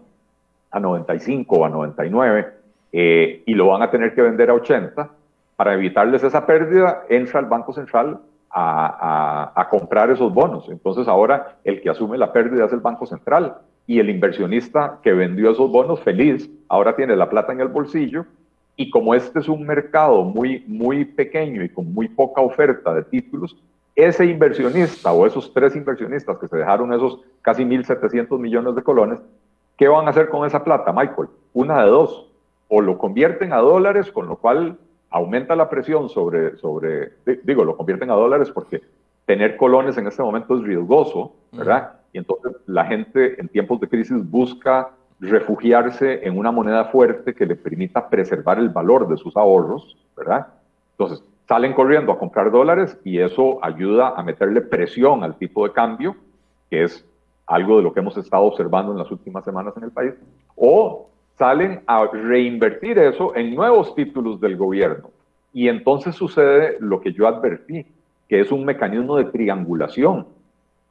a 0.71 0.81
95 0.81 1.57
o 1.57 1.65
a 1.65 1.69
99, 1.69 2.47
eh, 2.93 3.43
y 3.47 3.55
lo 3.55 3.69
van 3.69 3.83
a 3.83 3.91
tener 3.91 4.15
que 4.15 4.23
vender 4.23 4.51
a 4.51 4.55
80, 4.55 5.11
para 5.59 5.75
evitarles 5.75 6.23
esa 6.23 6.47
pérdida, 6.47 7.03
entra 7.09 7.41
el 7.41 7.47
Banco 7.47 7.73
Central 7.73 8.21
a, 8.49 9.51
a, 9.57 9.69
comprar 9.69 10.09
esos 10.09 10.33
bonos. 10.33 10.69
Entonces 10.69 11.09
ahora 11.09 11.57
el 11.65 11.81
que 11.81 11.91
asume 11.91 12.17
la 12.17 12.33
pérdida 12.33 12.67
es 12.67 12.73
el 12.73 12.79
Banco 12.79 13.07
Central 13.07 13.57
y 13.85 13.99
el 13.99 14.09
inversionista 14.09 15.01
que 15.03 15.13
vendió 15.13 15.51
esos 15.51 15.69
bonos 15.69 16.01
feliz, 16.01 16.49
ahora 16.69 16.95
tiene 16.95 17.17
la 17.17 17.29
plata 17.29 17.53
en 17.53 17.61
el 17.61 17.67
bolsillo 17.67 18.25
y 18.77 18.89
como 18.89 19.17
este 19.17 19.41
es 19.41 19.49
un 19.49 19.67
mercado 19.67 20.23
muy, 20.23 20.63
muy 20.69 21.05
pequeño 21.05 21.65
y 21.65 21.71
con 21.71 21.93
muy 21.93 22.07
poca 22.07 22.41
oferta 22.41 22.95
de 22.95 23.03
títulos, 23.03 23.57
ese 23.97 24.27
inversionista 24.27 25.11
o 25.11 25.27
esos 25.27 25.53
tres 25.53 25.75
inversionistas 25.75 26.39
que 26.39 26.47
se 26.47 26.57
dejaron 26.57 26.93
esos 26.93 27.19
casi 27.43 27.65
1.700 27.65 28.39
millones 28.39 28.77
de 28.77 28.83
colones, 28.85 29.19
¿qué 29.77 29.89
van 29.89 30.07
a 30.07 30.11
hacer 30.11 30.29
con 30.29 30.47
esa 30.47 30.63
plata, 30.63 30.93
Michael? 30.93 31.31
Una 31.53 31.83
de 31.83 31.91
dos 31.91 32.31
o 32.69 32.81
lo 32.81 32.97
convierten 32.97 33.53
a 33.53 33.57
dólares, 33.57 34.13
con 34.13 34.29
lo 34.29 34.37
cual 34.37 34.79
aumenta 35.11 35.57
la 35.57 35.69
presión 35.69 36.09
sobre, 36.09 36.57
sobre 36.59 37.13
digo, 37.45 37.65
lo 37.65 37.77
convierten 37.77 38.11
a 38.11 38.15
dólares 38.15 38.51
porque 38.51 38.83
tener 39.25 39.57
colones 39.57 39.97
en 39.99 40.07
este 40.07 40.23
momento 40.23 40.57
es 40.57 40.63
riesgoso, 40.63 41.35
¿verdad? 41.53 41.93
Y 42.13 42.19
entonces 42.19 42.53
la 42.67 42.85
gente 42.87 43.41
en 43.41 43.49
tiempos 43.49 43.81
de 43.81 43.89
crisis 43.89 44.29
busca 44.31 44.91
refugiarse 45.21 46.27
en 46.27 46.39
una 46.39 46.51
moneda 46.51 46.87
fuerte 46.87 47.35
que 47.35 47.47
le 47.47 47.57
permita 47.57 48.09
preservar 48.09 48.59
el 48.59 48.69
valor 48.69 49.09
de 49.09 49.17
sus 49.17 49.37
ahorros, 49.37 49.97
¿verdad? 50.17 50.49
Entonces 50.93 51.23
salen 51.47 51.73
corriendo 51.73 52.13
a 52.13 52.19
comprar 52.19 52.51
dólares 52.51 52.99
y 53.05 53.19
eso 53.19 53.59
ayuda 53.63 54.15
a 54.17 54.23
meterle 54.23 54.61
presión 54.61 55.25
al 55.25 55.37
tipo 55.37 55.67
de 55.67 55.73
cambio, 55.73 56.17
que 56.71 56.85
es 56.85 57.05
algo 57.47 57.79
de 57.79 57.83
lo 57.83 57.93
que 57.93 58.01
hemos 58.01 58.17
estado 58.17 58.45
observando 58.45 58.93
en 58.93 58.99
las 58.99 59.11
últimas 59.11 59.45
semanas 59.45 59.75
en 59.77 59.85
el 59.85 59.91
país, 59.91 60.15
o 60.55 61.09
salen 61.39 61.81
a 61.87 62.05
reinvertir 62.07 62.99
eso 62.99 63.35
en 63.37 63.55
nuevos 63.55 63.95
títulos 63.95 64.41
del 64.41 64.57
gobierno. 64.57 65.11
Y 65.53 65.69
entonces 65.69 66.17
sucede 66.17 66.77
lo 66.81 67.01
que 67.01 67.13
yo 67.13 67.27
advertí, 67.29 67.87
que 68.29 68.41
es 68.41 68.51
un 68.53 68.65
mecanismo 68.65 69.17
de 69.17 69.25
triangulación, 69.27 70.27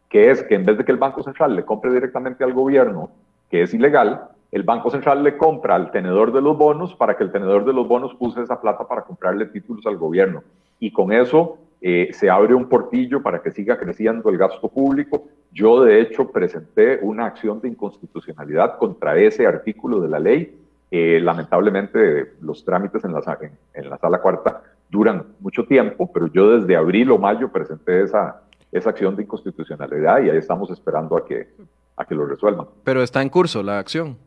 que 0.10 0.32
es 0.32 0.42
que 0.44 0.56
en 0.56 0.66
vez 0.66 0.78
de 0.78 0.86
que 0.86 0.92
el 0.92 0.98
Banco 0.98 1.22
Central 1.22 1.56
le 1.56 1.66
compre 1.66 1.94
directamente 1.94 2.44
al 2.44 2.54
gobierno, 2.54 3.12
que 3.52 3.62
es 3.62 3.74
ilegal, 3.74 4.30
el 4.52 4.64
Banco 4.64 4.90
Central 4.90 5.24
le 5.24 5.38
compra 5.38 5.76
al 5.76 5.92
tenedor 5.92 6.32
de 6.32 6.42
los 6.42 6.58
bonos 6.58 6.96
para 6.96 7.18
que 7.18 7.26
el 7.26 7.32
tenedor 7.32 7.66
de 7.66 7.74
los 7.74 7.88
bonos 7.88 8.16
use 8.18 8.42
esa 8.42 8.60
plata 8.62 8.88
para 8.88 9.04
comprarle 9.04 9.48
títulos 9.48 9.86
al 9.86 9.98
gobierno. 9.98 10.44
Y 10.80 10.92
con 10.92 11.12
eso 11.12 11.58
eh, 11.82 12.10
se 12.14 12.30
abre 12.30 12.54
un 12.54 12.70
portillo 12.70 13.22
para 13.22 13.42
que 13.42 13.52
siga 13.52 13.78
creciendo 13.78 14.30
el 14.30 14.38
gasto 14.38 14.70
público. 14.70 15.26
Yo, 15.52 15.84
de 15.84 16.02
hecho, 16.02 16.30
presenté 16.32 17.00
una 17.02 17.26
acción 17.26 17.62
de 17.62 17.70
inconstitucionalidad 17.70 18.78
contra 18.78 19.18
ese 19.18 19.48
artículo 19.48 20.00
de 20.00 20.10
la 20.10 20.20
ley. 20.20 20.56
Eh, 20.92 21.20
lamentablemente, 21.22 22.34
los 22.42 22.64
trámites 22.64 23.04
en 23.04 23.14
la, 23.14 23.40
en, 23.74 23.90
la 23.90 23.98
sala 23.98 24.22
cuarta 24.22 24.62
duran 24.90 25.26
mucho 25.40 25.66
tiempo, 25.66 26.12
pero 26.12 26.28
yo 26.28 26.58
desde 26.58 26.76
abril 26.76 27.12
o 27.12 27.18
mayo 27.18 27.52
presenté 27.52 28.04
esa, 28.04 28.42
esa 28.72 28.90
acción 28.92 29.16
de 29.16 29.24
inconstitucionalidad 29.24 30.22
y 30.22 30.30
ahí 30.30 30.38
estamos 30.38 30.70
esperando 30.70 31.18
a 31.18 31.26
que, 31.26 31.50
a 31.98 32.06
que 32.06 32.16
lo 32.16 32.26
resuelvan. 32.26 32.68
Pero 32.84 33.02
está 33.02 33.22
en 33.22 33.30
curso 33.30 33.64
la 33.64 33.80
acción. 33.80 34.18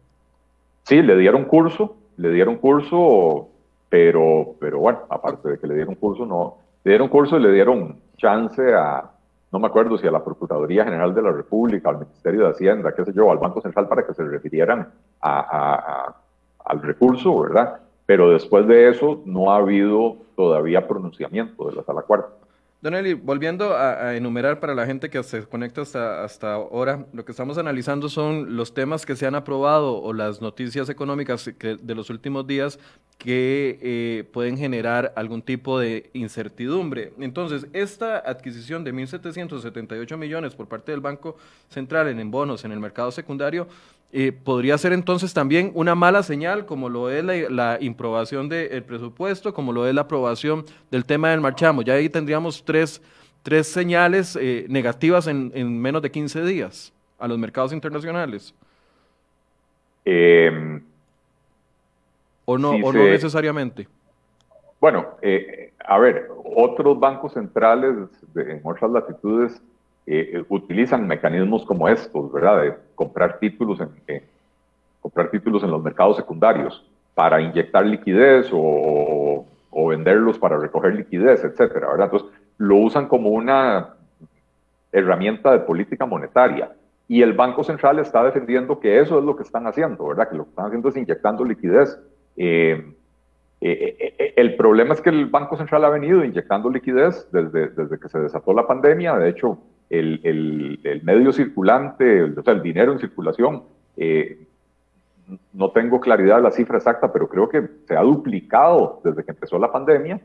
Sí, 0.82 1.02
le 1.02 1.16
dieron 1.16 1.44
curso, 1.44 1.96
le 2.16 2.30
dieron 2.30 2.56
curso, 2.56 3.48
pero, 3.88 4.56
pero 4.58 4.80
bueno, 4.80 5.00
aparte 5.08 5.48
de 5.50 5.58
que 5.58 5.66
le 5.66 5.74
dieron 5.74 5.94
curso, 5.94 6.26
no, 6.26 6.58
le 6.84 6.92
dieron 6.92 7.08
curso 7.08 7.38
y 7.38 7.42
le 7.42 7.52
dieron 7.52 8.00
chance 8.16 8.62
a, 8.74 9.10
no 9.52 9.58
me 9.58 9.66
acuerdo 9.66 9.98
si 9.98 10.06
a 10.06 10.10
la 10.10 10.22
Procuraduría 10.24 10.84
General 10.84 11.14
de 11.14 11.22
la 11.22 11.32
República, 11.32 11.90
al 11.90 11.98
Ministerio 11.98 12.44
de 12.44 12.50
Hacienda, 12.50 12.94
qué 12.94 13.04
sé 13.04 13.12
yo, 13.12 13.30
al 13.30 13.38
Banco 13.38 13.60
Central 13.60 13.88
para 13.88 14.06
que 14.06 14.14
se 14.14 14.22
refirieran 14.22 14.88
al 15.20 16.82
recurso, 16.82 17.40
¿verdad? 17.40 17.80
Pero 18.06 18.30
después 18.30 18.66
de 18.66 18.88
eso 18.88 19.22
no 19.24 19.50
ha 19.50 19.56
habido 19.56 20.16
todavía 20.36 20.86
pronunciamiento 20.86 21.68
de 21.68 21.76
la 21.76 21.82
Sala 21.82 22.02
Cuarta. 22.02 22.28
Don 22.82 22.94
Eli, 22.94 23.12
volviendo 23.12 23.76
a, 23.76 24.16
enumerar 24.16 24.58
para 24.58 24.74
la 24.74 24.86
gente 24.86 25.10
que 25.10 25.22
se 25.22 25.42
conecta 25.42 25.82
hasta, 26.24 26.54
ahora, 26.54 27.04
lo 27.12 27.26
que 27.26 27.32
estamos 27.32 27.58
analizando 27.58 28.08
son 28.08 28.56
los 28.56 28.72
temas 28.72 29.04
que 29.04 29.16
se 29.16 29.26
han 29.26 29.34
aprobado 29.34 30.00
o 30.00 30.14
las 30.14 30.40
noticias 30.40 30.88
económicas 30.88 31.50
de 31.58 31.94
los 31.94 32.08
últimos 32.08 32.46
días 32.46 32.78
que 33.18 33.78
eh, 33.82 34.24
pueden 34.32 34.56
generar 34.56 35.12
algún 35.14 35.42
tipo 35.42 35.78
de 35.78 36.08
incertidumbre. 36.14 37.12
Entonces, 37.18 37.66
esta 37.74 38.16
adquisición 38.16 38.82
de 38.82 38.94
1.778 38.94 40.16
millones 40.16 40.54
por 40.54 40.66
parte 40.66 40.92
del 40.92 41.02
Banco 41.02 41.36
Central 41.68 42.08
en 42.08 42.30
bonos 42.30 42.64
en 42.64 42.72
el 42.72 42.80
mercado 42.80 43.10
secundario 43.10 43.68
eh, 44.12 44.32
podría 44.32 44.76
ser 44.76 44.92
entonces 44.92 45.32
también 45.32 45.70
una 45.74 45.94
mala 45.94 46.24
señal, 46.24 46.66
como 46.66 46.88
lo 46.88 47.10
es 47.10 47.22
la, 47.24 47.78
improbación 47.80 48.48
del 48.48 48.82
presupuesto, 48.82 49.54
como 49.54 49.72
lo 49.72 49.86
es 49.86 49.94
la 49.94 50.02
aprobación 50.02 50.64
del 50.90 51.04
tema 51.04 51.30
del 51.30 51.40
marchamo. 51.40 51.82
Ya 51.82 51.94
ahí 51.94 52.08
tendríamos 52.08 52.64
tres, 52.64 53.00
tres 53.42 53.68
señales 53.68 54.36
eh, 54.40 54.66
negativas 54.68 55.28
en, 55.28 55.80
menos 55.80 56.02
de 56.02 56.10
15 56.10 56.44
días 56.44 56.92
a 57.20 57.28
los 57.28 57.38
mercados 57.38 57.72
internacionales. 57.72 58.52
Em, 60.04 60.82
¿O 62.46 62.58
no, 62.58 62.70
o 62.70 62.92
no 62.92 63.04
necesariamente? 63.04 63.86
Bueno, 64.80 65.06
eh, 65.22 65.72
a 65.86 65.98
ver, 65.98 66.28
otros 66.44 66.98
bancos 66.98 67.34
centrales 67.34 67.94
en 68.34 68.60
otras 68.64 68.90
latitudes 68.90 69.62
eh, 70.06 70.42
utilizan 70.48 71.06
mecanismos 71.06 71.64
como 71.64 71.88
estos, 71.88 72.32
¿verdad? 72.32 72.62
De 72.62 72.74
comprar 72.94 73.38
títulos 73.38 73.80
en, 73.80 74.22
comprar 75.00 75.30
títulos 75.30 75.62
en 75.62 75.70
los 75.70 75.82
mercados 75.82 76.16
secundarios 76.16 76.84
para 77.14 77.40
inyectar 77.40 77.84
liquidez 77.84 78.50
o, 78.52 79.46
venderlos 79.88 80.38
para 80.38 80.56
recoger 80.56 80.94
liquidez, 80.94 81.42
etcétera, 81.42 81.88
¿verdad? 81.88 82.10
Entonces, 82.12 82.28
lo 82.58 82.76
usan 82.76 83.08
como 83.08 83.30
una 83.30 83.94
herramienta 84.92 85.52
de 85.52 85.60
política 85.60 86.06
monetaria. 86.06 86.72
y 87.08 87.22
el 87.22 87.32
Banco 87.32 87.64
Central 87.64 87.98
está 87.98 88.22
defendiendo 88.22 88.78
que 88.78 89.00
eso 89.00 89.18
es 89.18 89.24
lo 89.24 89.34
que 89.34 89.42
están 89.42 89.66
haciendo, 89.66 90.06
¿verdad? 90.06 90.28
Que 90.28 90.36
lo 90.36 90.44
que 90.44 90.50
están 90.50 90.66
haciendo 90.66 90.88
es 90.90 90.96
inyectando 90.96 91.44
liquidez. 91.44 91.98
Eh, 92.36 92.94
eh, 93.60 94.14
eh, 94.18 94.34
el 94.36 94.54
problema 94.54 94.94
es 94.94 95.00
que 95.00 95.10
el 95.10 95.26
Banco 95.26 95.56
Central 95.56 95.84
ha 95.84 95.90
venido 95.90 96.24
inyectando 96.24 96.70
liquidez 96.70 97.28
desde 97.32 97.98
que 97.98 98.08
se 98.08 98.20
desató 98.20 98.52
la 98.52 98.66
pandemia. 98.66 99.16
De 99.18 99.28
hecho, 99.28 99.58
el, 99.90 100.20
el, 100.82 101.02
medio 101.02 101.32
circulante, 101.32 102.22
o 102.22 102.42
sea, 102.42 102.54
el 102.54 102.62
dinero 102.62 102.92
en 102.92 103.00
circulación, 103.00 103.64
no 105.52 105.70
tengo 105.72 106.00
claridad 106.00 106.36
de 106.36 106.42
la 106.42 106.50
cifra 106.50 106.78
exacta, 106.78 107.12
pero 107.12 107.28
creo 107.28 107.48
que 107.48 107.68
se 107.86 107.96
ha 107.96 108.02
duplicado 108.02 109.00
desde 109.04 109.24
que 109.24 109.32
empezó 109.32 109.58
la 109.58 109.70
pandemia 109.70 110.20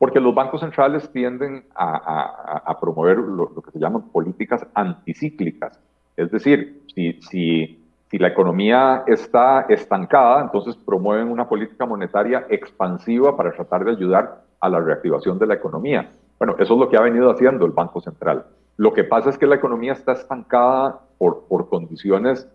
porque 0.00 0.18
los 0.18 0.34
bancos 0.34 0.62
centrales 0.62 1.12
tienden 1.12 1.62
a, 1.74 2.74
promover 2.80 3.18
lo, 3.18 3.52
que 3.62 3.70
se 3.70 3.78
llaman 3.78 4.08
políticas 4.08 4.66
anticíclicas. 4.72 5.78
Es 6.16 6.30
decir, 6.30 6.84
si, 6.94 7.20
si, 7.20 7.84
si 8.10 8.18
la 8.18 8.28
economía 8.28 9.04
está 9.06 9.66
estancada, 9.68 10.40
entonces 10.40 10.74
promueven 10.74 11.28
una 11.28 11.46
política 11.46 11.84
monetaria 11.84 12.46
expansiva 12.48 13.36
para 13.36 13.52
tratar 13.52 13.84
de 13.84 13.90
ayudar 13.90 14.42
a 14.58 14.68
la 14.70 14.80
reactivación 14.80 15.38
de 15.38 15.46
la 15.46 15.54
economía. 15.54 16.10
Bueno, 16.40 16.54
eso 16.58 16.72
es 16.72 16.80
lo 16.80 16.88
que 16.88 16.96
ha 16.96 17.02
venido 17.02 17.30
haciendo 17.30 17.66
el 17.66 17.72
Banco 17.72 18.00
Central. 18.00 18.46
Lo 18.78 18.94
que 18.94 19.04
pasa 19.04 19.28
es 19.28 19.36
que 19.36 19.46
la 19.46 19.56
economía 19.56 19.92
está 19.92 20.12
estancada 20.12 20.98
por, 21.18 21.44
por 21.46 21.68
condiciones 21.68 22.48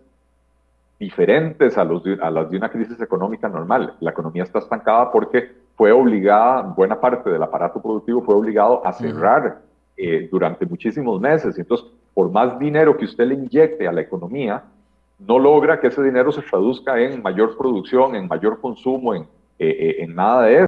diferentes 0.98 1.78
a, 1.78 1.84
los, 1.84 2.02
a 2.20 2.30
las 2.30 2.50
de 2.50 2.56
una 2.56 2.68
crisis 2.68 3.00
económica 3.00 3.48
normal. 3.48 3.94
La 4.00 4.10
economía 4.10 4.42
está 4.42 4.58
estancada 4.58 5.12
porque 5.12 5.52
fue 5.76 5.92
obligada, 5.92 6.62
buena 6.62 7.00
parte 7.00 7.30
del 7.30 7.40
aparato 7.40 7.80
productivo 7.80 8.22
fue 8.22 8.34
obligado 8.34 8.84
a 8.84 8.92
cerrar 8.92 9.60
eh, 9.96 10.28
durante 10.32 10.66
muchísimos 10.66 11.20
meses. 11.20 11.56
Entonces, 11.56 11.86
por 12.12 12.28
más 12.32 12.58
dinero 12.58 12.96
que 12.96 13.04
usted 13.04 13.24
le 13.24 13.34
inyecte 13.34 13.86
a 13.86 13.92
la 13.92 14.00
economía, 14.00 14.64
no 15.20 15.38
logra 15.38 15.78
que 15.78 15.86
ese 15.86 16.02
dinero 16.02 16.32
se 16.32 16.42
traduzca 16.42 16.98
en 16.98 17.22
mayor 17.22 17.56
producción, 17.56 18.16
en 18.16 18.26
mayor 18.26 18.60
consumo, 18.60 19.14
en, 19.14 19.22
eh, 19.60 19.68
eh, 19.68 19.96
en 20.00 20.12
nada 20.16 20.42
de 20.42 20.56
eso. 20.56 20.66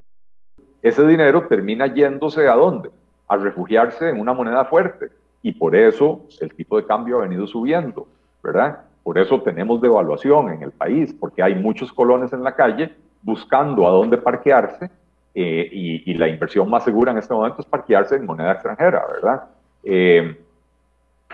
Ese 0.82 1.04
dinero 1.04 1.48
termina 1.48 1.92
yéndose 1.92 2.46
a 2.46 2.54
dónde? 2.54 2.90
A 3.28 3.36
refugiarse 3.36 4.08
en 4.08 4.20
una 4.20 4.32
moneda 4.32 4.64
fuerte. 4.64 5.10
Y 5.42 5.52
por 5.52 5.76
eso 5.76 6.26
el 6.40 6.52
tipo 6.54 6.76
de 6.76 6.86
cambio 6.86 7.18
ha 7.18 7.22
venido 7.22 7.46
subiendo, 7.46 8.08
¿verdad? 8.42 8.80
Por 9.02 9.18
eso 9.18 9.40
tenemos 9.40 9.80
devaluación 9.80 10.52
en 10.52 10.62
el 10.62 10.72
país, 10.72 11.14
porque 11.14 11.42
hay 11.42 11.54
muchos 11.54 11.92
colones 11.92 12.32
en 12.32 12.42
la 12.42 12.54
calle 12.54 12.94
buscando 13.22 13.86
a 13.86 13.90
dónde 13.90 14.18
parquearse 14.18 14.90
eh, 15.34 15.68
y, 15.72 16.14
la 16.14 16.28
inversión 16.28 16.68
más 16.68 16.84
segura 16.84 17.12
en 17.12 17.18
este 17.18 17.32
momento 17.32 17.60
es 17.60 17.66
parquearse 17.66 18.16
en 18.16 18.26
moneda 18.26 18.52
extranjera, 18.52 19.04
¿verdad? 19.06 19.44
Eh, 19.84 20.36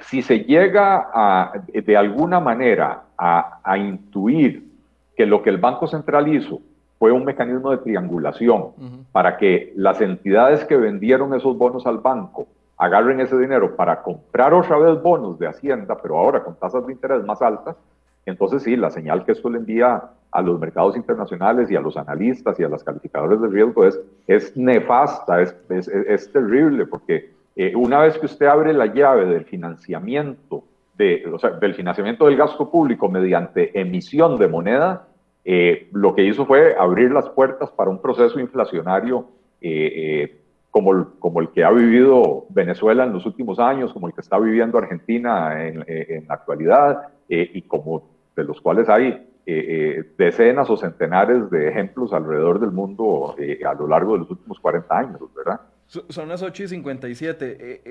si 0.02 0.22
se 0.22 0.40
llega 0.40 1.08
a, 1.12 1.52
de 1.72 1.96
alguna 1.96 2.40
manera 2.40 3.04
a, 3.16 3.78
intuir 3.78 4.70
que 5.16 5.26
lo 5.26 5.42
que 5.42 5.50
el 5.50 5.58
Banco 5.58 5.86
Central 5.86 6.28
hizo 6.28 6.60
fue 7.04 7.12
un 7.12 7.26
mecanismo 7.26 7.70
de 7.70 7.76
triangulación 7.76 8.68
para 9.12 9.36
que 9.36 9.74
las 9.76 10.00
entidades 10.00 10.64
que 10.64 10.74
vendieron 10.74 11.34
esos 11.34 11.54
bonos 11.58 11.86
al 11.86 11.98
banco 11.98 12.46
agarren 12.78 13.20
ese 13.20 13.38
dinero 13.38 13.76
para 13.76 14.00
comprar 14.00 14.54
otra 14.54 14.78
vez 14.78 15.02
bonos 15.02 15.38
de 15.38 15.46
Hacienda, 15.46 15.98
pero 16.00 16.16
ahora 16.16 16.42
con 16.42 16.58
tasas 16.58 16.86
de 16.86 16.94
interés 16.94 17.22
más 17.22 17.42
altas, 17.42 17.76
entonces 18.24 18.62
sí, 18.62 18.74
la 18.74 18.88
señal 18.88 19.22
que 19.26 19.32
esto 19.32 19.50
le 19.50 19.58
envía 19.58 20.02
a 20.30 20.40
los 20.40 20.58
mercados 20.58 20.96
internacionales 20.96 21.70
y 21.70 21.76
a 21.76 21.82
los 21.82 21.94
analistas 21.98 22.58
y 22.58 22.64
a 22.64 22.70
los 22.70 22.82
calificadores 22.82 23.38
de 23.38 23.48
riesgo 23.48 23.84
es, 23.84 24.00
es 24.26 24.56
nefasta, 24.56 25.42
es, 25.42 25.54
es, 25.68 26.32
terrible, 26.32 26.86
porque 26.86 27.34
eh, 27.54 27.76
una 27.76 28.00
vez 28.00 28.16
que 28.16 28.24
usted 28.24 28.46
abre 28.46 28.72
la 28.72 28.86
llave 28.86 29.26
del 29.26 29.44
financiamiento, 29.44 30.64
de, 30.96 31.30
o 31.30 31.38
sea, 31.38 31.50
del 31.50 31.74
financiamiento 31.74 32.24
del 32.24 32.38
gasto 32.38 32.70
público 32.70 33.10
mediante 33.10 33.78
emisión 33.78 34.38
de 34.38 34.48
moneda, 34.48 35.06
eh, 35.44 35.88
lo 35.92 36.14
que 36.14 36.24
hizo 36.24 36.46
fue 36.46 36.74
abrir 36.78 37.10
las 37.12 37.28
puertas 37.30 37.70
para 37.70 37.90
un 37.90 38.00
proceso 38.00 38.40
inflacionario 38.40 39.28
eh, 39.60 40.40
como, 40.70 40.92
el, 40.92 41.06
como 41.18 41.40
el 41.40 41.50
que 41.50 41.64
ha 41.64 41.70
vivido 41.70 42.46
Venezuela 42.50 43.04
en 43.04 43.12
los 43.12 43.26
últimos 43.26 43.58
años, 43.58 43.92
como 43.92 44.08
el 44.08 44.14
que 44.14 44.20
está 44.20 44.38
viviendo 44.38 44.78
Argentina 44.78 45.66
en, 45.66 45.84
en 45.86 46.26
la 46.26 46.34
actualidad, 46.34 47.08
y 47.28 47.62
como 47.62 48.10
de 48.36 48.44
los 48.44 48.60
cuales 48.60 48.88
hay 48.88 49.26
eh, 49.46 49.98
eh, 49.98 50.14
decenas 50.16 50.70
o 50.70 50.76
centenares 50.78 51.50
de 51.50 51.68
ejemplos 51.68 52.14
alrededor 52.14 52.60
del 52.60 52.70
mundo 52.70 53.34
eh, 53.38 53.60
a 53.62 53.74
lo 53.74 53.86
largo 53.86 54.14
de 54.14 54.20
los 54.20 54.30
últimos 54.30 54.58
40 54.58 54.98
años, 54.98 55.20
¿verdad? 55.34 55.60
Son 55.86 56.28
las 56.28 56.42
8 56.42 56.64
y 56.64 56.68
57. 56.68 57.82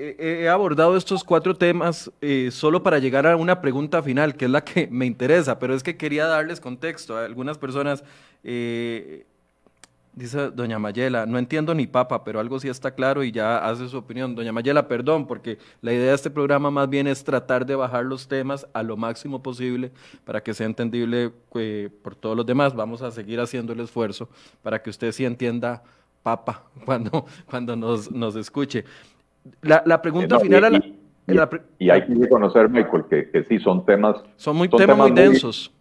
he 0.44 0.48
abordado 0.48 0.96
estos 0.96 1.24
cuatro 1.24 1.54
temas 1.54 2.10
solo 2.50 2.82
para 2.82 2.98
llegar 2.98 3.26
a 3.26 3.36
una 3.36 3.60
pregunta 3.60 4.02
final, 4.02 4.36
que 4.36 4.44
es 4.44 4.50
la 4.50 4.62
que 4.62 4.88
me 4.90 5.06
interesa, 5.06 5.58
pero 5.58 5.74
es 5.74 5.82
que 5.82 5.96
quería 5.96 6.26
darles 6.26 6.60
contexto. 6.60 7.16
A 7.16 7.24
algunas 7.24 7.56
personas 7.56 8.04
Dice 10.16 10.52
doña 10.52 10.78
Mayela, 10.78 11.26
no 11.26 11.38
entiendo 11.38 11.74
ni 11.74 11.88
papa, 11.88 12.22
pero 12.22 12.38
algo 12.38 12.60
sí 12.60 12.68
está 12.68 12.94
claro 12.94 13.24
y 13.24 13.32
ya 13.32 13.58
hace 13.58 13.88
su 13.88 13.98
opinión. 13.98 14.36
Doña 14.36 14.52
Mayela, 14.52 14.86
perdón, 14.86 15.26
porque 15.26 15.58
la 15.80 15.92
idea 15.92 16.10
de 16.10 16.14
este 16.14 16.30
programa 16.30 16.70
más 16.70 16.88
bien 16.88 17.08
es 17.08 17.24
tratar 17.24 17.66
de 17.66 17.74
bajar 17.74 18.04
los 18.04 18.28
temas 18.28 18.64
a 18.74 18.84
lo 18.84 18.96
máximo 18.96 19.42
posible 19.42 19.90
para 20.24 20.40
que 20.40 20.54
sea 20.54 20.66
entendible 20.66 21.32
eh, 21.56 21.90
por 22.02 22.14
todos 22.14 22.36
los 22.36 22.46
demás. 22.46 22.76
Vamos 22.76 23.02
a 23.02 23.10
seguir 23.10 23.40
haciendo 23.40 23.72
el 23.72 23.80
esfuerzo 23.80 24.28
para 24.62 24.80
que 24.80 24.90
usted 24.90 25.10
sí 25.10 25.24
entienda 25.24 25.82
papa 26.24 26.64
cuando, 26.84 27.26
cuando 27.48 27.76
nos, 27.76 28.10
nos 28.10 28.34
escuche. 28.34 28.84
La, 29.62 30.02
pregunta 30.02 30.40
final... 30.40 30.96
Y, 31.78 31.88
hay 31.88 32.04
que 32.04 32.14
reconocer, 32.14 32.68
Michael, 32.68 33.04
que, 33.08 33.44
sí 33.48 33.58
son 33.60 33.86
temas... 33.86 34.16
Son 34.36 34.56
muy 34.56 34.68
temas, 34.68 34.98
muy 34.98 35.12
densos. 35.12 35.72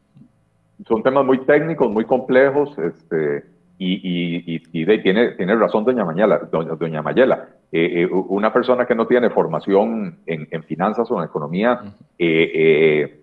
son 0.87 1.01
temas 1.01 1.25
muy 1.25 1.39
técnicos, 1.39 1.91
muy 1.91 2.05
complejos, 2.05 2.77
este 2.77 3.43
y, 3.77 4.59
tiene, 5.01 5.31
tiene 5.31 5.55
razón 5.55 5.83
doña, 5.83 6.05
Mañala, 6.05 6.47
doña, 6.49 7.01
Mayela. 7.01 7.49
Eh, 7.71 8.03
eh, 8.03 8.05
una 8.05 8.53
persona 8.53 8.85
que 8.85 8.95
no 8.95 9.07
tiene 9.07 9.29
formación 9.29 10.19
en, 10.25 10.63
finanzas 10.63 11.09
o 11.11 11.17
en 11.19 11.25
economía 11.25 11.81
eh, 12.17 13.22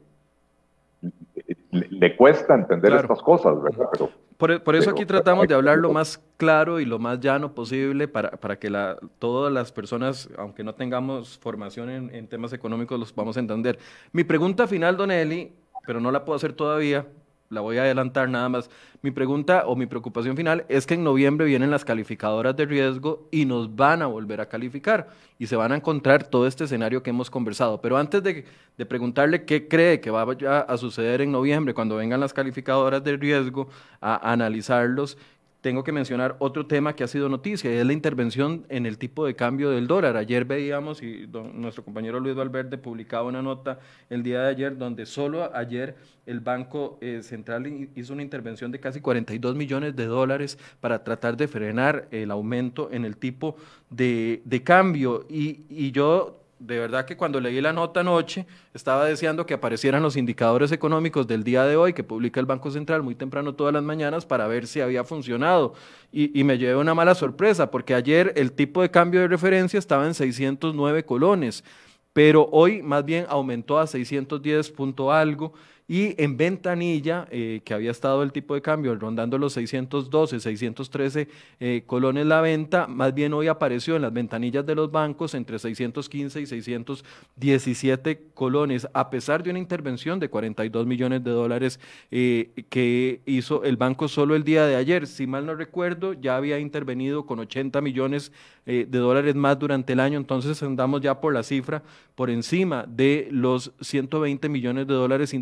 le, 1.70 2.16
cuesta 2.16 2.54
entender 2.54 2.92
estas 2.92 3.22
cosas, 3.22 3.62
¿verdad? 3.62 3.88
por, 4.36 4.76
eso 4.76 4.90
aquí 4.90 5.04
tratamos 5.04 5.46
de 5.46 5.54
hablar 5.54 5.78
lo 5.78 5.92
más 5.92 6.20
claro 6.36 6.80
y 6.80 6.84
lo 6.84 6.98
más 6.98 7.20
llano 7.20 7.54
posible 7.54 8.08
para, 8.08 8.32
para 8.32 8.58
que 8.58 8.70
la, 8.70 8.96
todas 9.18 9.52
las 9.52 9.70
personas, 9.70 10.28
aunque 10.36 10.64
no 10.64 10.74
tengamos 10.74 11.38
formación 11.38 11.90
en, 11.90 12.14
en 12.14 12.26
temas 12.26 12.52
económicos, 12.52 12.98
los 12.98 13.14
vamos 13.14 13.36
a 13.36 13.40
entender. 13.40 13.78
Mi 14.12 14.24
pregunta 14.24 14.66
final, 14.66 14.96
Don 14.96 15.10
Eli, 15.10 15.52
pero 15.86 16.00
no 16.00 16.10
la 16.10 16.24
puedo 16.24 16.36
hacer 16.36 16.52
todavía, 16.52 17.06
la 17.51 17.61
voy 17.61 17.78
a 17.78 17.82
adelantar 17.82 18.28
nada 18.28 18.48
más. 18.48 18.70
Mi 19.03 19.11
pregunta 19.11 19.64
o 19.66 19.74
mi 19.74 19.86
preocupación 19.86 20.36
final 20.36 20.64
es 20.68 20.86
que 20.86 20.94
en 20.94 21.03
noviembre 21.03 21.46
vienen 21.46 21.70
las 21.70 21.84
calificadoras 21.84 22.55
de 22.57 22.64
riesgo 22.64 23.28
y 23.32 23.44
nos 23.44 23.74
van 23.74 24.03
a 24.03 24.07
volver 24.07 24.40
a 24.40 24.48
calificar 24.48 25.09
y 25.38 25.48
se 25.48 25.57
van 25.57 25.72
a 25.72 25.76
encontrar 25.76 26.22
todo 26.24 26.46
este 26.46 26.64
escenario 26.64 27.03
que 27.03 27.11
hemos 27.11 27.28
conversado. 27.28 27.80
Pero 27.80 27.96
antes 27.96 28.22
de, 28.22 28.44
de 28.78 28.86
preguntarle 28.86 29.44
qué 29.44 29.66
cree 29.66 30.01
que 30.01 30.11
va 30.11 30.22
a 30.22 30.76
suceder 30.76 31.22
en 31.22 31.32
noviembre 31.32 31.74
cuando 31.74 31.96
vengan 31.96 32.20
las 32.20 32.32
calificadoras 32.32 33.03
de 33.03 33.16
riesgo 33.16 33.68
a 34.01 34.30
analizarlos, 34.32 35.18
tengo 35.61 35.84
que 35.84 35.92
mencionar 35.92 36.36
otro 36.38 36.66
tema 36.66 36.94
que 36.94 37.04
ha 37.04 37.08
sido 37.08 37.28
noticia, 37.28 37.72
y 37.72 37.76
es 37.76 37.86
la 37.86 37.92
intervención 37.92 38.64
en 38.68 38.86
el 38.86 38.98
tipo 38.98 39.26
de 39.26 39.36
cambio 39.36 39.70
del 39.70 39.86
dólar. 39.86 40.16
Ayer 40.16 40.44
veíamos, 40.44 41.02
y 41.02 41.28
nuestro 41.54 41.84
compañero 41.84 42.18
Luis 42.18 42.34
Valverde 42.34 42.78
publicaba 42.78 43.24
una 43.24 43.42
nota 43.42 43.78
el 44.08 44.22
día 44.22 44.42
de 44.42 44.48
ayer, 44.48 44.78
donde 44.78 45.06
solo 45.06 45.54
ayer 45.54 45.96
el 46.26 46.40
Banco 46.40 46.98
eh, 47.00 47.22
Central 47.22 47.66
hizo 47.94 48.12
una 48.12 48.22
intervención 48.22 48.70
de 48.70 48.80
casi 48.80 49.00
42 49.00 49.54
millones 49.54 49.96
de 49.96 50.06
dólares 50.06 50.58
para 50.80 51.04
tratar 51.04 51.36
de 51.36 51.48
frenar 51.48 52.08
el 52.11 52.30
aumento 52.30 52.88
en 52.92 53.04
el 53.04 53.16
tipo 53.16 53.56
de, 53.90 54.42
de 54.44 54.62
cambio. 54.62 55.26
Y, 55.28 55.64
y 55.68 55.90
yo 55.90 56.39
de 56.61 56.78
verdad 56.78 57.06
que 57.06 57.16
cuando 57.16 57.40
leí 57.40 57.61
la 57.61 57.72
nota 57.72 58.00
anoche 58.00 58.46
estaba 58.74 59.06
deseando 59.06 59.46
que 59.46 59.54
aparecieran 59.54 60.02
los 60.02 60.16
indicadores 60.16 60.70
económicos 60.72 61.26
del 61.26 61.42
día 61.42 61.64
de 61.64 61.76
hoy 61.76 61.94
que 61.94 62.04
publica 62.04 62.38
el 62.38 62.44
Banco 62.44 62.70
Central 62.70 63.02
muy 63.02 63.14
temprano 63.14 63.54
todas 63.54 63.72
las 63.72 63.82
mañanas 63.82 64.26
para 64.26 64.46
ver 64.46 64.66
si 64.66 64.80
había 64.82 65.02
funcionado. 65.02 65.72
Y, 66.12 66.44
me 66.44 66.58
llevé 66.58 66.76
una 66.76 66.94
mala 66.94 67.14
sorpresa 67.14 67.70
porque 67.70 67.94
ayer 67.94 68.32
el 68.36 68.52
tipo 68.52 68.82
de 68.82 68.90
cambio 68.90 69.20
de 69.20 69.28
referencia 69.28 69.78
estaba 69.78 70.06
en 70.06 70.12
609 70.14 71.04
colones, 71.04 71.64
pero 72.12 72.48
hoy 72.52 72.82
más 72.82 73.04
bien 73.04 73.24
aumentó 73.28 73.78
a 73.78 73.86
610 73.86 74.70
punto 74.70 75.12
algo 75.12 75.54
y 75.91 76.14
en 76.22 76.36
ventanilla, 76.36 77.26
eh, 77.32 77.62
que 77.64 77.74
había 77.74 77.91
estado 77.91 78.22
el 78.22 78.30
tipo 78.30 78.55
de 78.55 78.62
cambio 78.62 78.95
rondando 78.95 79.38
los 79.38 79.55
612, 79.55 80.38
613 80.38 81.26
eh, 81.59 81.82
colones 81.84 82.26
la 82.26 82.41
venta, 82.41 82.86
más 82.86 83.12
bien 83.12 83.32
hoy 83.32 83.49
apareció 83.49 83.97
en 83.97 84.03
las 84.03 84.12
ventanillas 84.12 84.64
de 84.64 84.76
los 84.76 84.93
bancos 84.93 85.34
entre 85.34 85.59
615 85.59 86.43
y 86.43 86.47
617 86.47 88.20
colones, 88.34 88.86
a 88.93 89.11
pesar 89.11 89.43
de 89.43 89.51
una 89.51 89.59
intervención 89.59 90.20
de 90.20 90.30
42 90.30 90.86
millones 90.86 91.24
de 91.24 91.32
dólares 91.32 91.80
eh, 92.12 92.64
que 92.68 93.20
hizo 93.26 93.64
el 93.64 93.76
banco 93.76 94.07
solo 94.07 94.36
el 94.36 94.45
día 94.45 94.66
de 94.66 94.76
ayer. 94.76 95.09
Si 95.09 95.26
mal 95.26 95.45
no 95.45 95.57
recuerdo, 95.57 96.12
ya 96.12 96.36
había 96.36 96.61
intervenido 96.61 97.26
con 97.26 97.41
80 97.41 97.80
millones 97.80 98.30
de 98.70 98.98
dólares 98.98 99.34
más 99.34 99.58
durante 99.58 99.92
el 99.92 100.00
año, 100.00 100.18
entonces 100.18 100.62
andamos 100.62 101.00
ya 101.00 101.20
por 101.20 101.34
la 101.34 101.42
cifra 101.42 101.82
por 102.14 102.30
encima 102.30 102.84
de 102.86 103.28
los 103.30 103.72
120 103.80 104.48
millones 104.48 104.86
de 104.86 104.94
dólares 104.94 105.34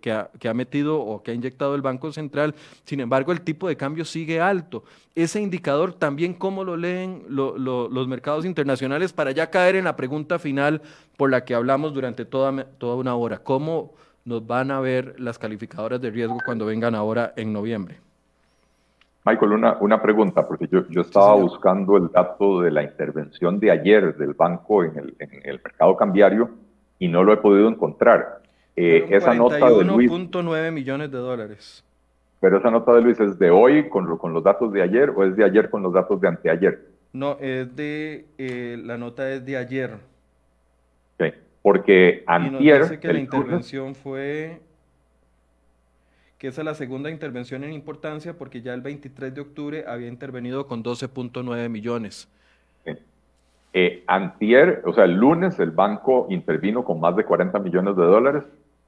que, 0.00 0.10
ha, 0.12 0.54
metido 0.54 1.00
o 1.00 1.22
que 1.22 1.30
ha 1.30 1.34
inyectado 1.34 1.74
el 1.74 1.82
Banco 1.82 2.12
Central. 2.12 2.54
Sin 2.84 3.00
embargo, 3.00 3.32
el 3.32 3.40
tipo 3.40 3.68
de 3.68 3.76
cambio 3.76 4.04
sigue 4.04 4.40
alto. 4.40 4.84
Ese 5.14 5.40
indicador 5.40 5.92
también, 5.92 6.34
¿cómo 6.34 6.64
lo 6.64 6.76
leen 6.76 7.24
los 7.28 8.08
mercados 8.08 8.44
internacionales? 8.44 9.12
Para 9.12 9.30
ya 9.30 9.50
caer 9.50 9.76
en 9.76 9.84
la 9.84 9.96
pregunta 9.96 10.38
final 10.38 10.82
por 11.16 11.30
la 11.30 11.44
que 11.44 11.54
hablamos 11.54 11.94
durante 11.94 12.24
toda, 12.24 12.64
toda 12.78 12.96
una 12.96 13.14
hora. 13.14 13.38
¿Cómo 13.38 13.94
nos 14.24 14.46
van 14.46 14.70
a 14.70 14.80
ver 14.80 15.14
las 15.20 15.38
calificadoras 15.38 16.00
de 16.00 16.10
riesgo 16.10 16.38
cuando 16.44 16.66
vengan 16.66 16.94
ahora 16.94 17.32
en 17.36 17.52
noviembre? 17.52 18.00
Michael, 19.24 19.52
una, 19.52 19.78
una 19.80 20.02
pregunta, 20.02 20.46
porque 20.46 20.68
yo, 20.68 20.86
yo 20.88 21.00
estaba 21.00 21.34
buscando 21.34 21.96
el 21.96 22.10
dato 22.10 22.60
de 22.60 22.70
la 22.70 22.82
intervención 22.82 23.58
de 23.58 23.70
ayer 23.70 24.16
del 24.16 24.34
banco 24.34 24.84
en 24.84 24.98
el, 24.98 25.14
en 25.18 25.40
el 25.44 25.60
mercado 25.64 25.96
cambiario 25.96 26.50
y 26.98 27.08
no 27.08 27.24
lo 27.24 27.32
he 27.32 27.38
podido 27.38 27.68
encontrar. 27.68 28.42
Eh, 28.76 29.06
esa 29.10 29.34
nota 29.34 29.70
de 29.70 29.84
Luis. 29.84 30.10
1.9 30.10 30.72
millones 30.72 31.10
de 31.10 31.18
dólares. 31.18 31.82
Pero 32.40 32.58
esa 32.58 32.70
nota 32.70 32.92
de 32.92 33.00
Luis 33.00 33.18
es 33.18 33.38
de 33.38 33.50
hoy 33.50 33.88
con, 33.88 34.18
con, 34.18 34.34
los 34.34 34.44
datos 34.44 34.70
de 34.72 34.82
ayer 34.82 35.10
o 35.10 35.24
es 35.24 35.34
de 35.36 35.44
ayer 35.44 35.70
con 35.70 35.82
los 35.82 35.94
datos 35.94 36.20
de 36.20 36.28
anteayer. 36.28 36.86
No, 37.14 37.38
es 37.40 37.74
de 37.74 38.26
eh, 38.36 38.76
la 38.84 38.98
nota 38.98 39.30
es 39.30 39.44
de 39.46 39.56
ayer. 39.56 39.92
Sí, 41.18 41.26
porque 41.62 42.24
antier. 42.26 42.82
dice 42.82 43.00
que 43.00 43.12
la 43.12 43.20
intervención 43.20 43.94
fue 43.94 44.60
que 46.44 46.48
esa 46.48 46.60
es 46.60 46.66
la 46.66 46.74
segunda 46.74 47.08
intervención 47.08 47.64
en 47.64 47.72
importancia 47.72 48.36
porque 48.36 48.60
ya 48.60 48.74
el 48.74 48.82
23 48.82 49.34
de 49.34 49.40
octubre 49.40 49.84
había 49.88 50.08
intervenido 50.08 50.66
con 50.66 50.84
12.9 50.84 51.70
millones. 51.70 52.28
Eh, 53.72 54.04
antier, 54.06 54.82
o 54.84 54.92
sea, 54.92 55.04
el 55.04 55.14
lunes 55.14 55.58
el 55.58 55.70
banco 55.70 56.26
intervino 56.28 56.84
con 56.84 57.00
más 57.00 57.16
de 57.16 57.24
40 57.24 57.58
millones 57.60 57.96
de 57.96 58.04
dólares 58.04 58.44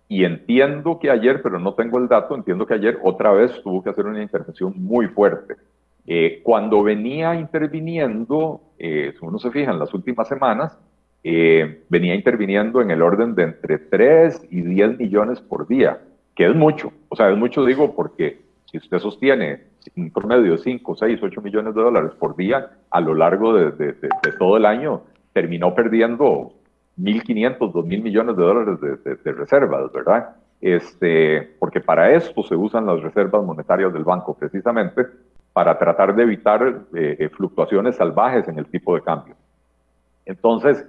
y 0.06 0.24
entiendo 0.24 0.98
que 0.98 1.10
ayer, 1.10 1.40
pero 1.40 1.58
no 1.58 1.72
tengo 1.72 1.96
el 1.96 2.08
dato, 2.08 2.34
entiendo 2.34 2.66
que 2.66 2.74
ayer 2.74 2.98
otra 3.02 3.32
vez 3.32 3.50
tuvo 3.62 3.82
que 3.82 3.88
hacer 3.88 4.04
una 4.04 4.22
intervención 4.22 4.74
muy 4.76 5.06
fuerte. 5.06 5.54
Eh, 6.06 6.42
cuando 6.42 6.82
venía 6.82 7.36
interviniendo, 7.36 8.60
eh, 8.78 9.14
si 9.18 9.24
uno 9.24 9.38
se 9.38 9.50
fija 9.50 9.70
en 9.70 9.78
las 9.78 9.94
últimas 9.94 10.28
semanas, 10.28 10.78
venía 11.24 12.14
interviniendo 12.14 12.82
en 12.82 12.90
el 12.90 13.00
orden 13.00 13.34
de 13.34 13.44
entre 13.44 13.78
3 13.78 14.46
y 14.50 14.60
10 14.60 14.98
millones 14.98 15.40
por 15.40 15.66
día, 15.66 15.98
que 16.36 16.46
es 16.46 16.54
mucho. 16.54 16.92
O 17.08 17.16
sea, 17.16 17.30
es 17.30 17.36
mucho 17.36 17.64
digo 17.64 17.96
porque 17.96 18.40
si 18.70 18.76
usted 18.78 18.98
sostiene 18.98 19.64
un 19.96 20.10
promedio 20.10 20.52
de 20.52 20.58
5, 20.58 20.94
6, 20.94 21.20
8 21.22 21.40
millones 21.40 21.74
de 21.74 21.82
dólares 21.82 22.12
por 22.18 22.36
día 22.36 22.70
a 22.90 23.00
lo 23.00 23.14
largo 23.14 23.54
de, 23.54 23.94
todo 24.38 24.56
el 24.56 24.66
año, 24.66 25.02
terminó 25.32 25.74
perdiendo 25.74 26.52
1.500, 26.98 27.58
2.000 27.58 28.02
millones 28.02 28.36
de 28.36 28.42
dólares 28.42 28.78
de, 28.80 29.32
reservas, 29.32 29.90
¿verdad? 29.92 30.36
Este, 30.60 31.42
porque 31.58 31.80
para 31.80 32.12
esto 32.12 32.42
se 32.42 32.54
usan 32.54 32.86
las 32.86 33.00
reservas 33.00 33.44
monetarias 33.44 33.92
del 33.92 34.04
banco, 34.04 34.34
precisamente 34.34 35.06
para 35.52 35.78
tratar 35.78 36.14
de 36.14 36.22
evitar 36.22 36.82
eh, 36.94 37.16
eh, 37.18 37.28
fluctuaciones 37.30 37.96
salvajes 37.96 38.46
en 38.48 38.58
el 38.58 38.66
tipo 38.66 38.94
de 38.94 39.00
cambio. 39.00 39.34
Entonces, 40.26 40.84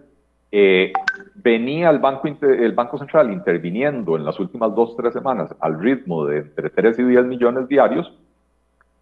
eh, 0.51 0.93
venía 1.35 1.89
el 1.89 1.99
banco, 1.99 2.27
el 2.41 2.71
banco 2.71 2.97
Central 2.97 3.31
interviniendo 3.31 4.15
en 4.15 4.25
las 4.25 4.39
últimas 4.39 4.73
dos, 4.73 4.95
tres 4.95 5.13
semanas 5.13 5.53
al 5.59 5.79
ritmo 5.79 6.25
de 6.25 6.39
entre 6.39 6.69
3 6.69 6.99
y 6.99 7.03
10 7.03 7.25
millones 7.25 7.67
diarios. 7.67 8.13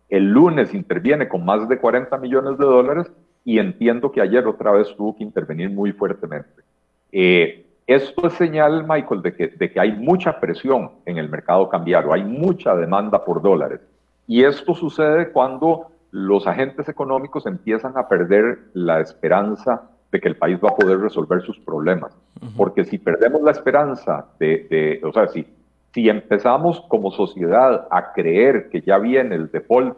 El 0.10 0.32
lunes 0.32 0.74
interviene 0.74 1.28
con 1.28 1.46
más 1.46 1.68
de 1.68 1.78
40 1.78 2.18
millones 2.18 2.58
de 2.58 2.66
dólares 2.66 3.12
y 3.44 3.60
entiendo 3.60 4.12
que 4.12 4.22
ayer 4.22 4.46
otra 4.48 4.72
vez 4.72 4.96
tuvo 4.96 5.16
que 5.16 5.24
intervenir 5.24 5.70
muy 5.70 5.92
fuertemente. 5.92 6.64
Eh, 7.12 7.66
esto 7.88 8.28
es 8.28 8.34
señal, 8.34 8.86
Michael, 8.88 9.22
de 9.22 9.34
que, 9.36 9.48
de 9.50 9.72
que 9.72 9.80
hay 9.80 9.92
mucha 9.92 10.40
presión 10.40 10.92
en 11.06 11.18
el 11.18 11.30
mercado 11.30 11.70
cambiario, 11.70 12.12
hay 12.12 12.24
mucha 12.24 12.76
demanda 12.76 13.24
por 13.24 13.42
dólares. 13.44 13.82
Y 14.26 14.44
esto 14.44 14.74
sucede 14.74 15.30
cuando 15.32 15.92
los 16.10 16.48
agentes 16.48 16.90
económicos 16.90 17.46
empiezan 17.46 17.96
a 17.98 18.08
perder 18.08 18.60
la 18.74 19.02
esperanza 19.02 19.92
de 20.12 20.20
que 20.20 20.28
el 20.28 20.38
país 20.38 20.60
va 20.64 20.70
a 20.70 20.76
poder 20.76 21.00
resolver 21.00 21.42
sus 21.42 21.60
problemas. 21.60 22.16
Porque 22.56 22.86
si 22.86 22.98
perdemos 22.98 23.42
la 23.42 23.52
esperanza 23.52 24.28
de, 24.40 24.68
de, 24.70 25.02
o 25.04 25.12
sea, 25.12 25.28
si, 25.28 25.46
si 25.94 26.10
empezamos 26.10 26.82
como 26.88 27.12
sociedad 27.12 27.88
a 27.90 28.14
creer 28.14 28.70
que 28.70 28.82
ya 28.82 28.98
viene 28.98 29.36
el 29.36 29.52
default, 29.52 29.98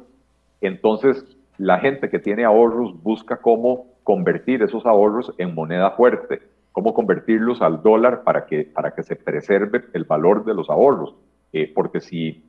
entonces 0.61 1.25
la 1.57 1.79
gente 1.79 2.09
que 2.09 2.19
tiene 2.19 2.45
ahorros 2.45 3.01
busca 3.03 3.37
cómo 3.37 3.87
convertir 4.03 4.63
esos 4.63 4.85
ahorros 4.85 5.33
en 5.37 5.53
moneda 5.53 5.91
fuerte 5.91 6.41
cómo 6.77 6.93
convertirlos 6.93 7.63
al 7.63 7.81
dólar 7.81 8.21
para 8.21 8.45
que, 8.45 8.63
para 8.63 8.91
que 8.91 9.01
se 9.01 9.15
preserve 9.15 9.85
el 9.93 10.03
valor 10.03 10.45
de 10.45 10.53
los 10.53 10.69
ahorros. 10.69 11.15
Eh, 11.51 11.71
porque 11.73 12.01
si, 12.01 12.43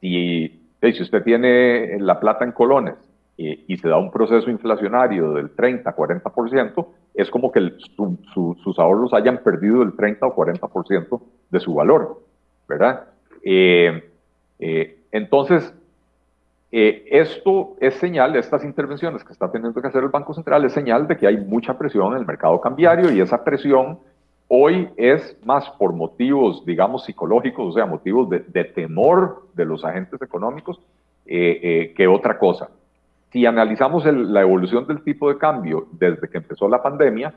si, 0.00 0.60
si 0.82 1.00
usted 1.00 1.22
tiene 1.22 1.96
la 2.00 2.18
plata 2.18 2.44
en 2.44 2.50
colones 2.50 2.96
eh, 3.40 3.64
y 3.68 3.76
se 3.76 3.88
da 3.88 3.96
un 3.98 4.10
proceso 4.10 4.50
inflacionario 4.50 5.32
del 5.34 5.50
30, 5.50 5.94
40%, 5.94 6.86
es 7.14 7.30
como 7.30 7.52
que 7.52 7.70
sus 8.34 8.78
ahorros 8.80 9.14
hayan 9.14 9.38
perdido 9.44 9.82
el 9.82 9.94
30 9.94 10.26
o 10.26 10.34
40% 10.34 11.22
de 11.48 11.60
su 11.60 11.72
valor, 11.72 12.20
¿verdad? 12.68 13.04
Eh, 13.44 14.02
entonces, 15.12 15.72
eh, 16.72 17.04
esto 17.12 17.76
es 17.78 17.94
señal, 17.94 18.34
estas 18.34 18.64
intervenciones 18.64 19.22
que 19.22 19.32
está 19.32 19.52
teniendo 19.52 19.80
que 19.80 19.86
hacer 19.86 20.02
el 20.02 20.08
Banco 20.08 20.34
Central, 20.34 20.64
es 20.64 20.72
señal 20.72 21.06
de 21.06 21.16
que 21.16 21.28
hay 21.28 21.36
mucha 21.36 21.78
presión 21.78 22.14
en 22.14 22.18
el 22.18 22.26
mercado 22.26 22.60
cambiario 22.60 23.12
y 23.12 23.20
esa 23.20 23.44
presión 23.44 24.00
hoy 24.48 24.88
es 24.96 25.36
más 25.44 25.70
por 25.78 25.92
motivos, 25.92 26.66
digamos, 26.66 27.04
psicológicos, 27.04 27.68
o 27.68 27.72
sea, 27.72 27.86
motivos 27.86 28.28
de, 28.30 28.64
temor 28.64 29.46
de 29.54 29.64
los 29.64 29.84
agentes 29.84 30.20
económicos 30.20 30.80
que 31.24 32.08
otra 32.08 32.36
cosa. 32.38 32.70
Si 33.30 33.44
analizamos 33.46 34.04
la 34.06 34.40
evolución 34.40 34.86
del 34.86 35.02
tipo 35.02 35.28
de 35.28 35.38
cambio 35.38 35.86
desde 35.92 36.28
que 36.28 36.38
empezó 36.38 36.68
la 36.68 36.82
pandemia, 36.82 37.34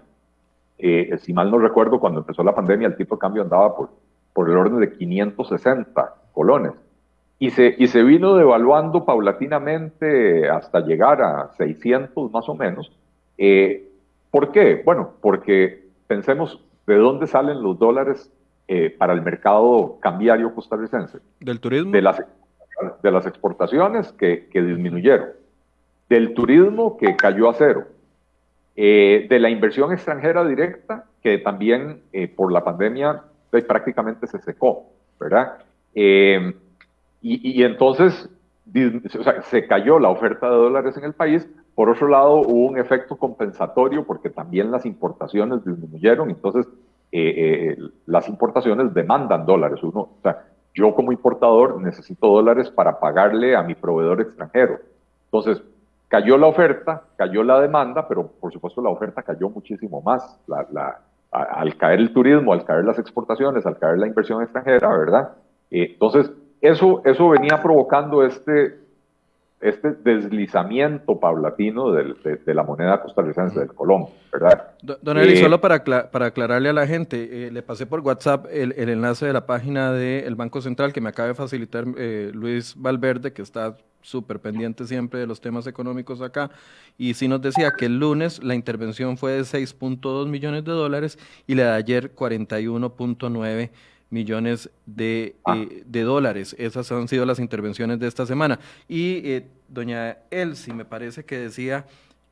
si 0.77 1.33
mal 1.33 1.51
no 1.51 1.59
recuerdo, 1.59 1.99
cuando 1.99 2.21
empezó 2.21 2.43
la 2.43 2.55
pandemia 2.55 2.87
el 2.87 2.95
tipo 2.95 3.15
de 3.15 3.19
cambio 3.19 3.43
andaba 3.43 3.75
por, 3.75 3.89
por 4.33 4.49
el 4.49 4.57
orden 4.57 4.79
de 4.79 4.93
560 4.93 6.15
colones 6.33 6.73
y 7.41 7.49
se, 7.49 7.75
y 7.79 7.87
se 7.87 8.03
vino 8.03 8.35
devaluando 8.35 9.03
paulatinamente 9.03 10.47
hasta 10.47 10.79
llegar 10.81 11.23
a 11.23 11.49
600 11.57 12.31
más 12.31 12.47
o 12.47 12.53
menos. 12.53 12.91
Eh, 13.35 13.89
¿Por 14.29 14.51
qué? 14.51 14.83
Bueno, 14.85 15.13
porque 15.21 15.87
pensemos 16.05 16.63
de 16.85 16.97
dónde 16.97 17.25
salen 17.25 17.63
los 17.63 17.79
dólares 17.79 18.31
eh, 18.67 18.95
para 18.95 19.13
el 19.13 19.23
mercado 19.23 19.97
cambiario 19.99 20.53
costarricense. 20.53 21.17
Del 21.39 21.59
turismo. 21.59 21.91
De 21.91 22.03
las, 22.03 22.23
de 23.01 23.11
las 23.11 23.25
exportaciones 23.25 24.11
que, 24.11 24.47
que 24.51 24.61
disminuyeron, 24.61 25.29
del 26.11 26.33
turismo 26.33 26.97
que 26.97 27.15
cayó 27.15 27.49
a 27.49 27.53
cero, 27.53 27.87
eh, 28.75 29.27
de 29.29 29.39
la 29.39 29.49
inversión 29.49 29.93
extranjera 29.93 30.43
directa 30.45 31.05
que 31.23 31.37
también 31.37 32.01
por 32.35 32.51
la 32.51 32.63
pandemia 32.63 33.23
prácticamente 33.67 34.27
se 34.27 34.39
secó, 34.39 34.87
¿verdad? 35.19 35.59
Y, 35.93 37.63
entonces 37.63 38.29
se 39.43 39.67
cayó 39.67 39.99
la 39.99 40.09
oferta 40.09 40.49
de 40.49 40.55
dólares 40.55 40.97
en 40.97 41.03
el 41.03 41.13
país. 41.13 41.47
Por 41.75 41.89
otro 41.89 42.07
lado, 42.07 42.41
hubo 42.41 42.67
un 42.67 42.77
efecto 42.77 43.15
compensatorio 43.15 44.03
porque 44.05 44.29
también 44.29 44.71
las 44.71 44.85
importaciones 44.85 45.63
disminuyeron. 45.63 46.29
Entonces, 46.29 46.67
eh, 47.11 47.75
eh, 47.77 47.77
las 48.05 48.27
importaciones 48.29 48.93
demandan 48.93 49.45
dólares. 49.45 49.83
Uno, 49.83 50.09
yo 50.73 50.95
como 50.95 51.11
importador 51.11 51.81
necesito 51.81 52.27
dólares 52.27 52.69
para 52.71 52.99
pagarle 52.99 53.55
a 53.55 53.63
mi 53.63 53.75
proveedor 53.75 54.21
extranjero. 54.21 54.79
Entonces, 55.25 55.61
cayó 56.11 56.37
la 56.37 56.47
oferta, 56.47 57.03
cayó 57.15 57.41
la 57.41 57.61
demanda, 57.61 58.05
pero 58.05 58.27
por 58.27 58.51
supuesto 58.51 58.81
la 58.81 58.89
oferta 58.89 59.23
cayó 59.23 59.49
muchísimo 59.49 60.01
más. 60.01 60.37
al 61.31 61.77
caer 61.77 62.01
el 62.01 62.11
turismo, 62.11 62.51
al 62.51 62.65
caer 62.65 62.83
las 62.83 62.99
exportaciones, 62.99 63.65
al 63.65 63.79
caer 63.79 63.97
la 63.97 64.07
inversión 64.07 64.43
extranjera, 64.43 64.89
¿verdad? 64.89 65.29
Eh, 65.71 65.91
entonces, 65.93 66.29
eso, 66.59 67.01
eso 67.05 67.29
venía 67.29 67.61
provocando 67.61 68.25
este, 68.25 68.77
este 69.61 69.91
deslizamiento 70.03 71.17
paulatino 71.17 71.93
de, 71.93 72.53
la 72.53 72.63
moneda 72.63 73.01
costarricense, 73.01 73.61
del 73.61 73.73
colón, 73.73 74.07
¿verdad? 74.33 74.71
Don 74.81 75.17
Eli, 75.17 75.33
eh, 75.33 75.37
solo 75.37 75.61
para, 75.61 75.81
para 76.11 76.25
aclararle 76.25 76.67
a 76.67 76.73
la 76.73 76.87
gente, 76.87 77.47
eh, 77.47 77.51
le 77.51 77.61
pasé 77.63 77.85
por 77.85 78.01
WhatsApp 78.01 78.47
el, 78.51 78.73
enlace 78.77 79.27
de 79.27 79.31
la 79.31 79.45
página 79.45 79.93
del 79.93 80.35
Banco 80.35 80.59
Central 80.61 80.91
que 80.91 80.99
me 80.99 81.07
acaba 81.07 81.29
de 81.29 81.35
facilitar 81.35 81.85
eh, 81.95 82.31
Luis 82.33 82.75
Valverde, 82.75 83.31
que 83.31 83.43
está 83.43 83.77
súper 84.01 84.39
pendiente 84.39 84.85
siempre 84.85 85.19
de 85.19 85.27
los 85.27 85.41
temas 85.41 85.67
económicos 85.67 86.21
acá, 86.21 86.51
y 86.97 87.13
sí 87.13 87.27
nos 87.27 87.41
decía 87.41 87.71
que 87.77 87.85
el 87.85 87.99
lunes 87.99 88.43
la 88.43 88.55
intervención 88.55 89.17
fue 89.17 89.33
de 89.33 89.41
6.2 89.41 90.27
millones 90.27 90.63
de 90.63 90.71
dólares 90.71 91.19
y 91.47 91.55
la 91.55 91.63
de 91.63 91.77
ayer 91.77 92.15
41.9 92.15 93.69
millones 94.09 94.69
de, 94.85 95.35
ah. 95.45 95.57
eh, 95.57 95.83
de, 95.85 96.01
dólares. 96.01 96.55
Esas 96.59 96.91
han 96.91 97.07
sido 97.07 97.25
las 97.25 97.39
intervenciones 97.39 97.99
de 97.99 98.07
esta 98.07 98.25
semana. 98.25 98.59
Y 98.87 99.21
eh, 99.23 99.47
doña 99.67 100.17
Elsie 100.29 100.73
me 100.73 100.85
parece 100.85 101.25
que 101.25 101.37
decía 101.37 101.87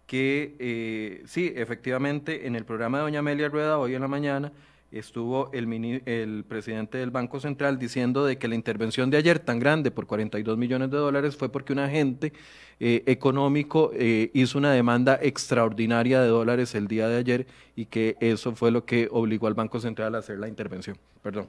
que 0.05 0.55
eh, 0.59 1.23
sí, 1.25 1.53
efectivamente, 1.55 2.47
en 2.47 2.55
el 2.55 2.65
programa 2.65 2.97
de 2.97 3.03
doña 3.05 3.19
Amelia 3.19 3.47
Rueda 3.47 3.77
hoy 3.77 3.95
en 3.95 4.01
la 4.01 4.07
mañana 4.07 4.51
estuvo 4.91 5.51
el, 5.53 6.01
el 6.05 6.43
presidente 6.47 6.97
del 6.97 7.11
Banco 7.11 7.39
Central 7.39 7.77
diciendo 7.77 8.25
de 8.25 8.37
que 8.37 8.47
la 8.47 8.55
intervención 8.55 9.09
de 9.09 9.17
ayer 9.17 9.39
tan 9.39 9.59
grande 9.59 9.91
por 9.91 10.07
42 10.07 10.57
millones 10.57 10.89
de 10.91 10.97
dólares 10.97 11.37
fue 11.37 11.49
porque 11.49 11.73
un 11.73 11.79
agente 11.79 12.33
económico 12.79 13.91
hizo 14.33 14.57
una 14.57 14.71
demanda 14.71 15.19
extraordinaria 15.21 16.21
de 16.21 16.29
dólares 16.29 16.75
el 16.75 16.87
día 16.87 17.09
de 17.09 17.17
ayer 17.17 17.45
y 17.75 17.85
que 17.85 18.15
eso 18.21 18.55
fue 18.55 18.71
lo 18.71 18.85
que 18.85 19.09
obligó 19.11 19.47
al 19.47 19.53
Banco 19.53 19.79
Central 19.79 20.15
a 20.15 20.19
hacer 20.19 20.39
la 20.39 20.47
intervención. 20.47 20.97
Perdón. 21.21 21.47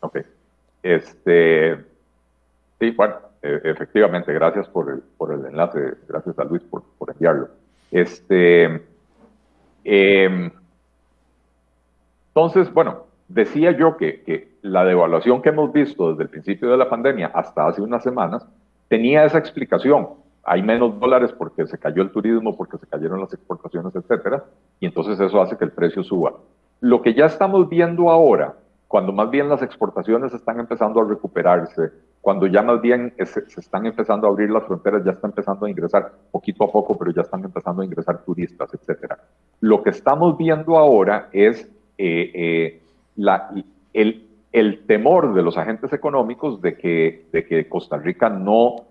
Ok. 0.00 0.18
Este, 0.82 1.76
sí, 2.78 2.90
bueno, 2.92 3.16
e, 3.42 3.60
efectivamente, 3.64 4.32
gracias 4.32 4.68
por 4.68 4.90
el, 4.90 5.00
por 5.18 5.32
el 5.32 5.44
enlace, 5.44 5.94
gracias 6.08 6.38
a 6.38 6.44
Luis 6.44 6.62
por, 6.62 6.82
por 6.98 7.10
enviarlo. 7.10 7.48
Este, 7.90 8.82
em, 9.84 10.50
entonces, 12.34 12.72
bueno, 12.72 13.04
decía 13.28 13.72
yo 13.72 13.96
que, 13.96 14.22
que, 14.22 14.50
la 14.62 14.84
devaluación 14.84 15.40
que 15.40 15.48
hemos 15.48 15.72
visto 15.72 16.10
desde 16.10 16.24
el 16.24 16.28
principio 16.28 16.70
de 16.70 16.76
la 16.76 16.88
pandemia 16.88 17.30
hasta 17.34 17.66
hace 17.66 17.80
unas 17.80 18.02
semanas 18.02 18.46
tenía 18.88 19.24
esa 19.24 19.38
explicación. 19.38 20.10
Hay 20.42 20.62
menos 20.62 20.98
dólares 21.00 21.32
porque 21.32 21.66
se 21.66 21.78
cayó 21.78 22.02
el 22.02 22.10
turismo, 22.10 22.56
porque 22.56 22.76
se 22.76 22.86
cayeron 22.86 23.20
las 23.20 23.32
exportaciones, 23.32 23.94
etcétera, 23.94 24.44
y 24.78 24.86
entonces 24.86 25.18
eso 25.18 25.40
hace 25.40 25.56
que 25.56 25.64
el 25.64 25.72
precio 25.72 26.02
suba. 26.02 26.34
Lo 26.80 27.00
que 27.00 27.14
ya 27.14 27.26
estamos 27.26 27.68
viendo 27.68 28.10
ahora 28.10 28.54
cuando 28.90 29.12
más 29.12 29.30
bien 29.30 29.48
las 29.48 29.62
exportaciones 29.62 30.34
están 30.34 30.58
empezando 30.58 31.00
a 31.00 31.04
recuperarse, 31.04 31.92
cuando 32.20 32.48
ya 32.48 32.60
más 32.60 32.80
bien 32.80 33.14
se, 33.24 33.44
están 33.60 33.86
empezando 33.86 34.26
a 34.26 34.30
abrir 34.30 34.50
las 34.50 34.64
fronteras, 34.64 35.04
ya 35.04 35.12
está 35.12 35.28
empezando 35.28 35.64
a 35.64 35.70
ingresar 35.70 36.10
poquito 36.32 36.64
a 36.64 36.72
poco, 36.72 36.98
pero 36.98 37.12
ya 37.12 37.22
están 37.22 37.44
empezando 37.44 37.82
a 37.82 37.84
ingresar 37.84 38.24
turistas, 38.24 38.68
etc. 38.74 39.12
Lo 39.60 39.84
que 39.84 39.90
estamos 39.90 40.36
viendo 40.36 40.76
ahora 40.76 41.28
es 41.30 41.70
eh, 42.02 42.80
eh, 43.22 44.22
el, 44.52 44.86
temor 44.86 45.34
de 45.34 45.42
los 45.42 45.58
agentes 45.58 45.92
económicos 45.92 46.62
de 46.62 46.76
que, 46.78 47.26
de 47.30 47.44
que 47.44 47.68
Costa 47.68 47.98
Rica 47.98 48.30
no 48.30 48.86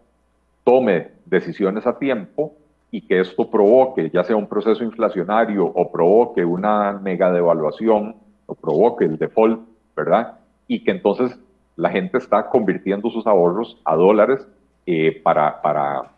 tome 0.64 1.08
decisiones 1.26 1.88
a 1.88 1.98
tiempo 1.98 2.54
y 2.92 3.02
que 3.02 3.20
esto 3.20 3.50
provoque 3.50 4.12
ya 4.12 4.24
sea 4.24 4.36
un 4.36 4.48
proceso 4.48 4.84
inflacionario 4.84 5.66
o 5.66 5.92
provoque 5.92 6.46
una 6.46 6.94
mega 6.94 7.32
devaluación 7.32 8.16
o 8.46 8.56
provoque 8.56 9.06
el 9.06 9.18
default 9.18 9.62
¿verdad? 9.96 10.38
Y 10.68 10.84
que 10.84 10.92
entonces 10.92 11.38
la 11.76 11.90
gente 11.90 12.20
está 12.20 12.48
convirtiendo 12.50 13.10
sus 13.10 13.26
ahorros 13.26 13.82
a 13.86 13.96
dólares 13.96 14.48
eh, 14.86 15.20
para, 15.24 15.62
para, 15.62 16.12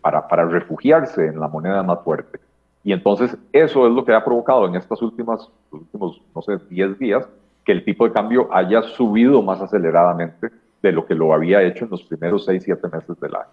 para, 0.00 0.28
para, 0.28 0.44
refugiarse 0.46 1.26
en 1.26 1.40
la 1.40 1.48
moneda 1.48 1.82
más 1.82 2.02
fuerte. 2.04 2.38
Y 2.82 2.92
entonces 2.92 3.36
eso 3.52 3.86
es 3.86 3.92
lo 3.92 4.04
que 4.04 4.14
ha 4.14 4.24
provocado 4.24 4.66
en 4.66 4.74
estas 4.74 5.02
últimas, 5.02 5.50
últimos, 5.70 6.20
no 6.34 6.42
sé, 6.42 6.58
10 6.68 6.98
días, 6.98 7.28
que 7.64 7.72
el 7.72 7.84
tipo 7.84 8.06
de 8.06 8.12
cambio 8.12 8.48
haya 8.52 8.82
subido 8.82 9.42
más 9.42 9.60
aceleradamente 9.60 10.48
de 10.82 10.92
lo 10.92 11.04
que 11.04 11.14
lo 11.14 11.34
había 11.34 11.62
hecho 11.62 11.84
en 11.84 11.90
los 11.90 12.02
primeros 12.04 12.46
6, 12.46 12.62
7 12.64 12.88
meses 12.88 13.20
de 13.20 13.28
la, 13.28 13.46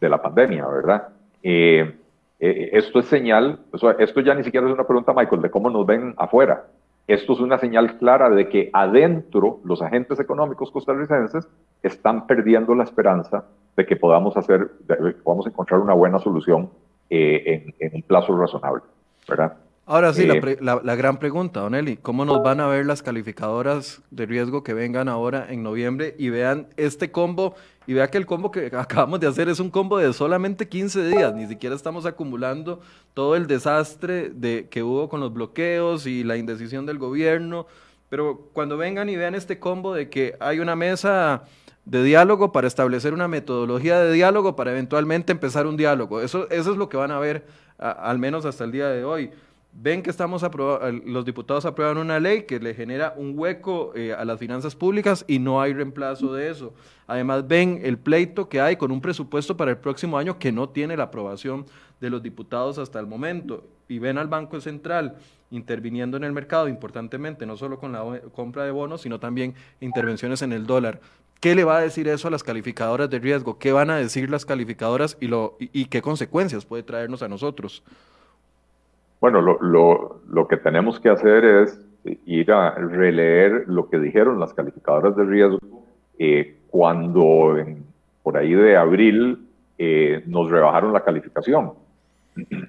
de 0.00 0.08
la 0.08 0.20
pandemia, 0.20 0.66
¿verdad? 0.66 1.08
Eh, 1.42 1.96
esto 2.40 2.98
es 2.98 3.06
señal, 3.06 3.60
esto 4.00 4.20
ya 4.20 4.34
ni 4.34 4.42
siquiera 4.42 4.66
es 4.66 4.72
una 4.72 4.84
pregunta, 4.84 5.12
Michael, 5.14 5.42
de 5.42 5.50
cómo 5.50 5.70
nos 5.70 5.86
ven 5.86 6.12
afuera. 6.16 6.64
Esto 7.06 7.34
es 7.34 7.40
una 7.40 7.58
señal 7.58 7.98
clara 7.98 8.30
de 8.30 8.48
que 8.48 8.68
adentro 8.72 9.60
los 9.64 9.80
agentes 9.80 10.18
económicos 10.18 10.72
costarricenses 10.72 11.48
están 11.84 12.26
perdiendo 12.26 12.74
la 12.74 12.82
esperanza 12.82 13.44
de 13.76 13.86
que 13.86 13.94
podamos 13.94 14.36
hacer, 14.36 14.72
podamos 15.22 15.46
encontrar 15.46 15.80
una 15.80 15.94
buena 15.94 16.18
solución 16.18 16.70
eh, 17.14 17.74
en, 17.78 17.94
un 17.94 18.00
plazo 18.00 18.34
razonable, 18.34 18.80
¿verdad? 19.28 19.58
Ahora 19.84 20.14
sí, 20.14 20.22
eh, 20.22 20.56
la, 20.62 20.80
la, 20.82 20.94
gran 20.94 21.18
pregunta, 21.18 21.60
Don 21.60 21.74
Eli, 21.74 21.98
¿cómo 21.98 22.24
nos 22.24 22.42
van 22.42 22.60
a 22.60 22.68
ver 22.68 22.86
las 22.86 23.02
calificadoras 23.02 24.00
de 24.10 24.24
riesgo 24.24 24.62
que 24.62 24.72
vengan 24.72 25.10
ahora 25.10 25.46
en 25.50 25.62
noviembre 25.62 26.14
y 26.18 26.30
vean 26.30 26.68
este 26.78 27.10
combo 27.10 27.54
y 27.86 27.92
vea 27.92 28.08
que 28.08 28.16
el 28.16 28.24
combo 28.24 28.50
que 28.50 28.66
acabamos 28.78 29.20
de 29.20 29.26
hacer 29.26 29.50
es 29.50 29.60
un 29.60 29.68
combo 29.68 29.98
de 29.98 30.10
solamente 30.14 30.68
15 30.68 31.08
días, 31.08 31.34
ni 31.34 31.46
siquiera 31.46 31.76
estamos 31.76 32.06
acumulando 32.06 32.80
todo 33.12 33.36
el 33.36 33.46
desastre 33.46 34.30
de, 34.30 34.68
que 34.70 34.82
hubo 34.82 35.10
con 35.10 35.20
los 35.20 35.34
bloqueos 35.34 36.06
y 36.06 36.24
la 36.24 36.38
indecisión 36.38 36.86
del 36.86 36.96
gobierno, 36.96 37.66
pero 38.08 38.48
cuando 38.54 38.78
vengan 38.78 39.10
y 39.10 39.16
vean 39.16 39.34
este 39.34 39.58
combo 39.58 39.92
de 39.92 40.08
que 40.08 40.34
hay 40.40 40.60
una 40.60 40.76
mesa 40.76 41.42
de 41.84 42.02
diálogo 42.04 42.52
para 42.52 42.66
establecer 42.66 43.12
una 43.12 43.28
metodología 43.28 43.98
de 44.00 44.12
diálogo 44.12 44.56
para 44.56 44.70
eventualmente 44.72 45.32
empezar 45.32 45.66
un 45.66 45.76
diálogo, 45.76 46.20
eso, 46.20 46.48
eso 46.50 46.72
es 46.72 46.76
lo 46.76 46.88
que 46.88 46.96
van 46.96 47.10
a 47.10 47.18
ver 47.18 47.46
al 47.78 48.18
menos 48.18 48.44
hasta 48.44 48.64
el 48.64 48.72
día 48.72 48.88
de 48.88 49.04
hoy 49.04 49.30
ven 49.72 50.02
que 50.02 50.10
estamos 50.10 50.44
los 51.04 51.24
diputados 51.24 51.64
aprueban 51.64 51.96
una 51.96 52.20
ley 52.20 52.42
que 52.42 52.60
le 52.60 52.74
genera 52.74 53.14
un 53.16 53.38
hueco 53.38 53.92
eh, 53.94 54.12
a 54.12 54.24
las 54.24 54.38
finanzas 54.38 54.76
públicas 54.76 55.24
y 55.26 55.38
no 55.38 55.60
hay 55.60 55.72
reemplazo 55.72 56.34
de 56.34 56.50
eso. 56.50 56.74
Además, 57.06 57.46
ven 57.48 57.80
el 57.82 57.98
pleito 57.98 58.48
que 58.48 58.60
hay 58.60 58.76
con 58.76 58.92
un 58.92 59.00
presupuesto 59.00 59.56
para 59.56 59.70
el 59.70 59.78
próximo 59.78 60.18
año 60.18 60.38
que 60.38 60.52
no 60.52 60.68
tiene 60.68 60.96
la 60.96 61.04
aprobación 61.04 61.66
de 62.00 62.10
los 62.10 62.22
diputados 62.22 62.78
hasta 62.78 63.00
el 63.00 63.06
momento. 63.06 63.64
Y 63.88 63.98
ven 63.98 64.18
al 64.18 64.28
Banco 64.28 64.60
Central 64.60 65.16
interviniendo 65.50 66.16
en 66.16 66.24
el 66.24 66.32
mercado 66.32 66.68
importantemente, 66.68 67.44
no 67.44 67.56
solo 67.56 67.78
con 67.78 67.92
la 67.92 68.20
compra 68.34 68.64
de 68.64 68.70
bonos, 68.70 69.02
sino 69.02 69.20
también 69.20 69.54
intervenciones 69.80 70.40
en 70.42 70.52
el 70.52 70.66
dólar. 70.66 71.00
¿Qué 71.42 71.56
le 71.56 71.64
va 71.64 71.78
a 71.78 71.80
decir 71.80 72.06
eso 72.06 72.28
a 72.28 72.30
las 72.30 72.44
calificadoras 72.44 73.10
de 73.10 73.18
riesgo? 73.18 73.58
¿Qué 73.58 73.72
van 73.72 73.90
a 73.90 73.96
decir 73.96 74.30
las 74.30 74.46
calificadoras 74.46 75.18
y, 75.20 75.86
qué 75.86 76.00
consecuencias 76.00 76.64
puede 76.64 76.84
traernos 76.84 77.20
a 77.24 77.26
nosotros? 77.26 77.82
Bueno, 79.20 79.40
lo, 79.40 80.20
lo, 80.24 80.46
que 80.46 80.56
tenemos 80.56 81.00
que 81.00 81.08
hacer 81.08 81.44
es 81.44 81.80
ir 82.26 82.52
a 82.52 82.76
releer 82.76 83.64
lo 83.66 83.90
que 83.90 83.98
dijeron 83.98 84.38
las 84.38 84.54
calificadoras 84.54 85.16
de 85.16 85.24
riesgo 85.24 85.58
eh, 86.16 86.58
cuando 86.70 87.56
por 88.22 88.36
ahí 88.36 88.54
de 88.54 88.76
abril 88.76 89.44
eh, 89.78 90.22
nos 90.26 90.48
rebajaron 90.48 90.92
la 90.92 91.02
calificación. 91.02 91.72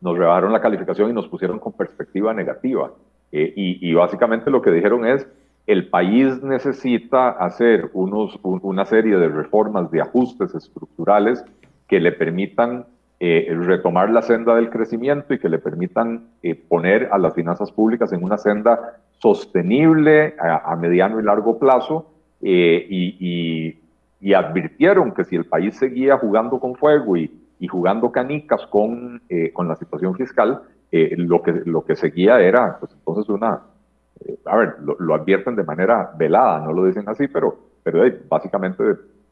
Nos 0.00 0.16
rebajaron 0.16 0.50
la 0.54 0.62
calificación 0.62 1.10
y 1.10 1.12
nos 1.12 1.28
pusieron 1.28 1.58
con 1.58 1.74
perspectiva 1.74 2.32
negativa. 2.32 2.90
Eh, 3.32 3.52
y, 3.54 3.92
básicamente 3.92 4.50
lo 4.50 4.62
que 4.62 4.70
dijeron 4.70 5.04
es, 5.04 5.26
el 5.70 5.86
país 5.86 6.42
necesita 6.42 7.30
hacer 7.30 7.90
una 7.92 8.84
serie 8.84 9.16
de 9.16 9.28
reformas, 9.28 9.88
de 9.92 10.00
ajustes 10.00 10.52
estructurales 10.52 11.44
que 11.86 12.00
le 12.00 12.10
permitan 12.10 12.86
eh, 13.20 13.54
retomar 13.56 14.10
la 14.10 14.22
senda 14.22 14.56
del 14.56 14.68
crecimiento 14.68 15.32
y 15.32 15.38
que 15.38 15.48
le 15.48 15.60
permitan 15.60 16.24
eh, 16.42 16.56
poner 16.56 17.08
a 17.12 17.18
las 17.18 17.34
finanzas 17.34 17.70
públicas 17.70 18.12
en 18.12 18.24
una 18.24 18.36
senda 18.36 18.96
sostenible 19.18 20.34
a, 20.40 20.74
mediano 20.74 21.20
y 21.20 21.22
largo 21.22 21.56
plazo 21.60 22.10
eh, 22.42 22.86
y, 22.90 23.76
advirtieron 24.34 25.12
que 25.12 25.24
si 25.24 25.36
el 25.36 25.44
país 25.44 25.76
seguía 25.76 26.18
jugando 26.18 26.58
con 26.58 26.74
fuego 26.74 27.16
y, 27.16 27.30
jugando 27.68 28.10
canicas 28.10 28.66
con, 28.66 29.22
con 29.52 29.68
la 29.68 29.76
situación 29.76 30.14
fiscal, 30.16 30.62
lo, 30.90 31.42
que, 31.42 31.52
lo 31.66 31.84
que 31.84 31.94
seguía 31.94 32.40
era, 32.40 32.78
pues 32.80 32.92
entonces 32.92 33.28
una, 33.28 33.60
a 34.44 34.56
ver, 34.56 34.76
lo, 34.80 35.14
advierten 35.14 35.56
de 35.56 35.64
manera 35.64 36.12
velada, 36.16 36.60
no 36.60 36.72
lo 36.72 36.84
dicen 36.84 37.08
así, 37.08 37.28
pero, 37.28 37.56
pero 37.82 38.02
básicamente 38.28 38.82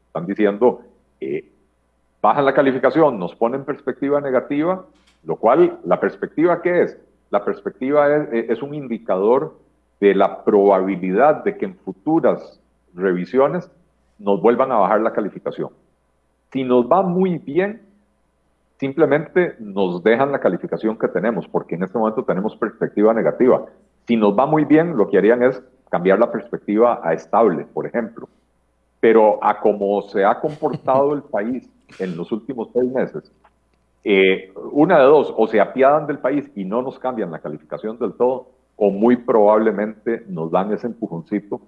están 0.07 0.25
diciendo, 0.25 0.81
bajan 2.21 2.45
la 2.45 2.53
calificación, 2.53 3.19
nos 3.19 3.35
ponen 3.35 3.65
perspectiva 3.65 4.19
negativa, 4.21 4.85
lo 5.23 5.35
cual, 5.35 5.79
¿la 5.85 5.99
perspectiva 5.99 6.61
qué 6.61 6.83
es? 6.83 6.97
La 7.29 7.43
perspectiva 7.43 8.15
es, 8.15 8.33
eh, 8.33 8.45
es 8.49 8.61
un 8.61 8.73
indicador 8.73 9.55
de 9.99 10.15
la 10.15 10.43
probabilidad 10.43 11.43
de 11.43 11.57
que 11.57 11.65
en 11.65 11.75
futuras 11.75 12.59
revisiones 12.93 13.69
nos 14.17 14.41
vuelvan 14.41 14.71
a 14.71 14.77
bajar 14.77 15.01
la 15.01 15.13
calificación. 15.13 15.69
Si 16.51 16.63
nos 16.63 16.89
va 16.89 17.01
muy 17.01 17.37
bien, 17.37 17.81
simplemente 18.79 19.55
nos 19.59 20.01
dejan 20.03 20.31
la 20.31 20.39
calificación 20.39 20.97
que 20.97 21.07
tenemos, 21.09 21.47
porque 21.47 21.75
en 21.75 21.83
este 21.83 21.97
momento 21.97 22.23
tenemos 22.23 22.55
perspectiva 22.55 23.13
negativa. 23.13 23.65
Si 24.09 24.17
nos 24.17 24.35
va 24.35 24.47
muy 24.47 24.65
bien, 24.65 24.97
lo 24.97 25.07
que 25.07 25.19
harían 25.19 25.43
es 25.43 25.61
cambiar 25.91 26.17
la 26.17 26.31
perspectiva 26.31 26.99
a 27.03 27.13
estable, 27.13 27.67
por 27.71 27.85
ejemplo. 27.85 28.27
Pero 28.99 29.37
a 29.39 29.59
cómo 29.59 30.01
se 30.01 30.25
ha 30.25 30.39
comportado 30.39 31.13
el 31.13 31.21
país 31.31 31.69
en 31.99 32.17
los 32.17 32.31
últimos 32.31 32.69
seis 32.73 32.91
meses, 32.91 33.31
eh, 34.03 34.51
una 34.71 34.97
de 34.97 35.03
dos, 35.03 35.31
o 35.37 35.45
se 35.45 35.61
apiadan 35.61 36.07
del 36.07 36.17
país 36.17 36.49
y 36.55 36.65
no 36.65 36.81
nos 36.81 36.97
cambian 36.97 37.29
la 37.29 37.37
calificación 37.37 37.99
del 37.99 38.13
todo, 38.13 38.47
o 38.77 38.89
muy 38.89 39.15
probablemente 39.15 40.23
nos 40.27 40.49
dan 40.49 40.73
ese 40.73 40.87
empujoncito 40.87 41.61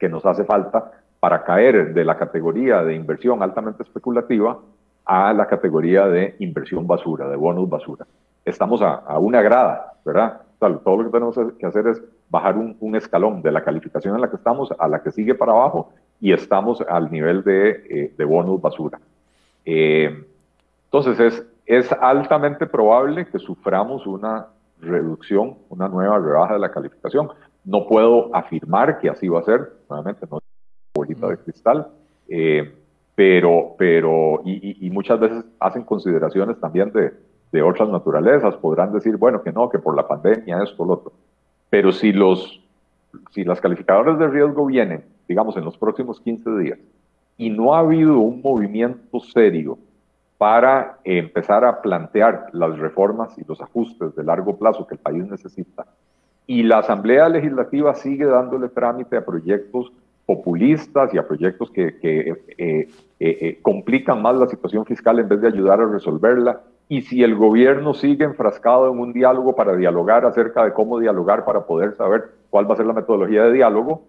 que 0.00 0.08
nos 0.08 0.26
hace 0.26 0.42
falta 0.42 0.90
para 1.20 1.44
caer 1.44 1.94
de 1.94 2.04
la 2.04 2.18
categoría 2.18 2.82
de 2.82 2.96
inversión 2.96 3.40
altamente 3.40 3.84
especulativa 3.84 4.58
a 5.04 5.32
la 5.32 5.46
categoría 5.46 6.08
de 6.08 6.34
inversión 6.40 6.88
basura, 6.88 7.28
de 7.28 7.36
bonus 7.36 7.70
basura. 7.70 8.04
Estamos 8.44 8.82
a, 8.82 9.16
una 9.20 9.40
grada, 9.42 9.92
¿verdad? 10.04 10.40
Todo 10.84 10.96
lo 10.98 11.04
que 11.04 11.10
tenemos 11.10 11.36
que 11.58 11.66
hacer 11.66 11.86
es 11.86 12.02
bajar 12.30 12.56
un, 12.56 12.96
escalón 12.96 13.42
de 13.42 13.52
la 13.52 13.62
calificación 13.62 14.14
en 14.14 14.20
la 14.20 14.30
que 14.30 14.36
estamos 14.36 14.70
a 14.78 14.88
la 14.88 15.02
que 15.02 15.10
sigue 15.10 15.34
para 15.34 15.52
abajo 15.52 15.90
y 16.20 16.32
estamos 16.32 16.80
al 16.82 17.10
nivel 17.10 17.42
de, 17.42 18.12
eh, 18.18 18.24
bonus 18.24 18.60
basura. 18.60 19.00
Eh, 19.64 20.24
entonces 20.84 21.20
es, 21.20 21.46
es 21.66 21.92
altamente 21.92 22.66
probable 22.66 23.26
que 23.26 23.38
suframos 23.38 24.06
una 24.06 24.48
reducción, 24.80 25.56
una 25.68 25.88
nueva 25.88 26.18
rebaja 26.18 26.54
de 26.54 26.60
la 26.60 26.70
calificación. 26.70 27.28
No 27.64 27.86
puedo 27.86 28.34
afirmar 28.34 28.98
que 28.98 29.08
así 29.08 29.28
va 29.28 29.40
a 29.40 29.44
ser, 29.44 29.72
nuevamente 29.88 30.26
no 30.30 30.38
es 30.38 30.44
bolita 30.94 31.28
de 31.28 31.38
cristal, 31.38 31.88
eh, 32.28 32.74
pero, 33.14 33.74
pero 33.78 34.42
y, 34.44 34.90
muchas 34.90 35.20
veces 35.20 35.44
hacen 35.60 35.84
consideraciones 35.84 36.58
también 36.58 36.92
de, 36.92 37.12
de, 37.52 37.62
otras 37.62 37.88
naturalezas, 37.88 38.56
podrán 38.56 38.92
decir, 38.92 39.16
bueno, 39.16 39.42
que 39.42 39.52
no, 39.52 39.68
que 39.68 39.78
por 39.78 39.94
la 39.94 40.08
pandemia, 40.08 40.62
esto, 40.62 40.84
lo 40.84 40.94
otro. 40.94 41.12
Pero 41.70 41.92
si 41.92 42.12
los, 42.12 42.60
si 43.30 43.44
las 43.44 43.60
calificadoras 43.60 44.18
de 44.18 44.28
riesgo 44.28 44.66
vienen, 44.66 45.04
digamos, 45.28 45.56
en 45.56 45.64
los 45.64 45.76
próximos 45.76 46.20
15 46.20 46.50
días, 46.58 46.78
y 47.36 47.50
no 47.50 47.74
ha 47.74 47.80
habido 47.80 48.18
un 48.18 48.40
movimiento 48.42 49.20
serio 49.20 49.78
para 50.38 50.98
empezar 51.04 51.64
a 51.64 51.80
plantear 51.80 52.48
las 52.52 52.78
reformas 52.78 53.36
y 53.38 53.44
los 53.44 53.60
ajustes 53.60 54.14
de 54.16 54.24
largo 54.24 54.56
plazo 54.56 54.86
que 54.86 54.96
el 54.96 55.00
país 55.00 55.24
necesita. 55.24 55.86
Y 56.46 56.64
la 56.64 56.78
Asamblea 56.78 57.28
Legislativa 57.28 57.94
sigue 57.94 58.26
dándole 58.26 58.68
trámite 58.68 59.16
a 59.16 59.24
proyectos 59.24 59.92
populistas 60.26 61.12
y 61.14 61.18
a 61.18 61.26
proyectos 61.26 61.70
que, 61.70 61.96
eh, 62.02 62.44
eh, 62.58 62.88
eh, 63.20 63.58
complican 63.62 64.22
más 64.22 64.34
la 64.36 64.48
situación 64.48 64.84
fiscal 64.84 65.18
en 65.18 65.28
vez 65.28 65.40
de 65.40 65.48
ayudar 65.48 65.80
a 65.80 65.86
resolverla. 65.86 66.60
Y 66.92 67.00
si 67.00 67.22
el 67.22 67.34
gobierno 67.34 67.94
sigue 67.94 68.26
enfrascado 68.26 68.92
en 68.92 68.98
un 68.98 69.14
diálogo 69.14 69.56
para 69.56 69.74
dialogar 69.74 70.26
acerca 70.26 70.62
de 70.62 70.74
cómo 70.74 70.98
dialogar 70.98 71.42
para 71.42 71.64
poder 71.64 71.96
saber 71.96 72.32
cuál 72.50 72.68
va 72.68 72.74
a 72.74 72.76
ser 72.76 72.84
la 72.84 72.92
metodología 72.92 73.44
de 73.44 73.52
diálogo, 73.54 74.04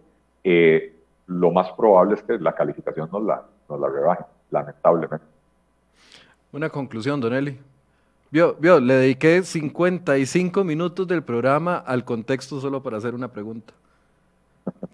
lo 1.28 1.52
más 1.52 1.72
probable 1.78 2.16
es 2.16 2.24
que 2.24 2.38
la 2.40 2.54
calificación 2.54 3.08
nos 3.10 3.24
la, 3.24 3.42
nos 3.70 3.80
la 3.80 3.88
rebaje, 3.88 4.26
lamentablemente. 4.52 5.26
Una 6.52 6.70
conclusión, 6.70 7.22
Don 7.22 7.34
Eli. 7.34 7.58
Vio, 8.30 8.58
vio, 8.60 8.82
le 8.82 8.96
dediqué 8.96 9.44
55 9.44 10.66
minutos 10.66 11.08
del 11.08 11.24
programa 11.24 11.78
al 11.78 12.04
contexto 12.04 12.60
solo 12.60 12.84
para 12.84 12.98
hacer 12.98 13.16
una 13.16 13.30
pregunta. 13.30 13.74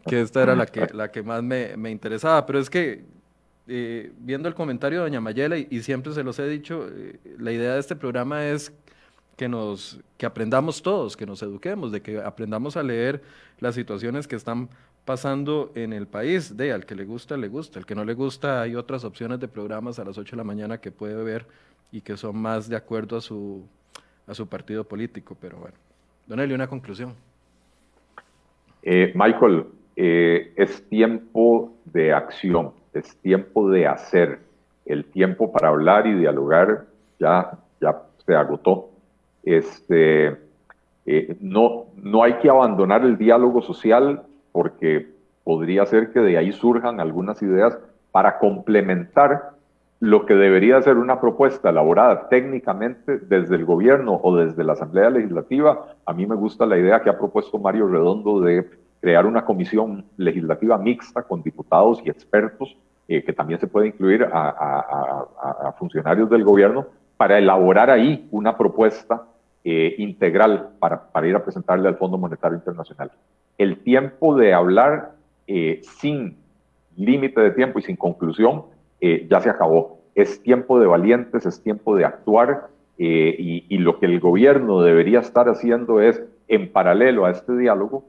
Que 0.06 0.22
esta 0.22 0.44
era 0.44 0.56
la 0.56 0.68
que, 0.68 0.90
la 0.94 1.10
que 1.10 1.24
más 1.24 1.42
me, 1.42 1.90
interesaba. 1.90 2.46
Pero 2.46 2.60
es 2.60 2.70
que, 2.70 3.04
eh, 3.70 4.12
viendo 4.18 4.50
el 4.50 4.56
comentario 4.56 5.00
de 5.00 5.06
Doña 5.06 5.22
Mayela, 5.22 5.58
y, 5.58 5.82
siempre 5.82 6.12
se 6.14 6.24
los 6.24 6.40
he 6.40 6.48
dicho, 6.48 6.88
eh, 6.92 7.20
la 7.38 7.52
idea 7.52 7.76
de 7.76 7.80
este 7.80 7.96
programa 7.96 8.48
es 8.48 8.74
que, 9.38 9.48
nos, 9.48 10.02
que 10.18 10.26
aprendamos 10.26 10.82
todos, 10.82 11.16
que 11.16 11.26
nos 11.26 11.42
eduquemos, 11.44 11.92
de 11.92 12.02
que 12.02 12.18
aprendamos 12.18 12.76
a 12.78 12.84
leer 12.84 13.22
las 13.60 13.76
situaciones 13.76 14.28
que 14.28 14.36
están 14.36 14.70
pasando 15.06 15.72
en 15.76 15.94
el 15.94 16.08
país. 16.08 16.58
De 16.58 16.72
al 16.74 16.86
que 16.86 16.96
le 16.96 17.06
gusta, 17.06 17.38
le 17.38 17.48
gusta. 17.48 17.80
Al 17.80 17.86
que 17.86 17.96
no 17.96 18.04
le 18.04 18.16
gusta, 18.16 18.62
hay 18.62 18.76
otras 18.76 19.06
opciones 19.06 19.40
de 19.40 19.48
programas 19.48 20.00
a 20.00 20.04
las 20.04 20.18
8 20.18 20.32
de 20.32 20.38
la 20.38 20.44
mañana 20.44 20.80
que 20.80 20.92
puede 20.92 21.24
ver 21.24 21.46
y 21.92 22.02
que 22.02 22.18
son 22.18 22.38
más 22.38 22.68
de 22.68 22.76
acuerdo 22.76 23.18
a 23.18 23.22
su, 23.22 23.64
a 24.28 24.34
su 24.34 24.48
partido 24.48 24.84
político. 24.84 25.38
Pero 25.40 25.58
bueno, 25.58 25.76
Don 26.28 26.40
Eli, 26.40 26.54
una 26.54 26.68
conclusión. 26.68 27.16
Eh, 28.84 29.12
Michael, 29.16 29.66
eh, 29.96 30.54
es 30.56 30.88
tiempo 30.88 31.76
de 31.86 32.14
acción, 32.14 32.72
es 32.94 33.16
tiempo 33.18 33.70
de 33.70 33.88
hacer. 33.88 34.40
El 34.86 35.06
tiempo 35.06 35.52
para 35.52 35.70
hablar 35.70 36.08
y 36.08 36.14
dialogar 36.14 36.86
ya, 37.20 37.52
ya 37.80 38.02
se 38.26 38.36
agotó. 38.36 38.90
Este, 39.44 40.38
eh, 41.06 41.38
no, 41.40 41.86
no 41.96 42.24
hay 42.24 42.34
que 42.36 42.50
abandonar 42.50 43.04
el 43.04 43.18
diálogo 43.18 43.62
social 43.62 44.24
porque 44.52 45.08
podría 45.44 45.86
ser 45.86 46.12
que 46.12 46.20
de 46.20 46.38
ahí 46.38 46.52
surjan 46.52 47.00
algunas 47.00 47.42
ideas 47.42 47.78
para 48.12 48.40
complementar 48.40 49.52
lo 50.00 50.26
que 50.26 50.34
debería 50.34 50.82
ser 50.82 50.98
una 50.98 51.20
propuesta 51.20 51.70
elaborada 51.70 52.30
técnicamente 52.30 53.18
desde 53.18 53.56
el 53.56 53.66
gobierno 53.66 54.20
o 54.24 54.36
desde 54.36 54.64
la 54.64 54.74
Asamblea 54.74 55.10
Legislativa. 55.10 55.88
A 56.06 56.14
mí 56.14 56.26
me 56.26 56.36
gusta 56.36 56.66
la 56.66 56.78
idea 56.78 57.02
que 57.02 57.10
ha 57.10 57.18
propuesto 57.18 57.60
Mario 57.60 57.88
Redondo 57.88 58.40
de 58.40 58.70
crear 59.00 59.26
una 59.26 59.46
comisión 59.46 60.06
legislativa 60.18 60.78
mixta 60.78 61.24
con 61.24 61.42
diputados 61.42 62.02
y 62.04 62.10
expertos, 62.10 62.76
eh, 63.08 63.24
que 63.24 63.34
también 63.34 63.60
se 63.60 63.68
puede 63.68 63.88
incluir 63.88 64.28
a, 64.32 65.74
funcionarios 65.78 66.30
del 66.30 66.44
gobierno, 66.44 66.88
para 67.18 67.38
elaborar 67.38 67.90
ahí 67.90 68.28
una 68.32 68.58
propuesta 68.58 69.26
eh, 69.64 69.96
integral 69.98 70.70
para, 70.80 71.28
ir 71.28 71.36
a 71.36 71.44
presentarle 71.44 71.88
al 71.88 71.98
Fondo 71.98 72.18
Monetario 72.18 72.58
Internacional 72.58 73.12
el 73.58 73.80
tiempo 73.80 74.38
de 74.38 74.54
hablar 74.54 75.12
eh, 75.48 75.82
sin 76.00 76.38
límite 76.96 77.42
de 77.42 77.52
tiempo 77.52 77.80
y 77.80 77.82
sin 77.82 77.96
conclusión 77.96 78.64
ya 79.02 79.40
se 79.40 79.50
acabó. 79.50 80.02
Es 80.14 80.44
tiempo 80.44 80.78
de 80.78 80.86
valientes, 80.86 81.46
es 81.46 81.64
tiempo 81.64 81.96
de 81.96 82.04
actuar 82.04 82.68
y, 82.98 83.78
lo 83.78 83.98
que 83.98 84.08
el 84.08 84.20
gobierno 84.20 84.82
debería 84.82 85.20
estar 85.20 85.48
haciendo 85.48 86.02
es, 86.02 86.22
en 86.50 86.70
paralelo 86.70 87.26
a 87.26 87.32
este 87.32 87.56
diálogo, 87.56 88.04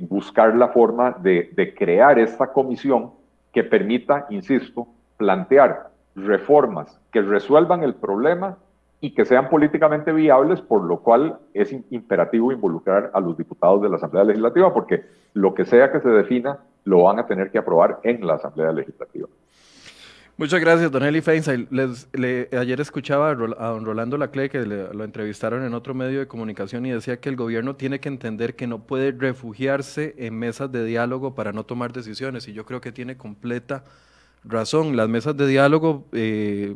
buscar 0.00 0.54
la 0.56 0.68
forma 0.68 1.12
de, 1.12 1.50
de 1.54 1.74
crear 1.74 2.18
esta 2.18 2.52
comisión 2.52 3.12
que 3.52 3.64
permita, 3.64 4.26
insisto, 4.30 4.86
plantear 5.16 5.90
reformas 6.14 7.00
que 7.12 7.22
resuelvan 7.22 7.82
el 7.82 7.94
problema 7.94 8.58
y 9.00 9.10
que 9.10 9.24
sean 9.24 9.48
políticamente 9.50 10.12
viables, 10.12 10.60
por 10.62 10.82
lo 10.82 11.00
cual 11.00 11.38
es 11.52 11.76
imperativo 11.90 12.52
involucrar 12.52 13.10
a 13.12 13.20
los 13.20 13.36
diputados 13.36 13.82
de 13.82 13.90
la 13.90 13.96
Asamblea 13.96 14.24
Legislativa, 14.24 14.72
porque 14.72 15.04
lo 15.34 15.54
que 15.54 15.64
sea 15.64 15.92
que 15.92 16.00
se 16.00 16.08
defina 16.08 16.58
lo 16.84 17.02
van 17.02 17.18
a 17.18 17.26
tener 17.26 17.50
que 17.50 17.58
aprobar 17.58 18.00
en 18.02 18.26
la 18.26 18.34
Asamblea 18.34 18.72
Legislativa. 18.72 19.28
Muchas 20.36 20.60
gracias, 20.60 20.90
don 20.90 21.04
Eli 21.04 21.20
Feinstein. 21.20 21.68
ayer 22.58 22.80
escuchaba 22.80 23.30
a, 23.30 23.34
don 23.34 23.84
Rolando 23.84 24.18
Lacle 24.18 24.50
que 24.50 24.66
lo 24.66 25.04
entrevistaron 25.04 25.64
en 25.64 25.74
otro 25.74 25.94
medio 25.94 26.18
de 26.18 26.26
comunicación 26.26 26.84
y 26.86 26.90
decía 26.90 27.20
que 27.20 27.28
el 27.28 27.36
gobierno 27.36 27.76
tiene 27.76 28.00
que 28.00 28.08
entender 28.08 28.56
que 28.56 28.66
no 28.66 28.80
puede 28.80 29.12
refugiarse 29.12 30.16
en 30.18 30.36
mesas 30.36 30.72
de 30.72 30.84
diálogo 30.84 31.36
para 31.36 31.52
no 31.52 31.64
tomar 31.64 31.92
decisiones. 31.92 32.48
Y 32.48 32.52
yo 32.52 32.66
creo 32.66 32.80
que 32.80 32.90
tiene 32.90 33.16
completa 33.16 33.84
razón. 34.42 34.96
Las 34.96 35.08
mesas 35.08 35.36
de 35.36 35.46
diálogo 35.46 36.08
eh, 36.10 36.74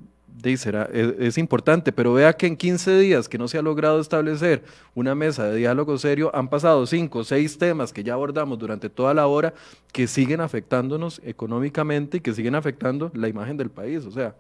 será, 0.57 0.89
es, 0.93 1.39
importante, 1.39 1.93
pero 1.93 2.12
vea 2.12 2.33
que 2.33 2.47
en 2.47 2.57
15 2.57 2.99
días 2.99 3.29
que 3.29 3.39
no 3.39 3.49
se 3.49 3.59
ha 3.59 3.62
logrado 3.62 4.01
establecer 4.01 4.62
una 4.95 5.14
mesa 5.14 5.45
de 5.45 5.57
diálogo 5.57 5.99
serio, 5.99 6.31
han 6.35 6.49
pasado 6.49 6.87
5 6.87 7.18
o 7.18 7.24
6 7.24 7.59
temas 7.59 7.93
que 7.93 8.05
ya 8.05 8.14
abordamos 8.14 8.59
durante 8.59 8.89
toda 8.89 9.14
la 9.14 9.26
hora 9.26 9.55
que 9.93 10.07
siguen 10.07 10.41
afectándonos 10.41 11.20
económicamente 11.24 12.18
y 12.18 12.20
que 12.20 12.33
siguen 12.33 12.55
afectando 12.55 13.11
la 13.14 13.29
imagen 13.29 13.57
del 13.57 13.70
país. 13.70 14.05
O 14.07 14.11
sea, 14.11 14.35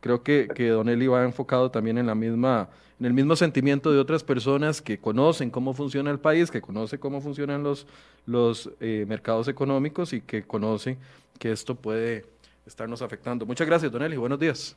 creo 0.00 0.22
que, 0.22 0.48
que 0.54 0.68
Don 0.70 0.88
Eli 0.88 1.06
va 1.06 1.24
enfocado 1.24 1.70
también 1.70 1.98
en 1.98 2.06
la 2.06 2.14
misma, 2.14 2.68
en 2.98 3.06
el 3.06 3.12
mismo 3.12 3.36
sentimiento 3.36 3.92
de 3.92 3.98
otras 3.98 4.24
personas 4.24 4.82
que 4.82 4.98
conocen 4.98 5.50
cómo 5.50 5.74
funciona 5.74 6.10
el 6.10 6.18
país, 6.18 6.50
que 6.50 6.60
conocen 6.60 6.98
cómo 6.98 7.20
funcionan 7.20 7.62
los, 7.62 7.86
los 8.26 8.70
eh, 8.80 9.04
mercados 9.08 9.48
económicos 9.48 10.12
y 10.12 10.20
que 10.20 10.42
conocen 10.42 10.98
que 11.38 11.52
esto 11.52 11.74
puede 11.74 12.26
estarnos 12.66 13.00
afectando. 13.02 13.46
Muchas 13.46 13.66
gracias, 13.66 13.90
Don 13.92 14.02
Eli. 14.02 14.16
Buenos 14.16 14.38
días. 14.38 14.76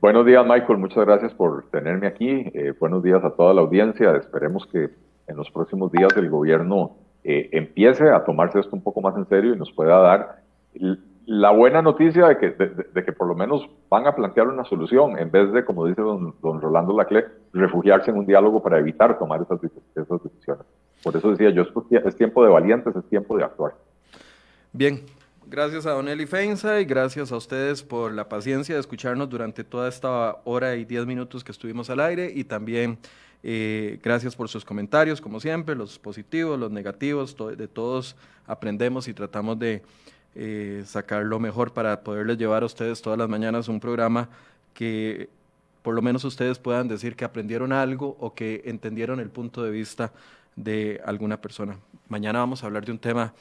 Buenos 0.00 0.24
días, 0.24 0.44
Michael. 0.46 0.78
Muchas 0.78 1.04
gracias 1.04 1.34
por 1.34 1.64
tenerme 1.70 2.06
aquí. 2.06 2.26
Eh, 2.54 2.72
buenos 2.78 3.02
días 3.02 3.22
a 3.22 3.30
toda 3.30 3.52
la 3.52 3.60
audiencia. 3.60 4.16
Esperemos 4.16 4.66
que 4.66 4.90
en 5.26 5.36
los 5.36 5.50
próximos 5.50 5.92
días 5.92 6.16
el 6.16 6.30
gobierno 6.30 6.96
eh, 7.22 7.50
empiece 7.52 8.08
a 8.10 8.24
tomarse 8.24 8.60
esto 8.60 8.74
un 8.74 8.82
poco 8.82 9.00
más 9.00 9.16
en 9.16 9.26
serio 9.28 9.54
y 9.54 9.58
nos 9.58 9.72
pueda 9.72 9.98
dar 9.98 10.42
la 11.26 11.50
buena 11.50 11.82
noticia 11.82 12.28
de 12.28 12.38
que, 12.38 12.50
de, 12.50 13.04
que 13.04 13.12
por 13.12 13.28
lo 13.28 13.34
menos 13.34 13.68
van 13.88 14.06
a 14.06 14.14
plantear 14.14 14.48
una 14.48 14.64
solución 14.64 15.18
en 15.18 15.30
vez 15.30 15.52
de, 15.52 15.64
como 15.64 15.86
dice 15.86 16.02
don, 16.02 16.34
don 16.42 16.60
Rolando 16.60 16.96
Lacle, 16.96 17.26
refugiarse 17.52 18.10
en 18.10 18.18
un 18.18 18.26
diálogo 18.26 18.62
para 18.62 18.78
evitar 18.78 19.18
tomar 19.18 19.42
esas, 19.42 19.60
esas 19.94 20.22
decisiones. 20.22 20.66
Por 21.02 21.16
eso 21.16 21.30
decía 21.30 21.50
yo, 21.50 21.64
es 21.90 22.16
tiempo 22.16 22.42
de 22.44 22.50
valientes, 22.50 22.94
es 22.96 23.04
tiempo 23.08 23.36
de 23.36 23.44
actuar. 23.44 23.74
Bien, 24.72 25.00
Gracias 25.54 25.86
a 25.86 25.92
Don 25.92 26.08
Eli 26.08 26.26
Feinza 26.26 26.80
y 26.80 26.84
gracias 26.84 27.30
a 27.30 27.36
ustedes 27.36 27.84
por 27.84 28.12
la 28.12 28.28
paciencia 28.28 28.74
de 28.74 28.80
escucharnos 28.80 29.30
durante 29.30 29.62
toda 29.62 29.88
esta 29.88 30.38
hora 30.42 30.74
y 30.74 30.84
diez 30.84 31.06
minutos 31.06 31.44
que 31.44 31.52
estuvimos 31.52 31.88
al 31.90 32.00
aire 32.00 32.32
y 32.34 32.42
también 32.42 32.98
eh, 33.44 34.00
gracias 34.02 34.34
por 34.34 34.48
sus 34.48 34.64
comentarios, 34.64 35.20
como 35.20 35.38
siempre, 35.38 35.76
los 35.76 35.96
positivos, 36.00 36.58
los 36.58 36.72
negativos, 36.72 37.36
de 37.56 37.68
todos 37.68 38.16
aprendemos 38.48 39.06
y 39.06 39.14
tratamos 39.14 39.56
de 39.60 39.82
eh, 40.34 40.82
sacar 40.86 41.24
lo 41.24 41.38
mejor 41.38 41.72
para 41.72 42.02
poderles 42.02 42.36
llevar 42.36 42.64
a 42.64 42.66
ustedes 42.66 43.00
todas 43.00 43.16
las 43.16 43.28
mañanas 43.28 43.68
un 43.68 43.78
programa 43.78 44.28
que 44.72 45.28
por 45.82 45.94
lo 45.94 46.02
menos 46.02 46.24
ustedes 46.24 46.58
puedan 46.58 46.88
decir 46.88 47.14
que 47.14 47.24
aprendieron 47.24 47.72
algo 47.72 48.16
o 48.18 48.34
que 48.34 48.62
entendieron 48.64 49.20
el 49.20 49.30
punto 49.30 49.62
de 49.62 49.70
vista 49.70 50.12
de 50.56 51.00
alguna 51.04 51.40
persona. 51.40 51.78
Mañana 52.08 52.40
vamos 52.40 52.64
a 52.64 52.66
hablar 52.66 52.84
de 52.84 52.90
un 52.90 52.98
tema 52.98 53.32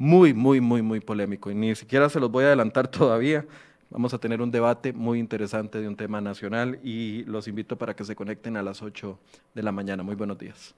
muy, 0.00 0.32
muy, 0.32 0.62
muy, 0.62 0.80
muy 0.80 1.00
polémico 1.00 1.50
y 1.50 1.54
ni 1.54 1.74
siquiera 1.74 2.08
se 2.08 2.18
los 2.18 2.30
voy 2.30 2.44
a 2.44 2.46
adelantar 2.46 2.88
todavía. 2.90 3.46
Vamos 3.90 4.14
a 4.14 4.18
tener 4.18 4.40
un 4.40 4.50
debate 4.50 4.94
muy 4.94 5.18
interesante 5.18 5.78
de 5.78 5.88
un 5.88 5.94
tema 5.94 6.22
nacional 6.22 6.80
y 6.82 7.24
los 7.24 7.46
invito 7.48 7.76
para 7.76 7.94
que 7.94 8.04
se 8.04 8.16
conecten 8.16 8.56
a 8.56 8.62
las 8.62 8.80
8 8.80 9.18
de 9.54 9.62
la 9.62 9.72
mañana. 9.72 10.02
Muy 10.02 10.14
buenos 10.14 10.38
días. 10.38 10.74